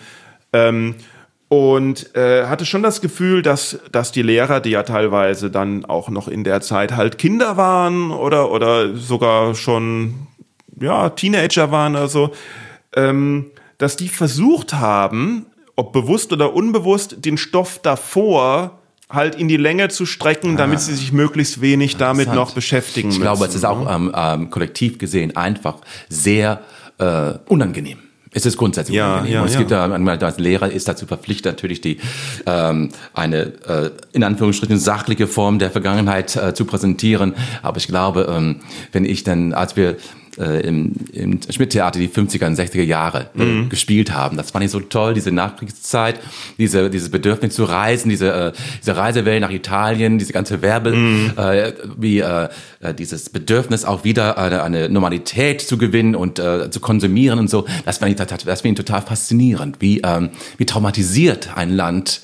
ähm, 0.53 0.95
und 1.49 2.15
äh, 2.15 2.45
hatte 2.45 2.65
schon 2.65 2.83
das 2.83 3.01
Gefühl, 3.01 3.41
dass, 3.41 3.79
dass 3.91 4.13
die 4.13 4.21
Lehrer, 4.21 4.61
die 4.61 4.69
ja 4.69 4.83
teilweise 4.83 5.51
dann 5.51 5.83
auch 5.83 6.07
noch 6.07 6.29
in 6.29 6.45
der 6.45 6.61
Zeit 6.61 6.95
halt 6.95 7.17
Kinder 7.17 7.57
waren 7.57 8.11
oder, 8.11 8.49
oder 8.51 8.95
sogar 8.95 9.55
schon 9.55 10.28
ja, 10.81 11.09
Teenager 11.09 11.71
waren 11.71 11.95
oder 11.95 12.07
so, 12.07 12.31
ähm, 12.95 13.51
dass 13.77 13.95
die 13.95 14.09
versucht 14.09 14.73
haben, 14.73 15.45
ob 15.75 15.93
bewusst 15.93 16.33
oder 16.33 16.53
unbewusst, 16.53 17.25
den 17.25 17.37
Stoff 17.37 17.79
davor 17.81 18.79
halt 19.09 19.35
in 19.35 19.47
die 19.47 19.57
Länge 19.57 19.89
zu 19.89 20.05
strecken, 20.05 20.55
damit 20.55 20.77
ah, 20.77 20.81
sie 20.81 20.93
sich 20.93 21.11
möglichst 21.11 21.61
wenig 21.61 21.97
damit 21.97 22.33
noch 22.33 22.51
beschäftigen 22.53 23.07
müssen. 23.07 23.19
Ich 23.19 23.23
glaube, 23.23 23.45
es 23.45 23.55
ist 23.55 23.65
auch 23.65 23.85
ne? 23.85 23.91
ähm, 23.91 24.11
ähm, 24.15 24.49
kollektiv 24.49 24.99
gesehen 24.99 25.35
einfach 25.35 25.77
sehr 26.09 26.61
äh, 26.99 27.33
unangenehm. 27.47 27.97
Es 28.31 28.45
ist 28.45 28.57
grundsätzlich 28.57 28.95
ja, 28.95 29.13
unangenehm. 29.13 29.33
Ja, 29.33 29.41
und 29.41 29.47
es 29.47 29.53
ja. 29.53 29.59
gibt 29.59 29.71
da, 29.71 29.85
als 29.85 30.37
Lehrer 30.37 30.69
ist 30.69 30.87
dazu 30.87 31.07
verpflichtet, 31.07 31.53
natürlich 31.53 31.81
die 31.81 31.97
ähm, 32.45 32.89
eine 33.13 33.37
äh, 33.65 33.91
in 34.11 34.23
Anführungsstrichen 34.23 34.77
sachliche 34.77 35.25
Form 35.25 35.57
der 35.57 35.71
Vergangenheit 35.71 36.35
äh, 36.35 36.53
zu 36.53 36.65
präsentieren. 36.65 37.33
Aber 37.63 37.77
ich 37.77 37.87
glaube, 37.87 38.31
ähm, 38.31 38.57
wenn 38.91 39.05
ich 39.05 39.23
dann, 39.23 39.53
als 39.53 39.75
wir 39.75 39.97
äh, 40.39 40.61
im, 40.61 40.93
im 41.11 41.39
Schmidt-Theater 41.49 41.99
die 41.99 42.07
50er 42.07 42.47
und 42.47 42.57
60er 42.57 42.83
Jahre 42.83 43.29
äh, 43.37 43.43
mhm. 43.43 43.69
gespielt 43.69 44.13
haben. 44.13 44.37
Das 44.37 44.51
fand 44.51 44.65
ich 44.65 44.71
so 44.71 44.79
toll, 44.79 45.13
diese 45.13 45.31
Nachkriegszeit, 45.31 46.19
diese, 46.57 46.89
dieses 46.89 47.09
Bedürfnis 47.09 47.55
zu 47.55 47.65
reisen, 47.65 48.09
diese, 48.09 48.31
äh, 48.31 48.51
diese 48.81 48.95
Reisewelle 48.95 49.39
nach 49.39 49.51
Italien, 49.51 50.17
diese 50.17 50.33
ganze 50.33 50.61
Werbe, 50.61 50.91
mhm. 50.93 51.33
äh, 51.37 51.73
wie 51.97 52.19
äh, 52.19 52.49
äh 52.79 52.93
dieses 52.93 53.29
Bedürfnis 53.29 53.85
auch 53.85 54.03
wieder 54.03 54.37
eine, 54.37 54.63
eine 54.63 54.89
Normalität 54.89 55.61
zu 55.61 55.77
gewinnen 55.77 56.15
und 56.15 56.39
äh, 56.39 56.69
zu 56.71 56.79
konsumieren 56.79 57.39
und 57.39 57.49
so. 57.49 57.65
Das 57.85 57.97
fand 57.97 58.11
ich, 58.11 58.17
das 58.17 58.61
fand 58.61 58.65
ich 58.65 58.75
total 58.75 59.01
faszinierend, 59.01 59.77
wie, 59.79 60.01
ähm, 60.01 60.29
wie 60.57 60.65
traumatisiert 60.65 61.55
ein 61.55 61.69
Land 61.69 62.21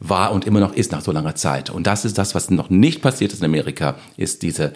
war 0.00 0.32
und 0.32 0.46
immer 0.46 0.60
noch 0.60 0.72
ist 0.74 0.92
nach 0.92 1.00
so 1.00 1.12
langer 1.12 1.34
Zeit. 1.34 1.70
Und 1.70 1.86
das 1.86 2.04
ist 2.04 2.18
das, 2.18 2.34
was 2.34 2.50
noch 2.50 2.70
nicht 2.70 3.02
passiert 3.02 3.32
ist 3.32 3.40
in 3.40 3.44
Amerika, 3.44 3.96
ist 4.16 4.42
diese, 4.42 4.72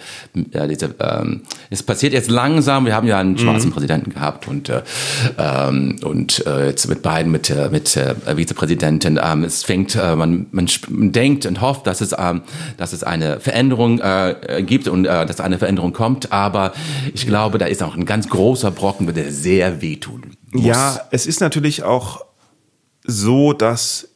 äh, 0.53 0.69
diese 0.69 0.95
ähm, 0.99 1.43
es 1.71 1.83
passiert 1.83 2.13
jetzt 2.13 2.31
langsam, 2.31 2.87
wir 2.87 2.95
haben 2.95 3.07
ja 3.07 3.19
einen 3.19 3.39
schwarzen 3.39 3.69
mhm. 3.69 3.75
Präsidenten 3.75 4.11
gehabt 4.13 4.49
und, 4.49 4.69
äh, 4.69 4.83
ähm, 5.39 5.97
und 6.03 6.45
äh, 6.47 6.67
jetzt 6.67 6.89
mit 6.89 7.03
beiden, 7.03 7.31
mit, 7.31 7.51
äh, 7.51 7.69
mit 7.71 7.97
äh, 7.97 8.15
Vizepräsidenten, 8.37 9.19
ähm, 9.23 9.45
es 9.45 9.63
fängt, 9.63 9.95
äh, 9.95 10.17
man, 10.17 10.47
man, 10.51 10.69
man 10.89 11.13
denkt 11.13 11.47
und 11.47 11.61
hofft, 11.61 11.87
dass 11.87 12.01
es, 12.01 12.15
ähm, 12.19 12.43
dass 12.77 12.93
es 12.93 13.05
eine 13.05 13.41
Veränderung 13.41 14.01
äh, 14.01 14.63
gibt 14.67 14.89
und 14.89 15.05
äh, 15.05 15.27
dass 15.27 15.41
eine 15.41 15.59
Veränderung 15.59 15.93
kommt, 15.93 16.33
aber 16.33 16.73
ich 17.15 17.27
glaube, 17.27 17.59
da 17.59 17.67
ist 17.67 17.83
auch 17.83 17.97
ein 17.97 18.07
ganz 18.07 18.29
großer 18.29 18.71
Brocken, 18.71 19.13
der 19.13 19.33
sehr 19.33 19.83
wehtun 19.83 20.37
muss. 20.53 20.65
Ja, 20.65 21.01
es 21.11 21.27
ist 21.27 21.41
natürlich 21.41 21.83
auch 21.83 22.25
so, 23.05 23.53
dass 23.53 24.12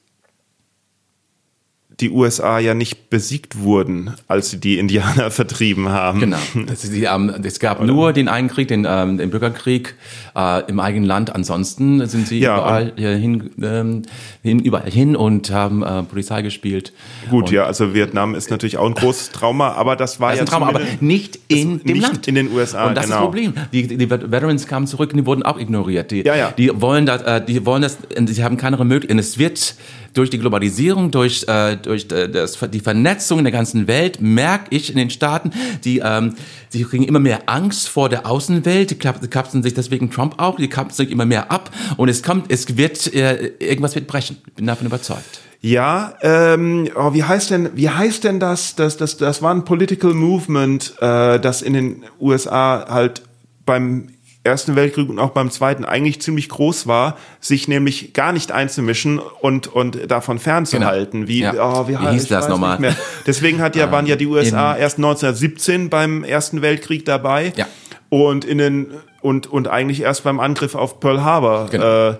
die 2.01 2.11
USA 2.11 2.59
ja 2.59 2.75
nicht 2.75 3.09
besiegt 3.09 3.59
wurden, 3.61 4.13
als 4.29 4.51
sie 4.51 4.59
die 4.59 4.79
Indianer 4.79 5.31
vertrieben 5.31 5.89
haben. 5.89 6.21
Genau. 6.21 6.37
Es, 6.71 6.83
die, 6.91 7.05
ähm, 7.05 7.33
es 7.43 7.59
gab 7.59 7.79
Oder? 7.81 7.87
nur 7.87 8.13
den 8.13 8.29
einen 8.29 8.49
Krieg, 8.49 8.69
den, 8.69 8.87
ähm, 8.89 9.17
den 9.17 9.31
Bürgerkrieg 9.31 9.95
äh, 10.37 10.69
im 10.69 10.79
eigenen 10.79 11.07
Land. 11.07 11.35
Ansonsten 11.35 12.07
sind 12.07 12.29
sie 12.29 12.41
ja, 12.41 12.57
überall 12.59 12.93
hin, 12.97 13.51
ähm, 13.63 14.03
hin, 14.43 14.59
überall 14.59 14.91
hin 14.91 15.17
und 15.17 15.51
haben 15.51 15.83
äh, 15.83 16.03
Polizei 16.03 16.43
gespielt. 16.43 16.93
Gut, 17.31 17.51
ja, 17.51 17.65
also 17.65 17.95
Vietnam 17.95 18.35
ist 18.35 18.51
natürlich 18.51 18.77
auch 18.77 18.87
ein 18.87 18.95
großes 18.95 19.31
Trauma, 19.31 19.73
aber 19.73 19.97
das 19.97 20.21
war 20.21 20.31
das 20.31 20.39
ja 20.39 20.43
ein 20.43 20.49
Trauma, 20.49 20.69
aber 20.69 20.83
nicht 21.01 21.39
in 21.49 21.79
dem 21.79 21.95
nicht 21.95 22.03
Land. 22.03 22.29
in 22.29 22.35
den 22.35 22.53
USA. 22.53 22.89
Und 22.89 22.97
das 22.97 23.07
genau. 23.07 23.17
ist 23.17 23.21
das 23.21 23.25
Problem. 23.25 23.55
Die, 23.73 23.97
die 23.97 24.11
Veterans 24.11 24.67
kamen 24.67 24.87
zurück 24.87 25.13
und 25.13 25.19
die 25.19 25.27
wurden 25.27 25.45
auch 25.45 25.59
ignoriert. 25.59 26.11
Die, 26.11 26.23
ja, 26.23 26.37
ja. 26.37 26.51
die 26.51 26.71
wollen 26.79 27.07
das, 27.07 27.23
äh, 27.23 27.43
die 27.43 27.65
wollen 27.65 27.81
das, 27.81 27.97
sie 28.27 28.45
haben 28.45 28.59
keine 28.59 28.77
Möglichkeit. 28.77 29.13
Und 29.13 29.19
es 29.19 29.39
wird 29.39 29.77
durch 30.17 30.31
die 30.31 30.39
Globalisierung, 30.39 31.11
durch, 31.11 31.45
äh, 31.49 31.77
durch 31.77 32.11
äh, 32.11 32.29
das, 32.29 32.59
die 32.73 32.81
Vernetzung 32.81 33.39
in 33.39 33.45
der 33.45 33.53
ganzen 33.53 33.87
Welt, 33.87 34.21
merke 34.21 34.75
ich 34.75 34.91
in 34.91 34.97
den 34.97 35.11
Staaten, 35.11 35.51
die, 35.85 36.01
ähm, 36.05 36.35
die 36.73 36.85
kriegen 36.85 37.05
immer 37.05 37.19
mehr 37.19 37.43
Angst 37.47 37.89
vor 37.89 38.09
der 38.09 38.27
Außenwelt, 38.27 38.91
die 38.91 39.29
kapseln 39.29 39.63
sich 39.63 39.75
deswegen 39.75 40.11
Trump 40.11 40.35
auch, 40.39 40.57
die 40.57 40.69
kapseln 40.69 41.07
sich 41.07 41.11
immer 41.11 41.27
mehr 41.27 41.51
ab 41.51 41.71
und 41.97 42.09
es 42.09 42.23
kommt, 42.23 42.51
es 42.51 42.77
wird, 42.77 43.13
äh, 43.15 43.53
irgendwas 43.59 43.95
wird 43.95 44.07
brechen. 44.07 44.39
Ich 44.47 44.55
bin 44.55 44.67
davon 44.67 44.87
überzeugt. 44.87 45.41
Ja, 45.61 46.15
ähm, 46.23 46.89
oh, 46.95 47.13
wie 47.13 47.25
heißt 47.25 47.51
denn, 47.51 47.71
wie 47.75 47.89
heißt 47.89 48.25
denn 48.25 48.39
das? 48.41 48.77
Das, 48.77 48.97
das, 48.97 49.17
das 49.17 49.43
war 49.43 49.55
ein 49.55 49.65
Political 49.65 50.15
Movement, 50.15 50.95
äh, 51.01 51.41
das 51.41 51.63
in 51.63 51.73
den 51.73 52.05
USA 52.21 52.87
halt 52.89 53.23
beim 53.65 54.09
Ersten 54.47 54.77
Weltkrieg 54.77 55.09
und 55.11 55.19
auch 55.19 55.31
beim 55.31 55.51
Zweiten 55.51 55.85
eigentlich 55.85 56.23
ziemlich 56.23 56.49
groß 56.49 56.87
war, 56.87 57.19
sich 57.41 57.69
nämlich 57.69 58.15
gar 58.15 58.33
nicht 58.33 58.53
einzumischen 58.53 59.19
und, 59.19 59.67
und 59.67 60.11
davon 60.11 60.39
fernzuhalten. 60.39 61.29
Wie, 61.29 61.41
Ja. 61.41 61.53
oh, 61.59 61.89
wie, 61.89 61.99
Wie 61.99 62.09
hieß 62.09 62.29
das 62.29 62.49
nochmal? 62.49 62.97
Deswegen 63.27 63.61
hat 63.61 63.77
ja, 63.77 63.91
waren 63.93 64.07
ja 64.07 64.17
die 64.17 64.27
USA 64.27 64.77
erst 64.77 64.97
1917 64.97 65.91
beim 65.91 66.25
Ersten 66.25 66.63
Weltkrieg 66.63 67.05
dabei. 67.05 67.53
Ja. 67.57 67.67
Und 68.09 68.45
in 68.45 68.59
den, 68.59 68.87
und, 69.21 69.47
und 69.49 69.69
eigentlich 69.69 70.01
erst 70.01 70.25
beim 70.25 70.41
Angriff 70.41 70.75
auf 70.75 71.01
Pearl 71.01 71.25
Harbor. 71.25 71.69
Genau. 71.71 72.11
Äh, 72.11 72.15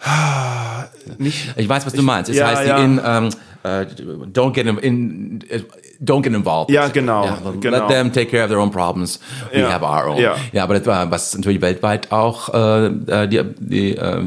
nicht, 1.18 1.54
Ich 1.56 1.68
weiß, 1.68 1.84
was 1.86 1.92
du 1.92 2.02
meinst. 2.02 2.30
Es 2.30 2.36
ja, 2.36 2.48
heißt 2.48 2.66
ja. 2.66 2.78
in 2.78 3.00
ähm, 3.04 3.30
äh, 3.66 3.86
don't 4.32 4.52
get 4.52 4.66
in, 4.66 4.78
in 4.78 5.40
äh, 5.48 5.62
don't 6.00 6.22
get 6.22 6.32
involved. 6.34 6.70
Ja, 6.70 6.88
genau, 6.88 7.26
genau. 7.60 7.78
Let 7.78 7.88
them 7.88 8.12
take 8.12 8.30
care 8.30 8.44
of 8.44 8.48
their 8.50 8.58
own 8.58 8.70
problems. 8.70 9.18
We 9.52 9.60
Ja, 9.60 9.70
have 9.70 9.84
our 9.84 10.08
own. 10.12 10.20
ja. 10.20 10.34
ja, 10.52 10.62
aber 10.64 10.74
das 10.78 10.86
war 10.86 11.10
was 11.10 11.34
natürlich 11.36 11.60
weltweit 11.60 12.12
auch 12.12 12.52
äh, 12.54 12.86
äh, 12.86 13.28
die 13.28 13.42
die 13.58 13.96
äh, 13.96 14.22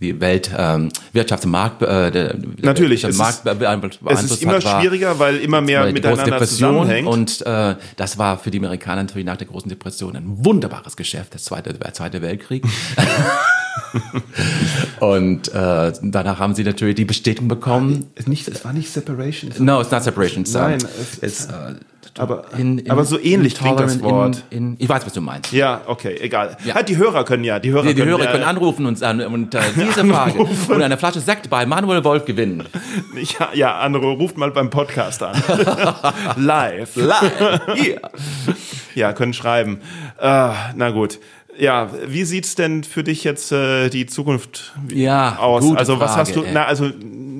die 0.00 0.20
Welt 0.20 0.50
ähm, 0.56 0.88
Wirtschaft 1.12 1.46
Markt 1.46 1.80
äh, 1.82 2.10
der, 2.10 2.34
Natürlich, 2.60 3.02
der 3.02 3.10
es 3.10 3.18
Markt 3.18 3.46
ist- 3.46 3.58
beeinflusst 3.58 4.00
es 4.08 4.22
ist 4.24 4.42
immer 4.42 4.54
hat, 4.54 4.62
schwieriger, 4.80 5.18
weil 5.18 5.36
immer 5.36 5.60
mehr 5.60 5.86
die 5.86 5.92
große 6.00 6.10
miteinander 6.10 6.24
Depression 6.24 6.70
zusammenhängt. 6.86 7.08
und 7.08 7.46
äh, 7.46 7.76
das 7.96 8.18
war 8.18 8.36
für 8.38 8.50
die 8.50 8.58
Amerikaner 8.58 9.02
natürlich 9.04 9.26
nach 9.26 9.36
der 9.36 9.46
großen 9.46 9.68
Depression 9.68 10.16
ein 10.16 10.44
wunderbares 10.44 10.96
Geschäft, 10.96 11.34
das 11.34 11.44
zweite, 11.44 11.72
der 11.74 11.92
Zweite 11.94 12.20
Weltkrieg. 12.22 12.64
und 15.00 15.48
äh, 15.52 15.92
danach 16.02 16.38
haben 16.38 16.54
sie 16.54 16.64
natürlich 16.64 16.94
die 16.94 17.04
Bestätigung 17.04 17.48
bekommen. 17.48 18.10
nicht, 18.26 18.48
es 18.48 18.64
war 18.64 18.72
nicht 18.72 18.90
Separation. 18.90 19.50
No, 19.58 19.80
it's 19.80 19.90
not 19.90 20.02
separation. 20.02 20.42
It's, 20.42 20.54
Nein, 20.54 20.78
es- 20.78 21.22
it's, 21.22 21.48
uh, 21.48 21.74
aber, 22.18 22.44
in, 22.58 22.78
in, 22.78 22.90
aber 22.90 23.04
so 23.06 23.18
ähnlich 23.18 23.54
klingt 23.54 23.80
das 23.80 24.02
Wort. 24.02 24.44
In, 24.50 24.76
ich 24.78 24.86
weiß, 24.88 25.06
was 25.06 25.14
du 25.14 25.22
meinst. 25.22 25.50
ja, 25.52 25.80
okay, 25.86 26.18
egal. 26.20 26.58
Ja. 26.64 26.74
Halt, 26.74 26.90
die 26.90 26.98
Hörer 26.98 27.24
können 27.24 27.42
ja, 27.42 27.58
die 27.58 27.70
Hörer 27.70 27.84
Die, 27.84 27.94
die 27.94 28.00
können, 28.00 28.10
Hörer 28.10 28.24
ja, 28.24 28.32
können 28.32 28.44
anrufen 28.44 28.84
und, 28.84 28.98
sagen, 28.98 29.22
und 29.24 29.54
äh, 29.54 29.60
diese 29.76 30.04
Frage 30.04 30.38
und 30.40 30.82
eine 30.82 30.98
Flasche 30.98 31.20
Sekt 31.20 31.48
bei 31.48 31.64
Manuel 31.64 32.04
Wolf 32.04 32.24
gewinnen. 32.24 32.64
Ja, 33.38 33.48
ja, 33.54 33.78
andere 33.78 34.06
ruft 34.12 34.36
mal 34.36 34.50
beim 34.50 34.68
Podcast 34.70 35.22
an. 35.22 35.40
Live. 36.36 36.96
Live. 36.96 37.60
Hier. 37.74 38.00
Ja, 38.94 39.12
können 39.12 39.32
schreiben. 39.32 39.78
Ah, 40.18 40.54
na 40.74 40.90
gut. 40.90 41.18
Ja, 41.58 41.90
wie 42.06 42.24
sieht's 42.24 42.54
denn 42.54 42.82
für 42.82 43.04
dich 43.04 43.24
jetzt 43.24 43.52
äh, 43.52 43.88
die 43.90 44.06
Zukunft 44.06 44.72
Ja, 44.92 45.36
aus? 45.38 45.64
also 45.76 46.00
was 46.00 46.12
Frage, 46.12 46.20
hast 46.20 46.36
du? 46.36 46.42
ey. 46.44 46.50
Na, 46.52 46.64
also 46.64 46.90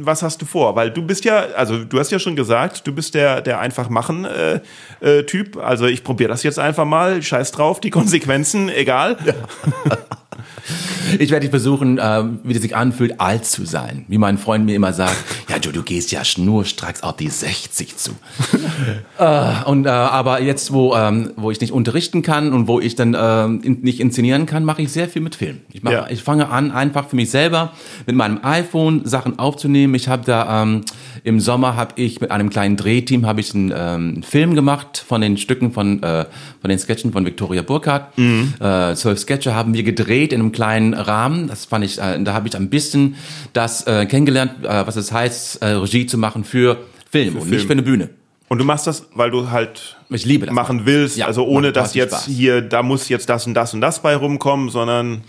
was 0.04 0.22
hast 0.22 0.42
du 0.42 0.46
vor? 0.46 0.74
Weil 0.76 0.90
du 0.90 1.02
bist 1.02 1.24
ja, 1.24 1.46
also 1.56 1.82
du 1.84 1.98
hast 1.98 2.10
ja 2.10 2.18
schon 2.18 2.36
gesagt, 2.36 2.86
du 2.86 2.92
bist 2.92 3.14
der 3.14 3.40
der 3.40 3.60
einfach 3.60 3.88
machen 3.88 4.24
äh, 4.26 4.60
äh, 5.00 5.22
Typ. 5.24 5.56
Also 5.56 5.86
ich 5.86 6.04
probiere 6.04 6.28
das 6.28 6.42
jetzt 6.42 6.58
einfach 6.58 6.84
mal. 6.84 7.22
Scheiß 7.22 7.52
drauf, 7.52 7.80
die 7.80 7.90
Konsequenzen, 7.90 8.68
egal. 8.68 9.16
Ich 11.18 11.30
werde 11.30 11.48
versuchen, 11.50 11.98
ähm, 12.02 12.38
wie 12.44 12.52
das 12.54 12.62
sich 12.62 12.74
anfühlt, 12.76 13.20
alt 13.20 13.44
zu 13.44 13.66
sein. 13.66 14.04
Wie 14.08 14.16
mein 14.18 14.38
Freund 14.38 14.64
mir 14.64 14.74
immer 14.76 14.92
sagt, 14.92 15.16
ja, 15.64 15.72
du, 15.72 15.82
gehst 15.82 16.12
ja 16.12 16.24
schnurstracks 16.24 17.02
auf 17.02 17.16
die 17.16 17.28
60 17.28 17.96
zu. 17.96 18.12
äh, 19.18 19.64
und, 19.64 19.86
äh, 19.86 19.88
aber 19.88 20.42
jetzt, 20.42 20.72
wo, 20.72 20.94
ähm, 20.94 21.32
wo 21.36 21.50
ich 21.50 21.60
nicht 21.60 21.72
unterrichten 21.72 22.22
kann 22.22 22.52
und 22.52 22.68
wo 22.68 22.80
ich 22.80 22.94
dann 22.94 23.16
ähm, 23.18 23.60
in, 23.62 23.80
nicht 23.82 24.00
inszenieren 24.00 24.46
kann, 24.46 24.64
mache 24.64 24.82
ich 24.82 24.92
sehr 24.92 25.08
viel 25.08 25.22
mit 25.22 25.34
Film. 25.34 25.60
Ich, 25.72 25.82
mache, 25.82 25.94
Ja. 25.94 26.06
ich 26.10 26.22
fange 26.22 26.48
an, 26.48 26.70
einfach 26.70 27.08
für 27.08 27.16
mich 27.16 27.30
selber 27.30 27.72
mit 28.06 28.16
meinem 28.16 28.40
iPhone 28.42 29.04
Sachen 29.04 29.38
aufzunehmen. 29.38 29.94
Ich 29.94 30.08
habe 30.08 30.24
da 30.24 30.62
ähm, 30.62 30.82
im 31.24 31.40
Sommer 31.40 31.76
habe 31.76 31.94
ich 31.96 32.20
mit 32.20 32.30
einem 32.30 32.50
kleinen 32.50 32.76
Drehteam 32.76 33.26
habe 33.26 33.40
ich 33.40 33.54
einen, 33.54 33.72
ähm, 33.74 34.22
Film 34.22 34.54
gemacht 34.54 35.04
von 35.06 35.20
den 35.20 35.36
Stücken 35.36 35.72
von 35.72 36.02
äh, 36.02 36.26
von 36.60 36.68
den 36.68 36.78
Sketchen 36.78 37.12
von 37.12 37.24
Victoria 37.24 37.62
Burkhardt. 37.62 38.18
Äh, 38.18 38.94
zwölf 38.94 39.18
Sketche 39.18 39.54
haben 39.54 39.74
wir 39.74 39.82
gedreht 39.82 40.32
in 40.32 40.40
einem 40.40 40.52
kleinen 40.52 40.94
Rahmen. 40.94 41.46
Das 41.46 41.64
fand 41.64 41.84
ich, 41.84 41.98
äh, 41.98 42.22
da 42.22 42.32
habe 42.32 42.48
ich 42.48 42.56
ein 42.56 42.70
bisschen 42.70 43.16
das 43.52 43.86
äh, 43.86 44.06
kennengelernt, 44.06 44.64
äh, 44.64 44.86
was 44.86 44.96
es 44.96 45.12
heißt, 45.12 45.62
äh, 45.62 45.66
Regie 45.66 46.06
zu 46.06 46.18
machen 46.18 46.44
für 46.44 46.78
Film 47.10 47.36
und 47.36 47.50
nicht 47.50 47.50
Film. 47.50 47.66
für 47.66 47.72
eine 47.72 47.82
Bühne. 47.82 48.21
Und 48.52 48.58
du 48.58 48.64
machst 48.66 48.86
das, 48.86 49.06
weil 49.14 49.30
du 49.30 49.50
halt 49.50 49.96
Ich 50.10 50.26
liebe 50.26 50.44
das. 50.44 50.54
machen 50.54 50.84
willst, 50.84 51.16
Ja, 51.16 51.24
also 51.26 51.46
ohne 51.46 51.72
dass 51.72 51.94
jetzt 51.94 52.10
Spaß. 52.12 52.24
hier, 52.26 52.60
da 52.60 52.82
muss 52.82 53.08
jetzt 53.08 53.30
das 53.30 53.46
und 53.46 53.54
das 53.54 53.72
und 53.72 53.80
das 53.80 54.02
bei 54.02 54.14
rumkommen, 54.14 54.68
sondern 54.68 55.22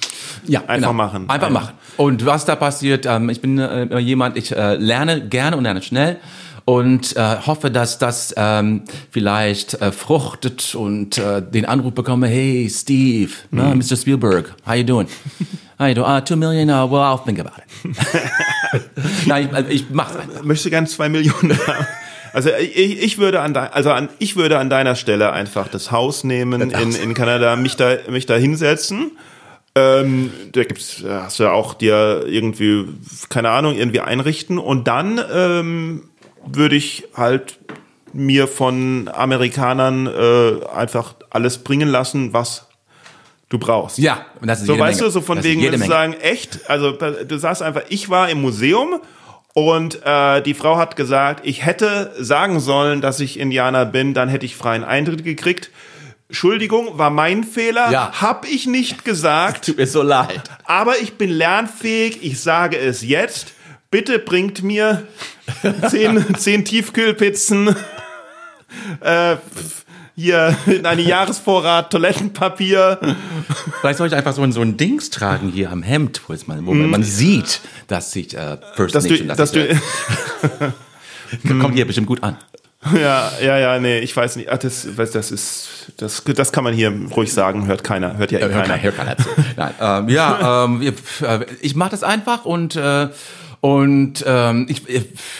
Ja, 0.45 0.59
Einfach 0.61 0.75
genau. 0.75 0.91
machen. 0.93 1.29
Einfach 1.29 1.47
Einfach. 1.47 1.61
machen. 1.61 1.73
Und 1.95 2.25
was 2.25 2.43
da 2.43 2.57
passiert, 2.57 3.05
ähm, 3.05 3.29
ich 3.29 3.39
bin 3.39 3.59
äh, 3.59 3.97
jemand, 3.99 4.35
ich 4.35 4.51
äh, 4.53 4.75
lerne 4.75 5.25
gerne 5.29 5.55
und 5.55 5.63
lerne 5.63 5.81
schnell 5.81 6.17
und 6.65 7.15
äh, 7.15 7.37
hoffe, 7.47 7.71
dass 7.71 7.97
das 7.97 8.33
ähm, 8.35 8.81
vielleicht 9.09 9.75
äh, 9.75 9.93
fruchtet 9.93 10.75
und 10.75 11.17
äh, 11.17 11.41
den 11.41 11.63
Anruf 11.65 11.93
bekomme, 11.93 12.27
hey 12.27 12.69
Steve, 12.69 13.31
Mhm. 13.51 13.59
ne, 13.59 13.75
Mr. 13.75 13.95
Spielberg, 13.95 14.53
how 14.67 14.75
you 14.75 14.83
doing? 14.83 15.07
How 15.79 15.87
you 15.87 15.95
doing? 15.95 16.07
Uh, 16.07 16.19
two 16.21 16.35
million, 16.35 16.69
uh, 16.69 16.85
well, 16.89 17.01
I'll 17.01 17.17
think 17.23 17.39
about 17.39 17.53
it. 17.57 17.95
Nein, 19.25 19.47
ich, 19.49 19.55
also 19.55 19.69
ich 19.71 19.85
mach's 19.91 20.15
einfach. 20.15 20.43
möchte 20.43 20.69
gern 20.69 20.85
zwei 20.87 21.07
Millionen 21.09 21.57
haben. 21.67 21.87
Also 22.33 22.49
ich, 22.59 23.01
ich 23.01 23.17
würde 23.19 23.41
an 23.41 23.53
dein, 23.53 23.71
also 23.71 23.91
an, 23.91 24.09
ich 24.19 24.35
würde 24.35 24.57
an 24.57 24.69
deiner 24.69 24.95
Stelle 24.95 25.31
einfach 25.31 25.67
das 25.67 25.91
Haus 25.91 26.23
nehmen 26.23 26.71
in, 26.71 26.95
in 26.95 27.13
Kanada, 27.13 27.55
mich 27.55 27.75
da 27.75 27.97
mich 28.09 28.25
da 28.25 28.35
hinsetzen. 28.35 29.11
Ähm, 29.75 30.31
da 30.51 30.63
gibt's, 30.63 31.01
da 31.03 31.23
hast 31.23 31.39
du 31.39 31.43
ja 31.43 31.51
auch 31.51 31.73
dir 31.73 32.25
irgendwie 32.27 32.85
keine 33.29 33.49
Ahnung 33.49 33.75
irgendwie 33.75 34.01
einrichten 34.01 34.59
und 34.59 34.87
dann 34.87 35.19
ähm, 35.33 36.09
würde 36.45 36.75
ich 36.75 37.05
halt 37.15 37.57
mir 38.13 38.47
von 38.47 39.09
Amerikanern 39.11 40.05
äh, 40.07 40.65
einfach 40.75 41.15
alles 41.31 41.57
bringen 41.59 41.89
lassen, 41.89 42.33
was 42.33 42.67
du 43.49 43.57
brauchst. 43.57 43.97
Ja, 43.97 44.25
und 44.41 44.47
das 44.47 44.61
ist 44.61 44.67
So 44.67 44.77
weißt 44.77 44.99
Menge. 44.99 45.07
du, 45.09 45.11
so 45.11 45.21
von 45.21 45.37
Das 45.37 45.45
wegen, 45.45 45.61
du 45.63 45.71
Menge. 45.71 45.85
sagen, 45.85 46.13
echt, 46.21 46.69
also 46.69 46.91
du 46.91 47.37
sagst 47.39 47.63
einfach, 47.63 47.81
ich 47.89 48.09
war 48.11 48.29
im 48.29 48.41
Museum 48.41 48.99
und 49.53 49.99
äh, 50.03 50.41
die 50.41 50.53
Frau 50.53 50.77
hat 50.77 50.95
gesagt, 50.95 51.45
ich 51.45 51.65
hätte 51.65 52.11
sagen 52.19 52.59
sollen, 52.59 53.01
dass 53.01 53.19
ich 53.19 53.39
Indianer 53.39 53.85
bin, 53.85 54.13
dann 54.13 54.29
hätte 54.29 54.45
ich 54.45 54.55
freien 54.55 54.83
Eintritt 54.83 55.23
gekriegt. 55.23 55.69
Entschuldigung, 56.27 56.97
war 56.97 57.11
mein 57.11 57.43
Fehler, 57.43 57.91
Ja. 57.91 58.11
hab 58.19 58.47
ich 58.49 58.65
nicht 58.65 59.05
gesagt, 59.05 59.65
Tut 59.67 59.77
mir 59.77 59.85
so 59.87 60.01
leid. 60.01 60.41
aber 60.65 60.97
ich 60.99 61.13
bin 61.17 61.29
lernfähig, 61.29 62.23
ich 62.23 62.39
sage 62.41 62.77
es 62.77 63.03
jetzt. 63.03 63.53
Bitte 63.91 64.17
bringt 64.17 64.63
mir 64.63 65.05
zehn, 65.89 66.35
zehn 66.37 66.65
Tiefkühlpizzen, 66.65 67.75
äh, 69.01 69.35
hier 70.15 70.55
eine 70.83 71.01
Jahresvorrat 71.01 71.91
Toilettenpapier. 71.91 72.99
Vielleicht 73.81 73.97
soll 73.97 74.07
ich 74.07 74.15
einfach 74.15 74.33
so 74.33 74.43
ein, 74.43 74.51
so 74.51 74.61
ein 74.61 74.77
Dings 74.77 75.09
tragen 75.09 75.49
hier 75.49 75.71
am 75.71 75.83
Hemd, 75.83 76.21
wo, 76.27 76.35
man, 76.45 76.65
wo 76.65 76.73
man, 76.73 76.89
man 76.89 77.03
sieht, 77.03 77.61
dass 77.87 78.15
ich 78.15 78.35
äh, 78.35 78.57
First. 78.75 78.95
Dass 78.95 79.05
du, 79.05 79.11
Nation, 79.11 79.27
dass 79.29 79.53
ich, 79.53 79.79
du, 81.39 81.49
äh, 81.49 81.53
kommt 81.59 81.75
hier 81.75 81.85
bestimmt 81.85 82.07
gut 82.07 82.21
an. 82.23 82.37
Ja, 82.93 83.31
ja, 83.41 83.57
ja, 83.57 83.79
nee, 83.79 83.99
ich 83.99 84.15
weiß 84.15 84.35
nicht. 84.35 84.49
Ach, 84.49 84.57
das, 84.57 84.87
das 84.97 85.31
ist, 85.31 85.93
das, 85.97 86.21
das 86.23 86.51
kann 86.51 86.65
man 86.65 86.73
hier 86.73 86.91
ruhig 87.15 87.31
sagen. 87.31 87.65
Hört 87.65 87.83
keiner, 87.83 88.17
hört 88.17 88.31
ja 88.31 88.39
eh 88.39 88.41
Hört 88.41 88.51
keiner. 88.51 88.67
keiner, 88.67 88.83
hört 88.83 88.97
keiner. 88.97 89.15
Nein, 89.55 89.73
ähm, 89.79 90.09
ja, 90.09 90.65
ähm, 90.65 90.81
äh, 90.81 91.45
ich 91.61 91.75
mache 91.75 91.91
das 91.91 92.03
einfach 92.03 92.43
und 92.43 92.75
äh, 92.75 93.07
und 93.63 94.25
ähm, 94.27 94.65
ich, 94.67 94.81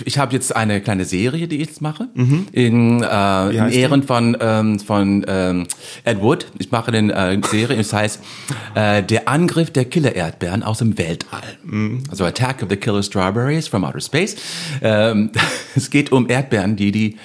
ich 0.06 0.18
habe 0.18 0.32
jetzt 0.32 0.56
eine 0.56 0.80
kleine 0.80 1.04
Serie, 1.04 1.50
die 1.50 1.58
ich 1.58 1.68
jetzt 1.68 1.82
mache, 1.82 2.08
in, 2.54 3.04
äh, 3.04 3.50
in 3.50 3.62
heißt 3.62 3.76
die? 3.76 3.80
Ehren 3.80 4.02
von, 4.04 4.38
ähm, 4.40 4.80
von 4.80 5.26
ähm, 5.28 5.68
Ed 6.06 6.22
Wood. 6.22 6.46
Ich 6.58 6.72
mache 6.72 6.94
eine 6.94 7.12
äh, 7.14 7.42
Serie, 7.46 7.76
das 7.76 7.92
heißt 7.92 8.22
äh, 8.76 9.04
Der 9.04 9.28
Angriff 9.28 9.72
der 9.72 9.84
Killer-Erdbeeren 9.84 10.64
aus 10.64 10.78
dem 10.78 10.98
Weltall. 10.98 11.44
Mhm. 11.66 12.06
Also 12.10 12.24
Attack 12.24 12.64
of 12.64 12.70
the 12.70 12.78
Killer 12.78 13.04
Strawberries 13.04 13.68
from 13.68 13.84
Outer 13.84 14.00
Space. 14.00 14.38
Ähm, 14.82 15.32
es 15.76 15.90
geht 15.90 16.14
um 16.14 16.30
Erdbeeren, 16.30 16.78
die 16.78 16.94
die 16.94 17.18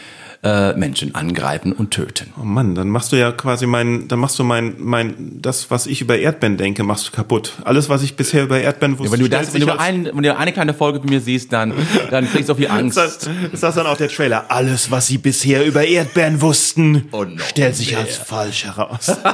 äh, 0.43 0.73
Menschen 0.75 1.15
angreifen 1.15 1.73
und 1.73 1.91
töten. 1.91 2.33
Oh 2.41 2.45
Mann, 2.45 2.75
dann 2.75 2.89
machst 2.89 3.11
du 3.13 3.17
ja 3.17 3.33
quasi 3.33 3.67
mein, 3.67 4.07
dann 4.07 4.21
machst 4.21 4.39
du 4.39 4.45
mein, 4.45 4.77
mein, 4.79 5.39
das, 5.43 5.71
was 5.71 5.87
ich 5.87 6.01
über 6.01 6.17
Erdbeeren 6.19 6.57
denke, 6.57 6.85
machst 6.85 7.09
du 7.09 7.13
kaputt. 7.13 7.55
Alles, 7.65 7.89
was 7.89 8.03
ich 8.03 8.15
bisher 8.15 8.45
über 8.45 8.61
Erdbeeren 8.61 8.99
wusste, 8.99 9.13
Wenn 9.13 9.21
du, 9.21 9.29
das, 9.29 9.53
wenn, 9.53 9.63
du 9.63 9.79
ein, 9.79 10.05
wenn 10.07 10.23
du 10.23 10.37
eine 10.37 10.53
kleine 10.53 10.75
Folge 10.75 11.01
von 11.01 11.09
mir 11.09 11.21
siehst, 11.21 11.53
dann, 11.53 11.73
dann 12.11 12.31
kriegst 12.31 12.49
du 12.49 12.53
so 12.53 12.55
viel 12.55 12.67
ist 12.67 12.71
Angst. 12.71 12.97
das, 12.97 13.29
ist 13.53 13.63
das 13.63 13.75
dann 13.75 13.87
auch 13.87 13.97
der 13.97 14.09
Trailer? 14.09 14.47
Alles, 14.49 14.91
was 14.91 15.09
sie 15.09 15.19
bisher 15.19 15.67
über 15.67 15.85
Erdbeeren 15.85 16.41
wussten, 16.41 17.09
noch 17.11 17.41
stellt 17.41 17.75
sich 17.75 17.97
als 17.97 18.17
falsch 18.17 18.65
heraus. 18.65 19.17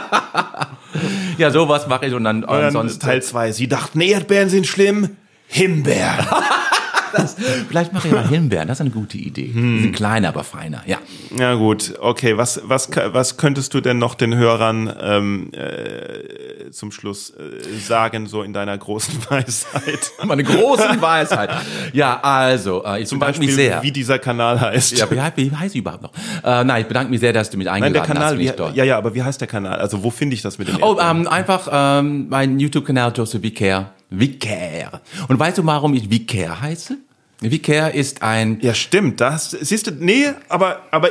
Ja, 1.38 1.50
sowas 1.50 1.88
mache 1.88 2.06
ich 2.06 2.14
und 2.14 2.22
dann, 2.22 2.44
Und 2.44 2.56
dann 2.60 2.72
sonst. 2.72 3.02
Teil 3.02 3.20
2. 3.20 3.50
Sie 3.52 3.66
dachten, 3.66 4.00
Erdbeeren 4.00 4.48
sind 4.48 4.66
schlimm. 4.66 5.16
Himbeeren. 5.48 6.26
Das, 7.16 7.36
vielleicht 7.68 7.92
mache 7.92 8.08
ich 8.08 8.14
mal 8.14 8.26
Himbeeren, 8.28 8.68
das 8.68 8.78
ist 8.78 8.80
eine 8.82 8.90
gute 8.90 9.16
Idee. 9.18 9.52
Die 9.54 9.80
sind 9.80 9.92
kleiner, 9.94 10.28
aber 10.28 10.44
feiner, 10.44 10.82
ja. 10.86 10.98
Ja 11.36 11.54
gut, 11.54 11.94
okay. 12.00 12.36
Was, 12.36 12.60
was, 12.64 12.90
was 13.12 13.36
könntest 13.36 13.74
du 13.74 13.80
denn 13.80 13.98
noch 13.98 14.14
den 14.14 14.34
Hörern 14.34 14.92
ähm, 15.00 15.50
äh, 15.52 16.70
zum 16.70 16.90
Schluss 16.92 17.30
äh, 17.30 17.62
sagen, 17.80 18.26
so 18.26 18.42
in 18.42 18.52
deiner 18.52 18.76
großen 18.76 19.14
Weisheit? 19.30 20.12
Meine 20.24 20.42
große 20.44 21.00
Weisheit. 21.00 21.50
Ja, 21.92 22.20
also, 22.22 22.84
äh, 22.84 23.02
ich 23.02 23.08
Zum 23.08 23.18
bedanke 23.18 23.38
Beispiel, 23.40 23.46
mich 23.56 23.56
sehr. 23.56 23.82
wie 23.82 23.92
dieser 23.92 24.18
Kanal 24.18 24.60
heißt. 24.60 24.98
ja, 24.98 25.08
wie, 25.10 25.50
wie 25.50 25.56
heißt 25.56 25.72
sie 25.72 25.78
überhaupt 25.78 26.02
noch? 26.02 26.12
Äh, 26.42 26.64
nein, 26.64 26.82
ich 26.82 26.88
bedanke 26.88 27.10
mich 27.10 27.20
sehr, 27.20 27.32
dass 27.32 27.50
du 27.50 27.56
mich 27.58 27.66
Nein, 27.66 27.82
eingeladen 27.82 27.92
der 27.94 28.02
hast. 28.02 28.08
Kanal, 28.08 28.28
finde 28.30 28.44
wie, 28.44 28.48
ich 28.48 28.56
toll. 28.56 28.72
ja, 28.74 28.84
ja, 28.84 28.98
aber 28.98 29.14
wie 29.14 29.22
heißt 29.22 29.40
der 29.40 29.48
Kanal? 29.48 29.78
Also 29.78 30.02
wo 30.02 30.10
finde 30.10 30.34
ich 30.34 30.42
das 30.42 30.58
mit 30.58 30.68
dem 30.68 30.82
Oh, 30.82 30.98
ähm, 31.00 31.26
einfach 31.28 31.68
ähm, 31.70 32.28
mein 32.28 32.58
YouTube-Kanal 32.58 33.12
Joseph 33.14 33.42
Vicaire. 33.42 33.90
Vicaire. 34.18 35.00
Und 35.28 35.38
weißt 35.38 35.58
du, 35.58 35.66
warum 35.66 35.94
ich 35.94 36.10
Vicaire 36.10 36.60
heiße? 36.60 36.96
Vicaire 37.40 37.94
ist 37.94 38.22
ein 38.22 38.58
Ja, 38.62 38.74
stimmt. 38.74 39.20
Das 39.20 39.50
siehst 39.50 39.86
du, 39.86 39.90
nee, 39.92 40.26
aber, 40.48 40.80
aber 40.90 41.10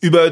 über 0.00 0.30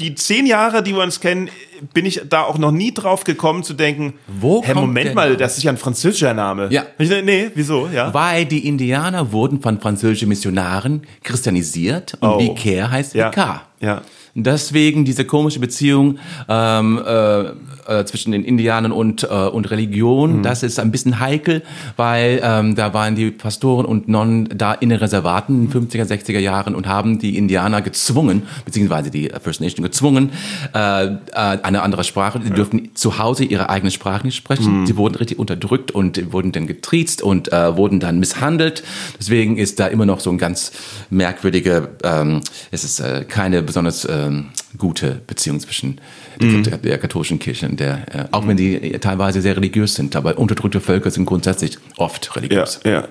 die 0.00 0.14
zehn 0.14 0.46
Jahre, 0.46 0.82
die 0.82 0.92
wir 0.94 1.02
uns 1.02 1.20
kennen, 1.20 1.48
bin 1.92 2.06
ich 2.06 2.20
da 2.28 2.42
auch 2.42 2.58
noch 2.58 2.70
nie 2.70 2.92
drauf 2.94 3.24
gekommen 3.24 3.62
zu 3.64 3.74
denken, 3.74 4.14
Wo 4.26 4.60
kommt 4.62 4.74
Moment 4.76 5.14
mal, 5.14 5.36
das 5.36 5.56
ist 5.56 5.64
ja 5.64 5.72
ein 5.72 5.76
französischer 5.78 6.34
Name. 6.34 6.68
Ja. 6.70 6.86
Ich, 6.98 7.08
nee, 7.10 7.50
wieso? 7.54 7.88
Ja. 7.92 8.12
Weil 8.14 8.44
die 8.46 8.66
Indianer 8.66 9.32
wurden 9.32 9.60
von 9.60 9.80
französischen 9.80 10.28
Missionaren 10.28 11.02
christianisiert 11.22 12.14
und 12.20 12.28
Oh. 12.28 12.38
Vicaire 12.40 12.90
heißt 12.90 13.14
Ja. 13.14 13.28
Vicar. 13.30 13.68
Ja. 13.80 14.02
Deswegen 14.34 15.04
diese 15.04 15.24
komische 15.24 15.60
Beziehung 15.60 16.18
ähm, 16.48 17.00
äh, 17.06 17.40
äh, 17.86 18.04
zwischen 18.04 18.32
den 18.32 18.44
Indianern 18.44 18.90
und, 18.90 19.22
äh, 19.22 19.26
und 19.26 19.70
Religion, 19.70 20.42
das 20.42 20.62
ist 20.64 20.80
ein 20.80 20.90
bisschen 20.90 21.20
heikel, 21.20 21.62
weil 21.96 22.40
ähm, 22.42 22.74
da 22.74 22.92
waren 22.94 23.14
die 23.14 23.30
Pastoren 23.30 23.86
und 23.86 24.08
Nonnen 24.08 24.48
da 24.56 24.72
in 24.72 24.88
den 24.88 24.98
Reservaten 24.98 25.54
in 25.54 25.70
den 25.70 25.88
50er, 25.88 26.04
60er 26.04 26.38
Jahren 26.38 26.74
und 26.74 26.88
haben 26.88 27.18
die 27.18 27.36
Indianer 27.36 27.80
gezwungen, 27.80 28.42
beziehungsweise 28.64 29.10
die 29.10 29.30
First 29.40 29.60
Nation 29.60 29.84
gezwungen, 29.84 30.30
äh, 30.74 31.04
äh, 31.04 31.18
eine 31.32 31.82
andere 31.82 32.02
Sprache. 32.02 32.40
Sie 32.42 32.50
dürften 32.50 32.90
zu 32.94 33.18
Hause 33.18 33.44
ihre 33.44 33.70
eigene 33.70 33.90
Sprache 33.90 34.26
nicht 34.26 34.36
sprechen. 34.36 34.86
Sie 34.86 34.96
wurden 34.96 35.14
richtig 35.14 35.38
unterdrückt 35.38 35.92
und 35.92 36.32
wurden 36.32 36.50
dann 36.50 36.66
getriezt 36.66 37.22
und 37.22 37.52
äh, 37.52 37.76
wurden 37.76 38.00
dann 38.00 38.18
misshandelt. 38.18 38.82
Deswegen 39.18 39.56
ist 39.58 39.78
da 39.78 39.86
immer 39.86 40.06
noch 40.06 40.20
so 40.20 40.30
ein 40.30 40.38
ganz 40.38 40.72
merkwürdige, 41.10 41.90
ähm, 42.02 42.40
es 42.72 42.82
ist 42.82 43.00
äh, 43.00 43.24
keine 43.28 43.62
besonders 43.62 44.04
ähm, 44.26 44.46
gute 44.78 45.20
Beziehung 45.26 45.60
zwischen 45.60 46.00
der, 46.40 46.78
der 46.78 46.98
katholischen 46.98 47.38
Kirche 47.38 47.68
und 47.68 47.78
der, 47.80 48.14
äh, 48.14 48.24
auch 48.32 48.46
wenn 48.46 48.56
die 48.56 48.74
äh, 48.94 48.98
teilweise 48.98 49.40
sehr 49.40 49.56
religiös 49.56 49.94
sind, 49.94 50.16
aber 50.16 50.38
unterdrückte 50.38 50.80
Völker 50.80 51.10
sind 51.10 51.26
grundsätzlich 51.26 51.78
oft 51.96 52.26
Ja, 52.26 52.32
religiös. 52.34 52.80
ja. 52.84 53.08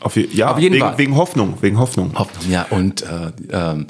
Auf, 0.00 0.16
je, 0.16 0.28
ja, 0.32 0.52
Auf 0.52 0.58
jeden 0.58 0.74
wegen, 0.74 0.84
Fall. 0.84 0.98
wegen 0.98 1.16
Hoffnung, 1.16 1.54
wegen 1.62 1.78
Hoffnung. 1.78 2.12
Hoffnung, 2.18 2.50
ja, 2.50 2.66
und 2.70 3.02
äh, 3.02 3.32
ähm, 3.50 3.86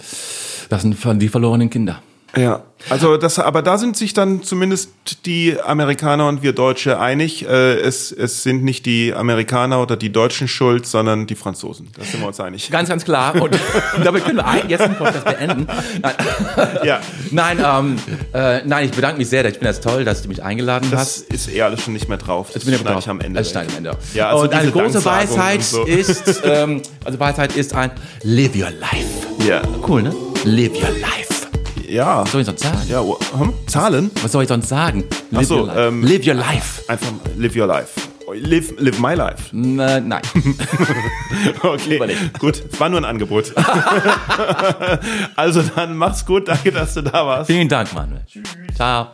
das 0.69 0.83
sind 0.83 0.97
die 1.21 1.29
verlorenen 1.29 1.71
Kinder. 1.71 2.01
Ja, 2.37 2.63
also 2.91 3.17
das, 3.17 3.39
aber 3.39 3.63
da 3.63 3.79
sind 3.79 3.97
sich 3.97 4.13
dann 4.13 4.43
zumindest 4.43 4.91
die 5.25 5.57
Amerikaner 5.61 6.29
und 6.29 6.43
wir 6.43 6.53
Deutsche 6.53 6.99
einig. 7.01 7.47
Äh, 7.49 7.75
es, 7.81 8.13
es 8.13 8.43
sind 8.43 8.63
nicht 8.65 8.85
die 8.87 9.15
Amerikaner 9.15 9.81
oder 9.81 9.97
die 9.97 10.11
Deutschen 10.13 10.49
schuld, 10.49 10.87
sondern 10.87 11.27
die 11.27 11.35
Franzosen. 11.35 11.89
Da 11.97 12.05
sind 12.05 12.21
wir 12.21 12.27
uns 12.27 12.41
einig. 12.41 12.71
Ganz, 12.71 12.89
ganz 12.89 13.05
klar. 13.05 13.41
Und 13.41 13.57
damit 14.05 14.25
können 14.25 14.37
wir 14.39 14.47
ein- 14.47 14.69
jetzt 14.69 14.85
den 14.85 14.97
Podcast 14.97 15.25
beenden. 15.25 15.67
Nein, 16.03 16.15
Ja, 16.85 17.01
nein, 17.31 17.59
ähm, 17.65 17.97
äh, 18.35 18.63
nein, 18.67 18.87
ich 18.87 18.91
bedanke 18.93 19.19
mich 19.19 19.29
sehr. 19.29 19.45
Ich 19.47 19.53
finde 19.55 19.67
das 19.69 19.81
toll, 19.81 20.05
dass 20.05 20.23
du 20.23 20.29
mich 20.29 20.43
eingeladen 20.43 20.89
das 20.91 21.01
hast. 21.01 21.33
ist 21.33 21.49
eh 21.51 21.63
alles 21.63 21.83
schon 21.83 21.93
nicht 21.95 22.09
mehr 22.09 22.19
drauf. 22.19 22.49
Das 22.49 22.57
Ich 22.57 22.65
bin 22.65 22.73
ja 22.73 22.79
schneide 22.81 22.95
drauf. 22.95 23.05
ich 23.05 23.11
am 23.11 23.21
Ende. 23.21 23.41
Das 23.41 23.51
schneide 23.51 23.69
ich 23.71 23.73
am 23.79 23.85
Ende. 23.87 23.97
Ja, 24.13 24.31
also 24.31 24.43
und 24.45 24.53
eine 24.55 24.71
große 24.71 25.05
Weisheit 25.05 25.57
und 25.59 25.65
so. 25.65 25.85
ist, 25.87 26.43
ähm, 26.45 26.83
also 27.05 27.19
Weisheit 27.19 27.57
ist 27.57 27.75
ein 27.75 27.91
Live 28.23 28.55
your 28.55 28.71
life. 28.71 29.49
Ja, 29.49 29.63
Cool, 29.87 30.03
ne? 30.03 30.15
Live 30.45 30.73
your 30.75 30.91
life. 31.01 31.34
Ja. 31.89 32.23
Was 32.23 32.33
soll 32.33 32.41
ich 32.43 32.47
sonst 32.47 32.63
sagen? 32.63 32.79
Ja, 32.89 33.01
oh, 33.01 33.19
hm? 33.39 33.53
Zahlen? 33.67 34.11
Was 34.23 34.33
soll 34.33 34.43
ich 34.43 34.49
sonst 34.49 34.69
sagen? 34.69 35.05
Live, 35.31 35.43
Ach 35.43 35.45
so, 35.45 35.57
your, 35.59 35.67
life. 35.67 35.81
ähm, 35.81 36.03
live 36.05 36.27
your 36.27 36.35
life. 36.35 36.83
Einfach 36.89 37.13
live 37.37 37.57
your 37.57 37.67
life. 37.67 37.91
Live, 38.37 38.73
live 38.79 38.99
my 38.99 39.15
life. 39.15 39.55
N- 39.55 39.79
äh, 39.79 40.01
nein. 40.01 40.23
Okay, 41.63 41.97
Überlegt. 41.97 42.39
gut. 42.39 42.63
Es 42.73 42.81
war 42.81 42.89
nur 42.89 43.01
ein 43.01 43.05
Angebot. 43.05 43.53
also 45.37 45.63
dann 45.63 45.97
mach's 45.97 46.25
gut. 46.25 46.49
Danke, 46.49 46.73
dass 46.73 46.95
du 46.95 47.03
da 47.03 47.27
warst. 47.27 47.51
Vielen 47.51 47.69
Dank, 47.69 47.93
Manuel. 47.95 48.25
Ciao. 48.75 49.09